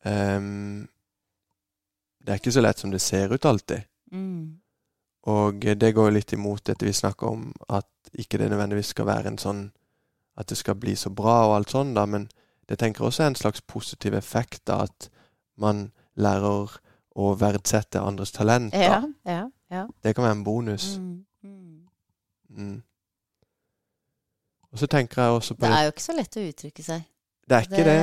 um, 0.05 0.87
det 2.21 2.33
er 2.33 2.39
ikke 2.41 2.53
så 2.53 2.61
lett 2.61 2.79
som 2.79 2.91
det 2.91 3.01
ser 3.01 3.33
ut 3.33 3.45
alltid. 3.45 3.83
Mm. 4.13 4.61
Og 5.23 5.61
det 5.61 5.95
går 5.95 6.09
jo 6.09 6.15
litt 6.15 6.33
imot 6.33 6.65
dette 6.65 6.87
vi 6.87 6.93
snakker 6.93 7.27
om, 7.29 7.53
at 7.69 7.87
ikke 8.13 8.39
det 8.39 8.51
nødvendigvis 8.51 8.93
skal 8.95 9.07
være 9.07 9.27
en 9.29 9.39
sånn 9.39 9.71
At 10.37 10.47
det 10.49 10.57
skal 10.57 10.75
bli 10.75 10.95
så 10.97 11.11
bra 11.11 11.47
og 11.49 11.55
alt 11.57 11.71
sånn, 11.71 11.91
da, 11.95 12.07
men 12.07 12.29
det 12.71 12.79
tenker 12.79 13.05
også 13.05 13.25
er 13.25 13.33
en 13.33 13.39
slags 13.39 13.63
positiv 13.67 14.15
effekt 14.15 14.71
av 14.71 14.87
at 14.87 15.09
man 15.59 15.89
lærer 16.15 16.77
å 17.19 17.33
verdsette 17.39 17.99
andres 17.99 18.31
talent. 18.31 18.75
Ja, 18.75 19.03
ja, 19.27 19.43
ja. 19.75 19.89
Det 20.03 20.15
kan 20.15 20.25
være 20.29 20.37
en 20.39 20.45
bonus. 20.47 20.93
Mm. 20.99 21.25
Mm. 21.43 21.81
Mm. 22.51 22.79
Og 24.71 24.79
så 24.79 24.87
tenker 24.87 25.23
jeg 25.23 25.41
også 25.41 25.57
på 25.57 25.67
Det 25.67 25.73
det 25.73 25.81
er 25.81 25.89
jo 25.89 25.95
ikke 25.97 26.07
så 26.07 26.15
lett 26.15 26.39
å 26.39 26.47
uttrykke 26.47 26.87
seg. 26.87 27.05
Det 27.51 27.59
er 27.59 27.67
ikke 27.67 27.85
det. 27.89 27.99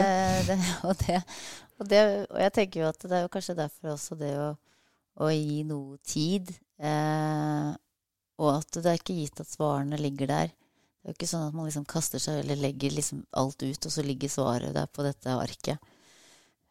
det, 0.49 0.59
og, 0.89 0.93
det, 1.05 1.21
og, 1.79 1.89
det 1.89 2.03
og 2.27 2.39
jeg 2.43 2.55
tenker 2.59 2.83
jo 2.83 2.91
at 2.91 3.07
det 3.07 3.17
er 3.17 3.23
jo 3.23 3.33
kanskje 3.37 3.59
derfor 3.61 3.93
også 3.95 4.19
det 4.19 4.33
å, 4.43 4.49
å 5.23 5.31
gi 5.31 5.61
noe 5.69 5.95
tid, 6.03 6.51
eh, 6.83 7.69
og 8.43 8.49
at 8.51 8.81
det 8.81 8.91
er 8.91 8.99
ikke 8.99 9.15
gitt 9.15 9.39
at 9.45 9.53
svarene 9.55 9.99
ligger 10.01 10.33
der. 10.33 10.51
Det 11.07 11.13
er 11.13 11.15
jo 11.15 11.21
ikke 11.21 11.27
sånn 11.31 11.45
at 11.47 11.53
man 11.55 11.67
liksom 11.69 11.85
kaster 11.87 12.19
seg 12.19 12.41
eller 12.41 12.57
legger 12.59 12.91
liksom 12.91 13.21
alt 13.39 13.63
ut, 13.63 13.85
og 13.87 13.91
så 13.93 14.03
ligger 14.03 14.27
svaret 14.27 14.73
der 14.75 14.89
på 14.91 15.05
dette 15.05 15.35
arket. 15.39 15.93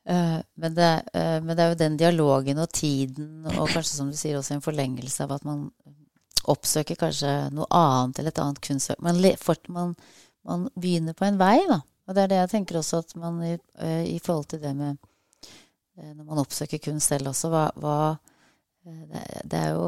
Eh, 0.05 0.35
men, 0.61 0.75
det, 0.77 0.91
eh, 1.17 1.39
men 1.41 1.57
det 1.57 1.63
er 1.65 1.71
jo 1.71 1.79
den 1.81 1.97
dialogen 1.97 2.61
og 2.61 2.69
tiden, 2.69 3.47
og 3.55 3.71
kanskje 3.73 3.95
som 3.95 4.11
du 4.13 4.19
sier 4.21 4.37
også 4.37 4.59
en 4.59 4.67
forlengelse 4.67 5.25
av 5.25 5.33
at 5.39 5.47
man 5.49 5.71
oppsøker 6.53 7.01
kanskje 7.01 7.33
noe 7.57 7.65
annet 7.73 8.21
eller 8.21 8.35
et 8.35 8.43
annet 8.45 8.61
kunstverk. 8.69 9.01
Man, 9.09 9.25
man, 9.73 9.97
man 10.45 10.69
begynner 10.77 11.17
på 11.17 11.31
en 11.31 11.41
vei, 11.41 11.57
da. 11.73 11.81
Og 12.05 12.15
det 12.15 12.27
er 12.27 12.35
det 12.35 12.43
jeg 12.43 12.53
tenker 12.59 12.83
også 12.83 13.01
at 13.07 13.17
man 13.17 13.41
i, 13.41 13.57
eh, 13.81 14.05
i 14.13 14.21
forhold 14.21 14.53
til 14.53 14.61
det 14.67 14.77
med 14.77 15.01
Når 15.97 16.25
man 16.29 16.45
oppsøker 16.45 16.77
kunst 16.85 17.09
selv 17.09 17.31
også, 17.31 17.49
hva, 17.49 17.71
hva 17.81 17.97
det, 18.85 19.23
det 19.49 19.65
er 19.65 19.71
jo 19.73 19.87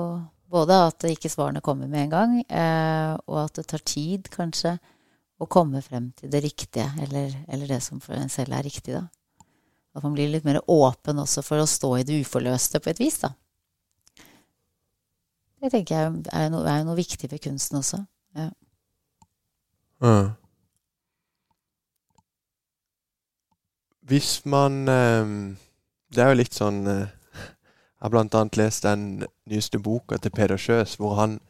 både 0.48 0.76
at 0.88 1.04
ikke 1.08 1.30
svarene 1.32 1.62
kommer 1.64 1.90
med 1.90 2.06
en 2.06 2.14
gang, 2.14 2.38
eh, 2.44 3.12
og 3.26 3.42
at 3.44 3.58
det 3.58 3.66
tar 3.70 3.84
tid 3.84 4.30
kanskje 4.32 4.78
å 5.38 5.46
komme 5.46 5.82
frem 5.84 6.10
til 6.18 6.32
det 6.32 6.42
riktige, 6.44 6.88
eller, 7.04 7.34
eller 7.48 7.70
det 7.70 7.82
som 7.84 8.00
for 8.02 8.18
en 8.18 8.32
selv 8.32 8.56
er 8.56 8.66
riktig, 8.66 8.96
da. 8.96 9.06
At 9.96 10.04
man 10.04 10.14
blir 10.14 10.30
litt 10.30 10.46
mer 10.46 10.60
åpen 10.70 11.18
også 11.18 11.42
for 11.42 11.62
å 11.62 11.68
stå 11.68 11.96
i 11.98 12.06
det 12.06 12.20
uforløste 12.22 12.80
på 12.82 12.92
et 12.92 13.02
vis, 13.02 13.20
da. 13.22 13.32
Det 15.58 15.72
tenker 15.74 15.94
jeg 15.94 16.26
er 16.30 16.50
noe, 16.54 16.74
noe 16.86 16.98
viktig 16.98 17.30
ved 17.32 17.42
kunsten 17.42 17.80
også. 17.80 18.04
Mm. 19.98 20.30
Hvis 24.08 24.44
man 24.46 24.86
ehm, 24.88 25.56
Det 26.14 26.22
er 26.22 26.30
jo 26.30 26.36
litt 26.38 26.54
sånn 26.54 26.78
eh, 26.86 27.10
Jeg 28.00 28.10
har 28.10 28.18
annet 28.20 28.56
lest 28.56 28.82
den 28.82 29.24
nyeste 29.46 29.78
boka 29.78 30.16
til 30.16 30.30
Peder 30.30 30.56
Sjøs, 30.56 30.94
hvor 30.94 31.14
han 31.14 31.40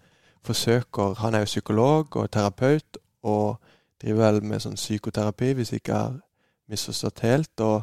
forsøker 0.43 1.15
Han 1.15 1.35
er 1.35 1.39
jo 1.39 1.45
psykolog 1.45 2.17
og 2.17 2.31
terapeut, 2.31 2.97
og 3.23 3.61
driver 4.01 4.33
vel 4.33 4.45
med 4.45 4.63
sånn 4.63 4.79
psykoterapi, 4.79 5.53
hvis 5.53 5.73
jeg 5.73 5.83
ikke 5.83 5.99
har 5.99 6.15
misforstått 6.71 7.21
helt. 7.21 7.61
Og 7.61 7.83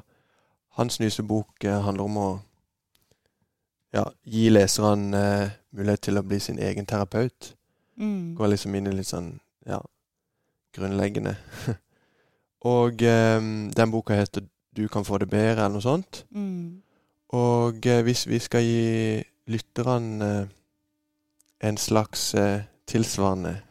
hans 0.80 1.00
nyeste 1.00 1.24
bok 1.24 1.64
eh, 1.64 1.82
handler 1.84 2.04
om 2.04 2.18
å 2.18 2.30
ja, 3.94 4.06
gi 4.24 4.48
leserne 4.50 5.20
eh, 5.20 5.52
mulighet 5.76 6.08
til 6.08 6.18
å 6.18 6.24
bli 6.26 6.40
sin 6.40 6.60
egen 6.60 6.88
terapeut. 6.90 7.54
Mm. 8.00 8.34
Går 8.36 8.54
liksom 8.56 8.76
inn 8.76 8.90
i 8.90 8.96
litt 8.96 9.12
sånn 9.12 9.36
ja, 9.68 9.82
grunnleggende. 10.76 11.36
og 12.76 13.06
eh, 13.06 13.40
den 13.78 13.94
boka 13.94 14.18
heter 14.18 14.48
'Du 14.76 14.88
kan 14.92 15.06
få 15.06 15.18
det 15.18 15.30
bedre', 15.30 15.64
eller 15.64 15.78
noe 15.78 15.82
sånt. 15.82 16.26
Mm. 16.32 16.82
Og 17.34 17.86
eh, 17.86 18.04
hvis 18.04 18.28
vi 18.28 18.40
skal 18.40 18.64
gi 18.64 19.24
lytterne 19.50 20.30
eh, 20.42 20.48
en 21.68 21.78
slags 21.78 22.34
eh, 22.36 22.62
tilsvarende 22.88 23.62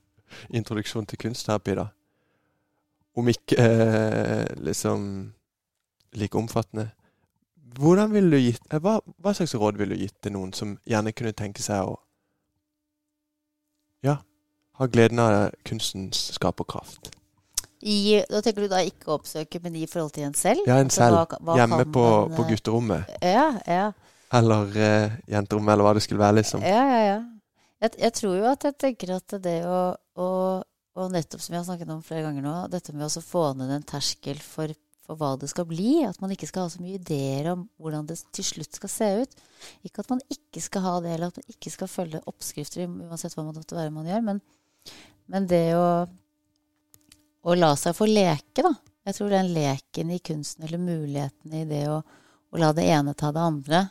introduksjon 0.58 1.06
til 1.06 1.18
kunstterapi, 1.18 1.74
da 1.74 1.86
Om 3.16 3.28
ikke 3.28 3.64
liksom 4.56 5.32
like 6.12 6.38
omfattende 6.38 6.90
Hvordan 7.78 8.12
vil 8.12 8.30
du 8.30 8.36
gitt 8.36 8.74
hva, 8.82 8.98
hva 9.18 9.32
slags 9.34 9.54
råd 9.54 9.78
ville 9.78 9.94
du 9.94 10.00
gitt 10.00 10.16
til 10.22 10.32
noen 10.32 10.52
som 10.52 10.78
gjerne 10.86 11.12
kunne 11.12 11.32
tenke 11.32 11.62
seg 11.62 11.86
å 11.86 12.00
Ja, 14.02 14.18
ha 14.72 14.86
gleden 14.86 15.18
av 15.18 15.54
kunstens 15.64 16.34
skaperkraft? 16.34 17.14
I, 17.84 18.22
da 18.30 18.40
tenker 18.40 18.64
du 18.64 18.68
da 18.72 18.78
ikke 18.86 19.10
oppsøke, 19.12 19.60
men 19.62 19.74
i 19.76 19.84
forhold 19.90 20.14
til 20.16 20.24
en 20.24 20.34
selv? 20.38 20.62
Ja, 20.66 20.78
en 20.80 20.86
Altså, 20.88 21.02
selv. 21.04 21.16
hva- 21.20 21.40
hva 21.44 21.56
Hjemme 21.58 21.84
på, 21.92 22.04
man, 22.28 22.36
på 22.38 22.44
eh, 22.46 22.50
gutterommet. 22.54 23.10
Ja, 23.20 23.46
ja. 23.68 23.90
Eller 24.34 24.76
eh, 24.80 25.16
jenterommet, 25.34 25.74
eller 25.74 25.84
hva 25.84 25.92
det 25.98 26.02
skulle 26.06 26.22
være, 26.24 26.38
liksom. 26.40 26.62
Ja, 26.64 26.84
ja, 26.88 27.02
ja. 27.10 27.18
Jeg, 27.84 27.90
jeg 28.00 28.12
tror 28.16 28.38
jo 28.38 28.46
at 28.48 28.64
jeg 28.64 28.78
tenker 28.80 29.12
at 29.18 29.34
det 29.44 29.58
å, 29.68 29.82
å 30.16 30.28
Og 30.94 31.10
nettopp 31.10 31.42
som 31.42 31.52
vi 31.52 31.58
har 31.58 31.64
snakket 31.66 31.88
om 31.90 32.00
flere 32.06 32.22
ganger 32.22 32.44
nå, 32.46 32.54
dette 32.70 32.92
med 32.94 33.02
å 33.04 33.20
få 33.26 33.40
ned 33.58 33.72
en 33.74 33.82
terskel 33.82 34.38
for, 34.40 34.70
for 35.04 35.18
hva 35.18 35.32
det 35.42 35.48
skal 35.50 35.66
bli. 35.66 36.04
At 36.06 36.20
man 36.22 36.30
ikke 36.30 36.46
skal 36.46 36.68
ha 36.68 36.70
så 36.70 36.80
mye 36.80 37.00
ideer 37.00 37.48
om 37.52 37.64
hvordan 37.82 38.06
det 38.06 38.20
til 38.32 38.46
slutt 38.46 38.78
skal 38.78 38.92
se 38.94 39.08
ut. 39.24 39.34
Ikke 39.84 40.04
at 40.06 40.12
man 40.14 40.22
ikke 40.30 40.62
skal 40.62 40.84
ha 40.86 40.92
det, 41.02 41.16
eller 41.16 41.32
at 41.34 41.40
man 41.42 41.50
ikke 41.50 41.72
skal 41.74 41.90
følge 41.90 42.22
oppskrifter 42.30 42.86
uansett 42.86 43.34
hva 43.34 43.42
man 43.44 43.58
måtte 43.58 43.74
være 43.76 43.90
man 43.90 44.06
gjør, 44.06 44.22
men, 44.30 44.40
men 45.34 45.50
det 45.50 45.64
å, 45.74 45.84
å 47.44 47.56
la 47.58 47.74
seg 47.78 47.96
få 47.96 48.08
leke, 48.08 48.64
da. 48.64 48.72
Jeg 49.04 49.18
tror 49.18 49.34
den 49.34 49.52
leken 49.52 50.12
i 50.14 50.20
kunsten, 50.24 50.64
eller 50.64 50.80
muligheten 50.80 51.52
i 51.52 51.66
det 51.68 51.82
å, 51.92 51.98
å 52.00 52.60
la 52.60 52.70
det 52.72 52.86
ene 52.88 53.12
ta 53.18 53.30
det 53.34 53.42
andre, 53.44 53.82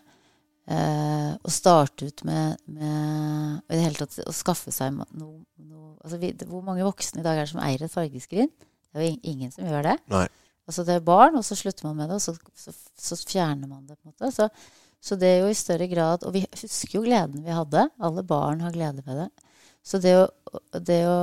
Eh, 0.63 1.31
og 1.43 1.51
starte 1.51 2.07
ut 2.07 2.21
med, 2.23 2.55
med 2.71 3.57
I 3.67 3.75
det 3.75 3.81
hele 3.83 3.97
tatt 3.99 4.13
å 4.23 4.31
skaffe 4.31 4.71
seg 4.71 4.93
noe, 4.95 5.41
noe 5.59 5.89
altså 5.99 6.15
vi, 6.21 6.29
Hvor 6.47 6.61
mange 6.63 6.85
voksne 6.87 7.19
i 7.19 7.25
dag 7.25 7.35
er 7.35 7.43
det 7.43 7.51
som 7.51 7.59
eier 7.59 7.83
et 7.83 7.91
fargeskrin? 7.91 8.47
Det 8.93 9.01
er 9.01 9.09
jo 9.09 9.17
ingen 9.27 9.51
som 9.51 9.67
gjør 9.67 9.89
det. 9.89 9.97
Nei. 10.13 10.23
Altså 10.63 10.85
Det 10.87 10.95
er 10.95 11.03
barn, 11.03 11.35
og 11.35 11.43
så 11.43 11.57
slutter 11.59 11.89
man 11.89 11.97
med 11.99 12.13
det, 12.13 12.21
og 12.21 12.23
så, 12.23 12.37
så, 12.55 12.71
så 12.95 13.17
fjerner 13.19 13.67
man 13.67 13.83
det. 13.89 13.97
på 13.97 14.07
en 14.07 14.13
måte. 14.13 14.31
Så, 14.31 14.47
så 15.03 15.17
det 15.19 15.33
er 15.33 15.43
jo 15.43 15.51
i 15.51 15.57
større 15.59 15.89
grad 15.91 16.23
Og 16.23 16.31
vi 16.37 16.45
husker 16.47 16.95
jo 16.95 17.03
gleden 17.03 17.43
vi 17.43 17.59
hadde. 17.59 17.89
Alle 17.99 18.23
barn 18.23 18.63
har 18.63 18.71
glede 18.71 19.03
ved 19.03 19.19
det. 19.25 19.29
Så 19.83 19.99
det 19.99 20.15
å, 20.15 20.29
det 20.79 21.01
å, 21.11 21.19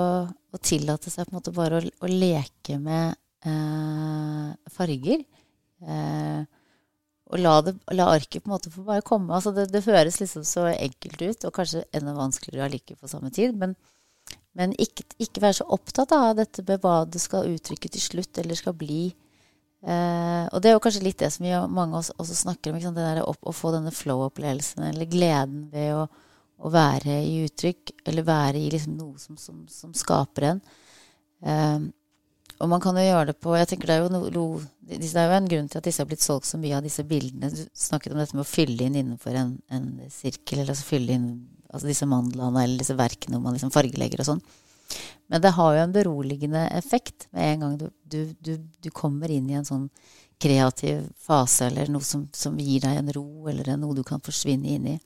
å 0.55 0.63
tillate 0.63 1.13
seg 1.13 1.27
på 1.27 1.35
en 1.35 1.39
måte 1.39 1.55
bare 1.55 1.81
å, 1.81 1.93
å 2.05 2.11
leke 2.11 2.79
med 2.83 3.15
eh, 3.47 4.49
farger 4.75 5.23
eh, 5.23 6.43
og 7.31 7.39
la, 7.39 7.55
det, 7.63 7.77
la 7.95 8.09
arket 8.11 8.43
på 8.43 8.51
en 8.51 8.57
måte 8.57 8.73
få 8.75 8.83
bare 8.87 9.07
komme. 9.07 9.31
Altså 9.37 9.53
det, 9.55 9.69
det 9.71 9.85
høres 9.87 10.19
liksom 10.19 10.45
så 10.47 10.67
enkelt 10.73 11.21
ut, 11.23 11.47
og 11.47 11.55
kanskje 11.55 11.85
enda 11.95 12.15
vanskeligere 12.17 12.67
allike 12.67 12.97
på 12.99 13.11
samme 13.11 13.31
tid. 13.35 13.55
Men, 13.59 13.77
men 14.59 14.75
ikke, 14.83 15.07
ikke 15.23 15.45
være 15.45 15.61
så 15.61 15.69
opptatt 15.77 16.11
av 16.17 16.33
dette 16.41 16.65
med 16.67 16.83
hva 16.83 17.05
det 17.07 17.23
skal 17.23 17.53
uttrykke 17.53 17.93
til 17.95 18.03
slutt, 18.03 18.41
eller 18.43 18.59
skal 18.59 18.75
bli. 18.79 19.13
Eh, 19.81 20.45
og 20.51 20.59
det 20.59 20.73
er 20.73 20.75
jo 20.75 20.83
kanskje 20.83 21.05
litt 21.07 21.23
det 21.23 21.31
som 21.31 21.47
vi, 21.47 21.55
mange 21.71 21.95
av 21.95 22.03
oss 22.03 22.11
også 22.17 22.41
snakker 22.43 22.75
om. 22.75 22.83
Det 22.83 22.99
der 22.99 23.23
å, 23.23 23.31
å 23.31 23.55
få 23.55 23.71
denne 23.77 23.95
flow-opplevelsen, 23.95 24.89
eller 24.91 25.11
gleden 25.11 25.69
ved 25.71 25.95
å, 26.01 26.09
å, 26.61 26.71
være 26.73 27.21
i 27.27 27.41
uttrykk, 27.47 27.95
eller 28.11 28.27
være 28.27 28.61
i 28.61 28.69
liksom 28.73 28.99
noe 28.99 29.19
som, 29.23 29.39
som, 29.41 29.65
som 29.71 29.95
skaper 29.97 30.53
en. 30.53 30.63
Um, 31.41 31.89
og 32.61 32.69
man 32.69 32.83
kan 32.85 32.99
jo 33.01 33.07
gjøre 33.07 33.31
det 33.31 33.39
på 33.41 33.55
jeg 33.57 33.69
tenker 33.71 33.89
Det 33.89 33.95
er 33.95 34.03
jo, 34.03 34.09
no, 34.13 34.49
det 34.85 34.99
er 35.09 35.31
jo 35.31 35.37
en 35.39 35.47
grunn 35.49 35.71
til 35.73 35.79
at 35.81 35.87
disse 35.89 36.03
har 36.03 36.09
blitt 36.11 36.21
solgt 36.21 36.45
så 36.51 36.59
mye 36.61 36.77
av 36.77 36.85
disse 36.85 37.05
bildene. 37.09 37.49
Du 37.49 37.63
snakket 37.73 38.13
om 38.13 38.21
dette 38.21 38.37
med 38.37 38.45
å 38.45 38.51
fylle 38.51 38.85
inn 38.85 38.99
innenfor 39.01 39.39
en, 39.41 39.55
en 39.73 39.87
sirkel, 40.13 40.61
eller 40.61 40.75
altså 40.75 40.91
fylle 40.91 41.17
inn 41.17 41.31
altså 41.71 41.87
disse 41.87 42.09
mandlene 42.11 42.65
eller 42.65 42.83
disse 42.83 42.97
verkene 42.99 43.37
hvor 43.37 43.47
man 43.47 43.57
liksom 43.57 43.73
fargelegger 43.75 44.23
og 44.23 44.33
sånn. 44.33 44.43
Men 45.31 45.43
det 45.45 45.53
har 45.55 45.77
jo 45.77 45.83
en 45.85 45.95
beroligende 45.95 46.65
effekt 46.75 47.29
med 47.31 47.53
en 47.53 47.63
gang 47.65 47.77
du, 47.79 47.87
du, 48.03 48.21
du, 48.43 48.57
du 48.59 48.91
kommer 48.91 49.31
inn 49.31 49.47
i 49.51 49.57
en 49.59 49.67
sånn 49.67 49.87
kreativ 50.41 51.05
fase, 51.21 51.69
eller 51.69 51.91
noe 51.93 52.05
som, 52.05 52.25
som, 52.35 52.57
gir 52.59 52.83
deg 52.83 52.99
en 52.99 53.13
ro, 53.15 53.27
eller 53.51 53.77
noe 53.79 53.95
du 53.95 54.03
kan 54.07 54.23
forsvinne 54.25 54.73
inn 54.73 54.89
i. 54.95 54.97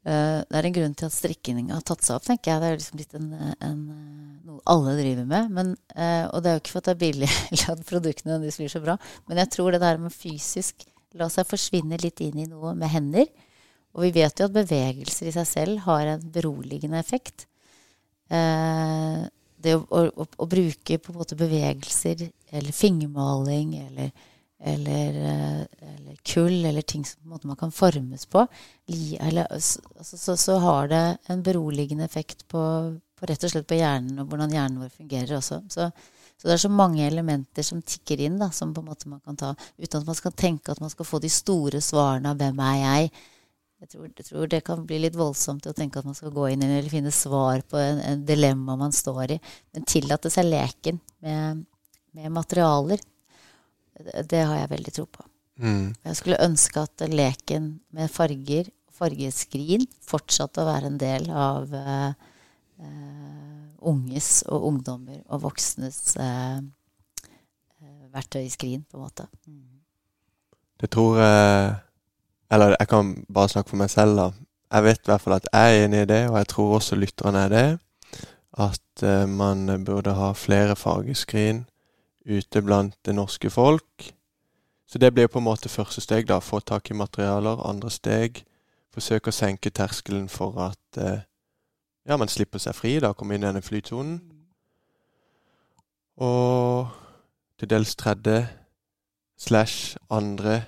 Uh, 0.00 0.40
det 0.48 0.56
er 0.56 0.66
en 0.66 0.76
grunn 0.78 0.94
til 0.96 1.10
at 1.10 1.14
strikkinga 1.14 1.74
har 1.76 1.84
tatt 1.84 2.06
seg 2.06 2.16
opp, 2.16 2.24
tenker 2.28 2.54
jeg. 2.54 2.62
Det 2.62 2.68
er 2.68 2.78
liksom 2.78 3.00
blitt 3.00 3.18
en, 3.18 3.28
en, 3.66 3.82
noe 4.48 4.62
alle 4.72 4.96
driver 5.00 5.26
med. 5.28 5.50
Men, 5.58 5.74
uh, 5.96 6.26
og 6.30 6.40
det 6.40 6.52
er 6.52 6.56
jo 6.56 6.62
ikke 6.64 6.74
for 6.76 6.82
at 6.82 6.88
det 6.88 6.94
er 6.94 7.02
billig 7.04 7.32
eller 7.50 7.74
at 7.74 7.84
produktene 7.88 8.32
nødvendigvis 8.32 8.60
blir 8.62 8.72
så 8.72 8.84
bra, 8.84 8.96
men 9.28 9.42
jeg 9.42 9.52
tror 9.56 9.76
det 9.76 9.82
der 9.84 10.00
med 10.00 10.14
fysisk 10.14 10.86
la 11.18 11.26
seg 11.32 11.48
forsvinne 11.48 11.98
litt 12.00 12.20
inn 12.22 12.38
i 12.38 12.48
noe 12.48 12.74
med 12.78 12.92
hender. 12.92 13.28
Og 13.96 14.06
vi 14.06 14.12
vet 14.20 14.38
jo 14.38 14.46
at 14.46 14.54
bevegelser 14.54 15.30
i 15.30 15.34
seg 15.34 15.48
selv 15.48 15.84
har 15.86 16.12
en 16.12 16.26
beroligende 16.32 17.00
effekt. 17.00 17.48
Eh, 18.30 19.22
det 19.60 19.74
å, 19.76 19.82
å, 19.90 20.24
å, 20.24 20.46
bruke 20.48 20.98
på 21.02 21.12
en 21.12 21.18
måte 21.18 21.38
bevegelser 21.38 22.28
eller 22.54 22.72
fingermaling 22.74 23.74
eller, 23.80 24.12
eller, 24.60 25.14
eh, 25.14 25.60
eller, 25.94 26.16
kull 26.22 26.64
eller 26.64 26.82
ting 26.82 27.04
som 27.04 27.20
på 27.20 27.26
en 27.26 27.34
måte 27.34 27.46
man 27.46 27.56
kan 27.56 27.72
formes 27.72 28.26
på, 28.26 28.46
eller, 29.20 29.46
altså, 29.46 29.80
så, 30.02 30.36
så, 30.36 30.58
har 30.58 30.88
det 30.88 31.18
en 31.32 31.42
beroligende 31.42 32.04
effekt 32.04 32.46
på, 32.48 32.62
på, 33.16 33.26
rett 33.26 33.44
og 33.44 33.52
slett 33.54 33.68
på 33.68 33.78
hjernen 33.80 34.20
og 34.20 34.28
hvordan 34.28 34.52
hjernen 34.52 34.82
vår 34.82 34.92
fungerer 34.92 35.36
også. 35.38 35.62
Så, 35.72 35.88
så 36.36 36.48
det 36.48 36.54
er 36.56 36.62
så 36.66 36.72
mange 36.72 37.06
elementer 37.06 37.64
som 37.64 37.80
tikker 37.82 38.20
inn, 38.26 38.38
da, 38.40 38.50
som 38.52 38.74
på 38.76 38.84
en 38.84 38.90
måte 38.92 39.08
man 39.08 39.22
kan 39.24 39.38
ta, 39.40 39.54
uten 39.80 40.00
at 40.02 40.08
man 40.08 40.18
skal 40.18 40.36
tenke 40.36 40.72
at 40.72 40.80
man 40.84 40.92
skal 40.92 41.08
få 41.08 41.22
de 41.22 41.32
store 41.32 41.80
svarene 41.84 42.32
av 42.32 42.40
'hvem 42.40 42.64
er 42.68 42.80
jeg'? 42.84 43.12
Jeg 43.80 43.88
tror, 43.88 44.08
jeg 44.12 44.26
tror, 44.26 44.48
det 44.52 44.60
kan 44.64 44.82
bli 44.84 44.98
litt 45.00 45.14
voldsomt 45.16 45.64
å 45.66 45.72
tenke 45.72 45.98
at 45.98 46.04
man 46.04 46.16
skal 46.16 46.34
gå 46.34 46.50
inn 46.52 46.62
eller 46.66 46.88
finne 46.92 47.10
svar 47.16 47.62
på 47.64 47.78
en, 47.80 48.02
en 48.04 48.26
dilemma 48.28 48.76
man 48.76 48.92
står 48.92 49.32
i. 49.32 49.38
Men 49.72 49.86
tillate 49.88 50.28
seg 50.28 50.50
leken 50.50 50.98
med, 51.24 51.62
med 52.12 52.34
materialer, 52.34 53.00
det, 54.04 54.40
har 54.40 54.56
jeg 54.58 54.72
veldig 54.72 54.94
tro 54.96 55.06
på. 55.06 55.26
Mm. 55.60 55.92
Jeg 56.06 56.18
skulle 56.18 56.40
ønske 56.44 56.82
at 56.86 57.04
leken 57.12 57.70
med 57.96 58.12
farger 58.12 58.70
og 58.88 58.96
fargeskrin 58.96 59.84
fortsatte 60.04 60.62
å 60.62 60.68
være 60.68 60.90
en 60.90 61.00
del 61.00 61.28
av 61.30 61.74
uh, 61.74 62.12
unges 63.90 64.30
og 64.48 64.68
ungdommer 64.70 65.20
og 65.28 65.44
voksnes 65.44 66.00
uh, 66.20 66.60
verktøy 68.10 68.42
i 68.42 68.52
skrin, 68.52 68.82
på 68.88 68.98
en 68.98 69.04
måte. 69.04 69.28
Mm. 69.46 69.80
Det 70.80 70.88
tror 70.90 71.20
jeg 71.20 71.78
eller 72.50 72.74
jeg 72.78 72.88
kan 72.90 73.12
bare 73.30 73.50
snakke 73.52 73.70
for 73.70 73.80
meg 73.80 73.92
selv, 73.92 74.18
da. 74.18 74.30
Jeg 74.70 74.86
vet 74.86 75.04
i 75.04 75.10
hvert 75.10 75.22
fall 75.22 75.36
at 75.36 75.46
jeg 75.52 75.74
er 75.74 75.84
enig 75.84 76.02
i 76.02 76.10
det, 76.10 76.20
og 76.30 76.36
jeg 76.38 76.48
tror 76.50 76.76
også 76.78 76.98
lytterne 76.98 77.44
er 77.46 77.52
det. 77.52 77.68
At 78.58 79.04
uh, 79.06 79.26
man 79.30 79.84
burde 79.86 80.14
ha 80.18 80.32
flere 80.34 80.76
fargeskrin 80.78 81.64
ute 82.26 82.62
blant 82.62 82.96
det 83.06 83.14
norske 83.14 83.50
folk. 83.50 84.10
Så 84.86 84.98
det 84.98 85.14
blir 85.14 85.26
på 85.26 85.38
en 85.38 85.44
måte 85.44 85.68
første 85.68 86.00
steg, 86.00 86.28
da. 86.28 86.38
Få 86.38 86.60
tak 86.60 86.90
i 86.90 86.94
materialer. 86.98 87.62
Andre 87.68 87.90
steg 87.90 88.42
forsøke 88.90 89.30
å 89.30 89.34
senke 89.34 89.70
terskelen 89.70 90.28
for 90.28 90.58
at 90.64 90.98
eh, 90.98 91.22
ja, 92.08 92.16
man 92.16 92.28
slipper 92.28 92.58
seg 92.58 92.74
fri, 92.74 92.96
da. 93.00 93.12
Komme 93.14 93.36
inn 93.36 93.44
i 93.44 93.46
denne 93.46 93.62
flytonen. 93.62 94.18
Og 96.20 96.90
til 97.60 97.70
dels 97.70 97.94
tredje 97.96 98.48
slash 99.38 99.96
andre 100.10 100.62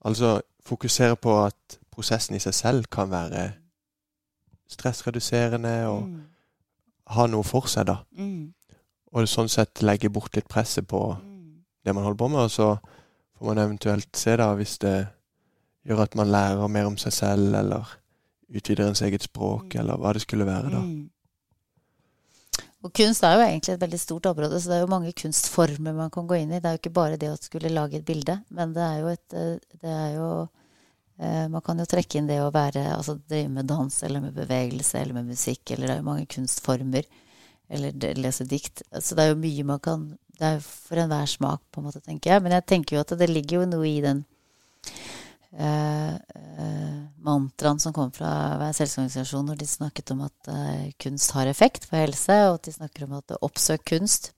Altså 0.00 0.40
fokusere 0.64 1.16
på 1.16 1.34
at 1.44 1.78
prosessen 1.92 2.36
i 2.36 2.40
seg 2.40 2.54
selv 2.54 2.86
kan 2.88 3.10
være 3.10 3.50
stressreduserende 4.70 5.74
og 5.90 6.06
mm. 6.06 6.22
ha 7.16 7.26
noe 7.28 7.44
for 7.44 7.68
seg, 7.68 7.84
da. 7.90 7.98
Mm. 8.16 8.54
Og 9.10 9.26
sånn 9.26 9.50
sett 9.50 9.82
legge 9.82 10.10
bort 10.12 10.36
litt 10.38 10.48
presset 10.48 10.86
på 10.88 11.00
mm. 11.18 11.62
det 11.84 11.94
man 11.96 12.06
holder 12.06 12.20
på 12.20 12.28
med, 12.30 12.44
og 12.46 12.52
så 12.54 12.68
får 13.38 13.48
man 13.48 13.62
eventuelt 13.64 14.10
se, 14.16 14.36
da, 14.38 14.52
hvis 14.54 14.76
det 14.84 14.96
gjør 15.88 16.04
at 16.04 16.14
man 16.18 16.30
lærer 16.30 16.68
mer 16.70 16.90
om 16.90 16.98
seg 17.00 17.16
selv, 17.16 17.54
eller 17.56 17.96
utvider 18.50 18.86
ens 18.86 19.02
eget 19.06 19.26
språk, 19.26 19.72
mm. 19.72 19.80
eller 19.82 19.98
hva 19.98 20.14
det 20.14 20.22
skulle 20.26 20.46
være, 20.46 20.70
da. 20.74 20.84
Mm. 20.84 21.08
Og 22.80 22.92
kunst 22.96 23.24
er 23.26 23.34
jo 23.36 23.42
egentlig 23.44 23.74
et 23.74 23.82
veldig 23.82 23.98
stort 24.00 24.26
område, 24.30 24.56
så 24.56 24.70
det 24.70 24.76
er 24.78 24.86
jo 24.86 24.92
mange 24.94 25.12
kunstformer 25.12 25.96
man 25.96 26.12
kan 26.12 26.28
gå 26.28 26.38
inn 26.40 26.54
i. 26.54 26.60
Det 26.62 26.68
er 26.68 26.76
jo 26.76 26.80
ikke 26.80 26.96
bare 26.96 27.18
det 27.20 27.28
å 27.28 27.36
skulle 27.36 27.72
lage 27.72 27.98
et 27.98 28.06
bilde, 28.08 28.38
men 28.56 28.72
det 28.76 28.86
er 28.86 29.02
jo 29.02 29.10
et 29.12 29.36
eh, 29.36 29.50
Det 29.82 29.90
er 29.92 30.14
jo 30.14 30.28
eh, 31.20 31.44
Man 31.52 31.64
kan 31.66 31.82
jo 31.82 31.88
trekke 31.88 32.18
inn 32.18 32.30
det 32.30 32.38
å 32.40 32.48
være 32.54 32.86
Altså 32.94 33.18
drive 33.20 33.52
med 33.52 33.68
dans 33.68 33.98
eller 34.06 34.24
med 34.24 34.32
bevegelse 34.36 34.96
eller 34.96 35.18
med 35.18 35.28
musikk, 35.34 35.74
eller 35.74 35.90
det 35.90 35.94
er 35.94 36.00
jo 36.00 36.08
mange 36.08 36.30
kunstformer. 36.32 37.04
Eller 37.70 38.14
lese 38.18 38.46
dikt. 38.48 38.82
Så 38.98 39.14
det 39.14 39.24
er 39.24 39.32
jo 39.32 39.40
mye 39.40 39.66
man 39.66 39.80
kan 39.82 40.10
Det 40.40 40.48
er 40.56 40.60
for 40.64 40.96
enhver 40.96 41.28
smak, 41.28 41.60
på 41.70 41.80
en 41.80 41.86
måte, 41.90 42.00
tenker 42.00 42.32
jeg. 42.32 42.42
Men 42.42 42.54
jeg 42.56 42.66
tenker 42.66 42.96
jo 42.96 43.02
at 43.02 43.12
det 43.20 43.28
ligger 43.28 43.60
jo 43.60 43.66
noe 43.68 43.84
i 43.84 43.98
den 44.00 44.22
uh, 45.52 46.14
uh, 46.16 47.00
mantraen 47.20 47.82
som 47.82 47.92
kom 47.92 48.08
fra 48.16 48.30
Verdens 48.54 48.80
helseorganisasjon 48.80 49.50
når 49.50 49.60
de 49.60 49.68
snakket 49.68 50.14
om 50.14 50.22
at 50.24 50.48
uh, 50.48 50.86
kunst 50.96 51.34
har 51.36 51.50
effekt 51.50 51.90
på 51.90 52.00
helse, 52.00 52.38
og 52.48 52.56
at 52.56 52.70
de 52.70 52.72
snakker 52.78 53.04
om 53.04 53.18
at 53.18 53.36
oppsøk 53.36 53.84
kunst. 53.92 54.32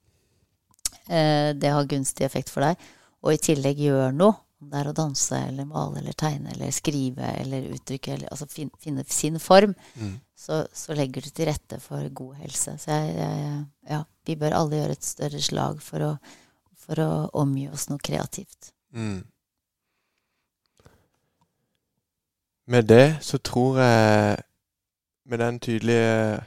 Det 1.06 1.70
har 1.74 1.86
gunstig 1.90 2.24
effekt 2.24 2.50
for 2.50 2.62
deg. 2.62 2.82
Og 3.22 3.34
i 3.34 3.40
tillegg 3.42 3.80
gjør 3.82 4.12
noe. 4.14 4.36
Om 4.62 4.68
det 4.70 4.78
er 4.78 4.88
å 4.90 4.94
danse 4.94 5.38
eller 5.48 5.66
male 5.66 5.98
eller 5.98 6.14
tegne 6.14 6.52
eller 6.52 6.70
skrive 6.74 7.32
eller 7.40 7.64
uttrykke, 7.74 8.14
eller 8.14 8.30
altså 8.30 8.46
finne 8.78 9.02
sin 9.10 9.40
form, 9.42 9.72
mm. 9.98 10.12
Så, 10.42 10.62
så, 10.74 10.94
legger 10.98 11.22
du 11.22 11.30
til 11.30 11.46
rette 11.46 11.78
for 11.82 12.08
god 12.14 12.34
helse. 12.42 12.74
Så 12.82 12.90
jeg, 12.90 13.14
jeg, 13.20 13.58
ja, 13.90 14.00
vi 14.26 14.36
bør 14.40 14.56
alle 14.58 14.80
gjøre 14.80 14.96
et 14.96 15.06
større 15.06 15.42
slag 15.42 15.82
for 15.84 16.06
å, 16.06 16.14
for 16.82 17.02
å 17.02 17.10
omgi 17.42 17.68
oss 17.70 17.86
noe 17.92 18.02
kreativt. 18.02 18.72
Mm. 18.96 19.20
Med 22.72 22.88
det 22.88 23.18
så 23.26 23.38
tror 23.42 23.80
jeg 23.82 24.42
Med 25.24 25.38
den 25.38 25.58
tydelige 25.60 26.42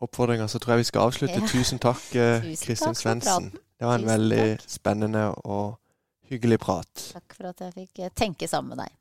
oppfordringa 0.00 0.48
så 0.48 0.58
tror 0.58 0.72
jeg 0.72 0.78
vi 0.78 0.86
skal 0.88 1.10
avslutte. 1.10 1.40
Ja. 1.42 1.48
Tusen 1.48 1.78
takk, 1.78 2.02
eh, 2.16 2.46
Kristin 2.56 2.96
Svendsen. 2.96 3.50
Det 3.52 3.86
var 3.86 3.98
en 3.98 4.06
Tusen 4.06 4.12
veldig 4.14 4.46
takk. 4.56 4.70
spennende 4.70 5.24
og 5.44 5.76
hyggelig 6.30 6.58
prat. 6.62 7.04
Takk 7.12 7.36
for 7.36 7.50
at 7.50 7.60
jeg 7.66 7.74
fikk 7.76 8.00
eh, 8.06 8.14
tenke 8.16 8.48
sammen 8.48 8.72
med 8.72 8.86
deg. 8.86 8.96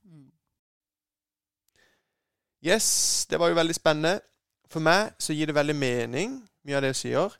Yes, 2.66 3.26
det 3.30 3.40
var 3.40 3.48
jo 3.48 3.56
veldig 3.56 3.76
spennende. 3.76 4.20
For 4.70 4.84
meg 4.84 5.14
så 5.20 5.34
gir 5.34 5.48
det 5.48 5.56
veldig 5.56 5.76
mening, 5.76 6.42
mye 6.66 6.76
av 6.76 6.84
det 6.84 6.92
jeg 6.92 7.02
sier. 7.02 7.36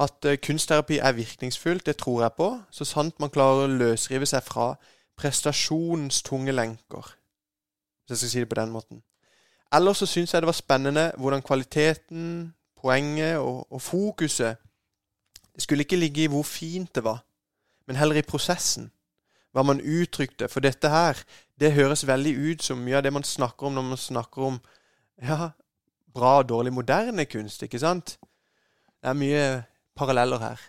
At 0.00 0.26
uh, 0.26 0.36
kunstterapi 0.42 0.98
er 0.98 1.12
virkningsfullt, 1.12 1.86
det 1.86 1.96
tror 1.96 2.22
jeg 2.22 2.32
på. 2.36 2.48
Så 2.70 2.84
sant 2.84 3.20
man 3.20 3.30
klarer 3.30 3.66
å 3.66 3.74
løsrive 3.74 4.26
seg 4.26 4.42
fra 4.46 4.74
prestasjonens 5.18 6.22
tunge 6.26 6.52
lenker 6.52 7.14
hvis 8.04 8.10
jeg 8.10 8.18
skal 8.18 8.30
si 8.30 8.40
det 8.42 8.48
på 8.48 8.58
den 8.58 8.72
måten. 8.74 9.02
Ellers 9.72 10.02
så 10.02 10.06
syns 10.06 10.34
jeg 10.34 10.42
det 10.42 10.48
var 10.50 10.56
spennende 10.58 11.04
hvordan 11.16 11.42
kvaliteten, 11.42 12.54
poenget 12.76 13.38
og, 13.38 13.72
og 13.72 13.82
fokuset 13.82 14.56
Det 15.54 15.62
skulle 15.62 15.80
ikke 15.86 15.96
ligge 15.96 16.24
i 16.24 16.26
hvor 16.26 16.42
fint 16.42 16.94
det 16.94 17.04
var, 17.04 17.24
men 17.86 17.96
heller 17.96 18.16
i 18.16 18.22
prosessen. 18.22 18.90
Hva 19.54 19.62
man 19.62 19.80
uttrykte. 19.80 20.48
For 20.50 20.64
dette 20.64 20.90
her, 20.90 21.20
det 21.60 21.74
høres 21.76 22.06
veldig 22.06 22.34
ut 22.34 22.62
som 22.62 22.80
mye 22.82 22.98
av 22.98 23.04
det 23.06 23.12
man 23.14 23.26
snakker 23.26 23.68
om 23.68 23.76
når 23.76 23.86
man 23.92 24.00
snakker 24.00 24.48
om 24.48 24.60
ja, 25.22 25.52
bra 26.14 26.38
og 26.40 26.48
dårlig 26.48 26.72
moderne 26.74 27.26
kunst, 27.30 27.62
ikke 27.62 27.78
sant? 27.78 28.16
Det 28.98 29.12
er 29.12 29.18
mye 29.18 29.44
paralleller 29.94 30.42
her. 30.42 30.64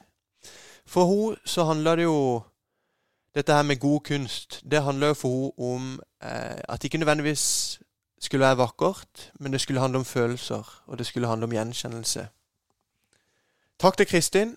For 0.86 1.10
henne 1.10 1.50
så 1.50 1.66
handler 1.66 1.98
det 1.98 2.06
jo 2.06 2.20
dette 3.36 3.54
her 3.54 3.66
med 3.68 3.82
god 3.82 4.00
kunst, 4.06 4.62
det 4.64 4.84
handler 4.84 5.12
jo 5.12 5.18
for 5.20 5.34
henne 5.34 5.74
om 5.74 5.90
eh, 6.24 6.62
at 6.70 6.82
det 6.82 6.88
ikke 6.88 7.02
nødvendigvis 7.02 7.80
skulle 8.22 8.46
være 8.46 8.58
vakkert, 8.58 9.32
men 9.40 9.52
det 9.52 9.62
skulle 9.62 9.82
handle 9.82 10.00
om 10.00 10.06
følelser, 10.06 10.84
og 10.88 10.98
det 10.98 11.06
skulle 11.06 11.28
handle 11.28 11.50
om 11.50 11.52
gjenkjennelse. 11.52 12.28
Takk 13.80 13.98
til 13.98 14.08
Kristin. 14.08 14.56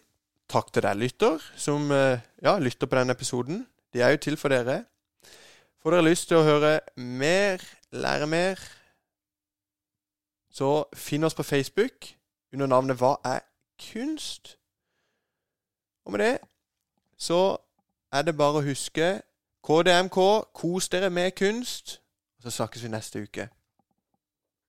Takk 0.49 0.70
til 0.72 0.83
deg, 0.83 0.97
lytter, 0.97 1.43
som 1.57 1.91
eh, 1.93 2.22
ja, 2.43 2.55
lytter 2.59 2.89
på 2.89 2.97
denne 2.97 3.12
episoden. 3.12 3.66
De 3.93 4.01
er 4.01 4.09
jo 4.09 4.16
til 4.16 4.36
for 4.36 4.49
dere. 4.49 4.84
Får 5.82 5.91
dere 5.91 6.09
lyst 6.09 6.28
til 6.28 6.41
å 6.41 6.47
høre 6.47 6.80
mer, 6.97 7.62
lære 7.93 8.26
mer, 8.26 8.61
så 10.51 10.84
finn 10.95 11.24
oss 11.24 11.36
på 11.39 11.47
Facebook 11.47 12.09
under 12.53 12.66
navnet 12.66 12.99
Hva 12.99 13.14
er 13.24 13.45
kunst? 13.93 14.57
Og 16.05 16.12
med 16.12 16.24
det 16.24 16.39
så 17.18 17.57
er 18.12 18.22
det 18.22 18.36
bare 18.36 18.61
å 18.61 18.66
huske 18.66 19.20
KDMK, 19.64 20.18
kos 20.55 20.89
dere 20.89 21.11
med 21.11 21.34
kunst. 21.36 22.01
Og 22.39 22.43
så 22.43 22.51
snakkes 22.51 22.82
vi 22.82 22.89
neste 22.89 23.22
uke. 23.22 23.49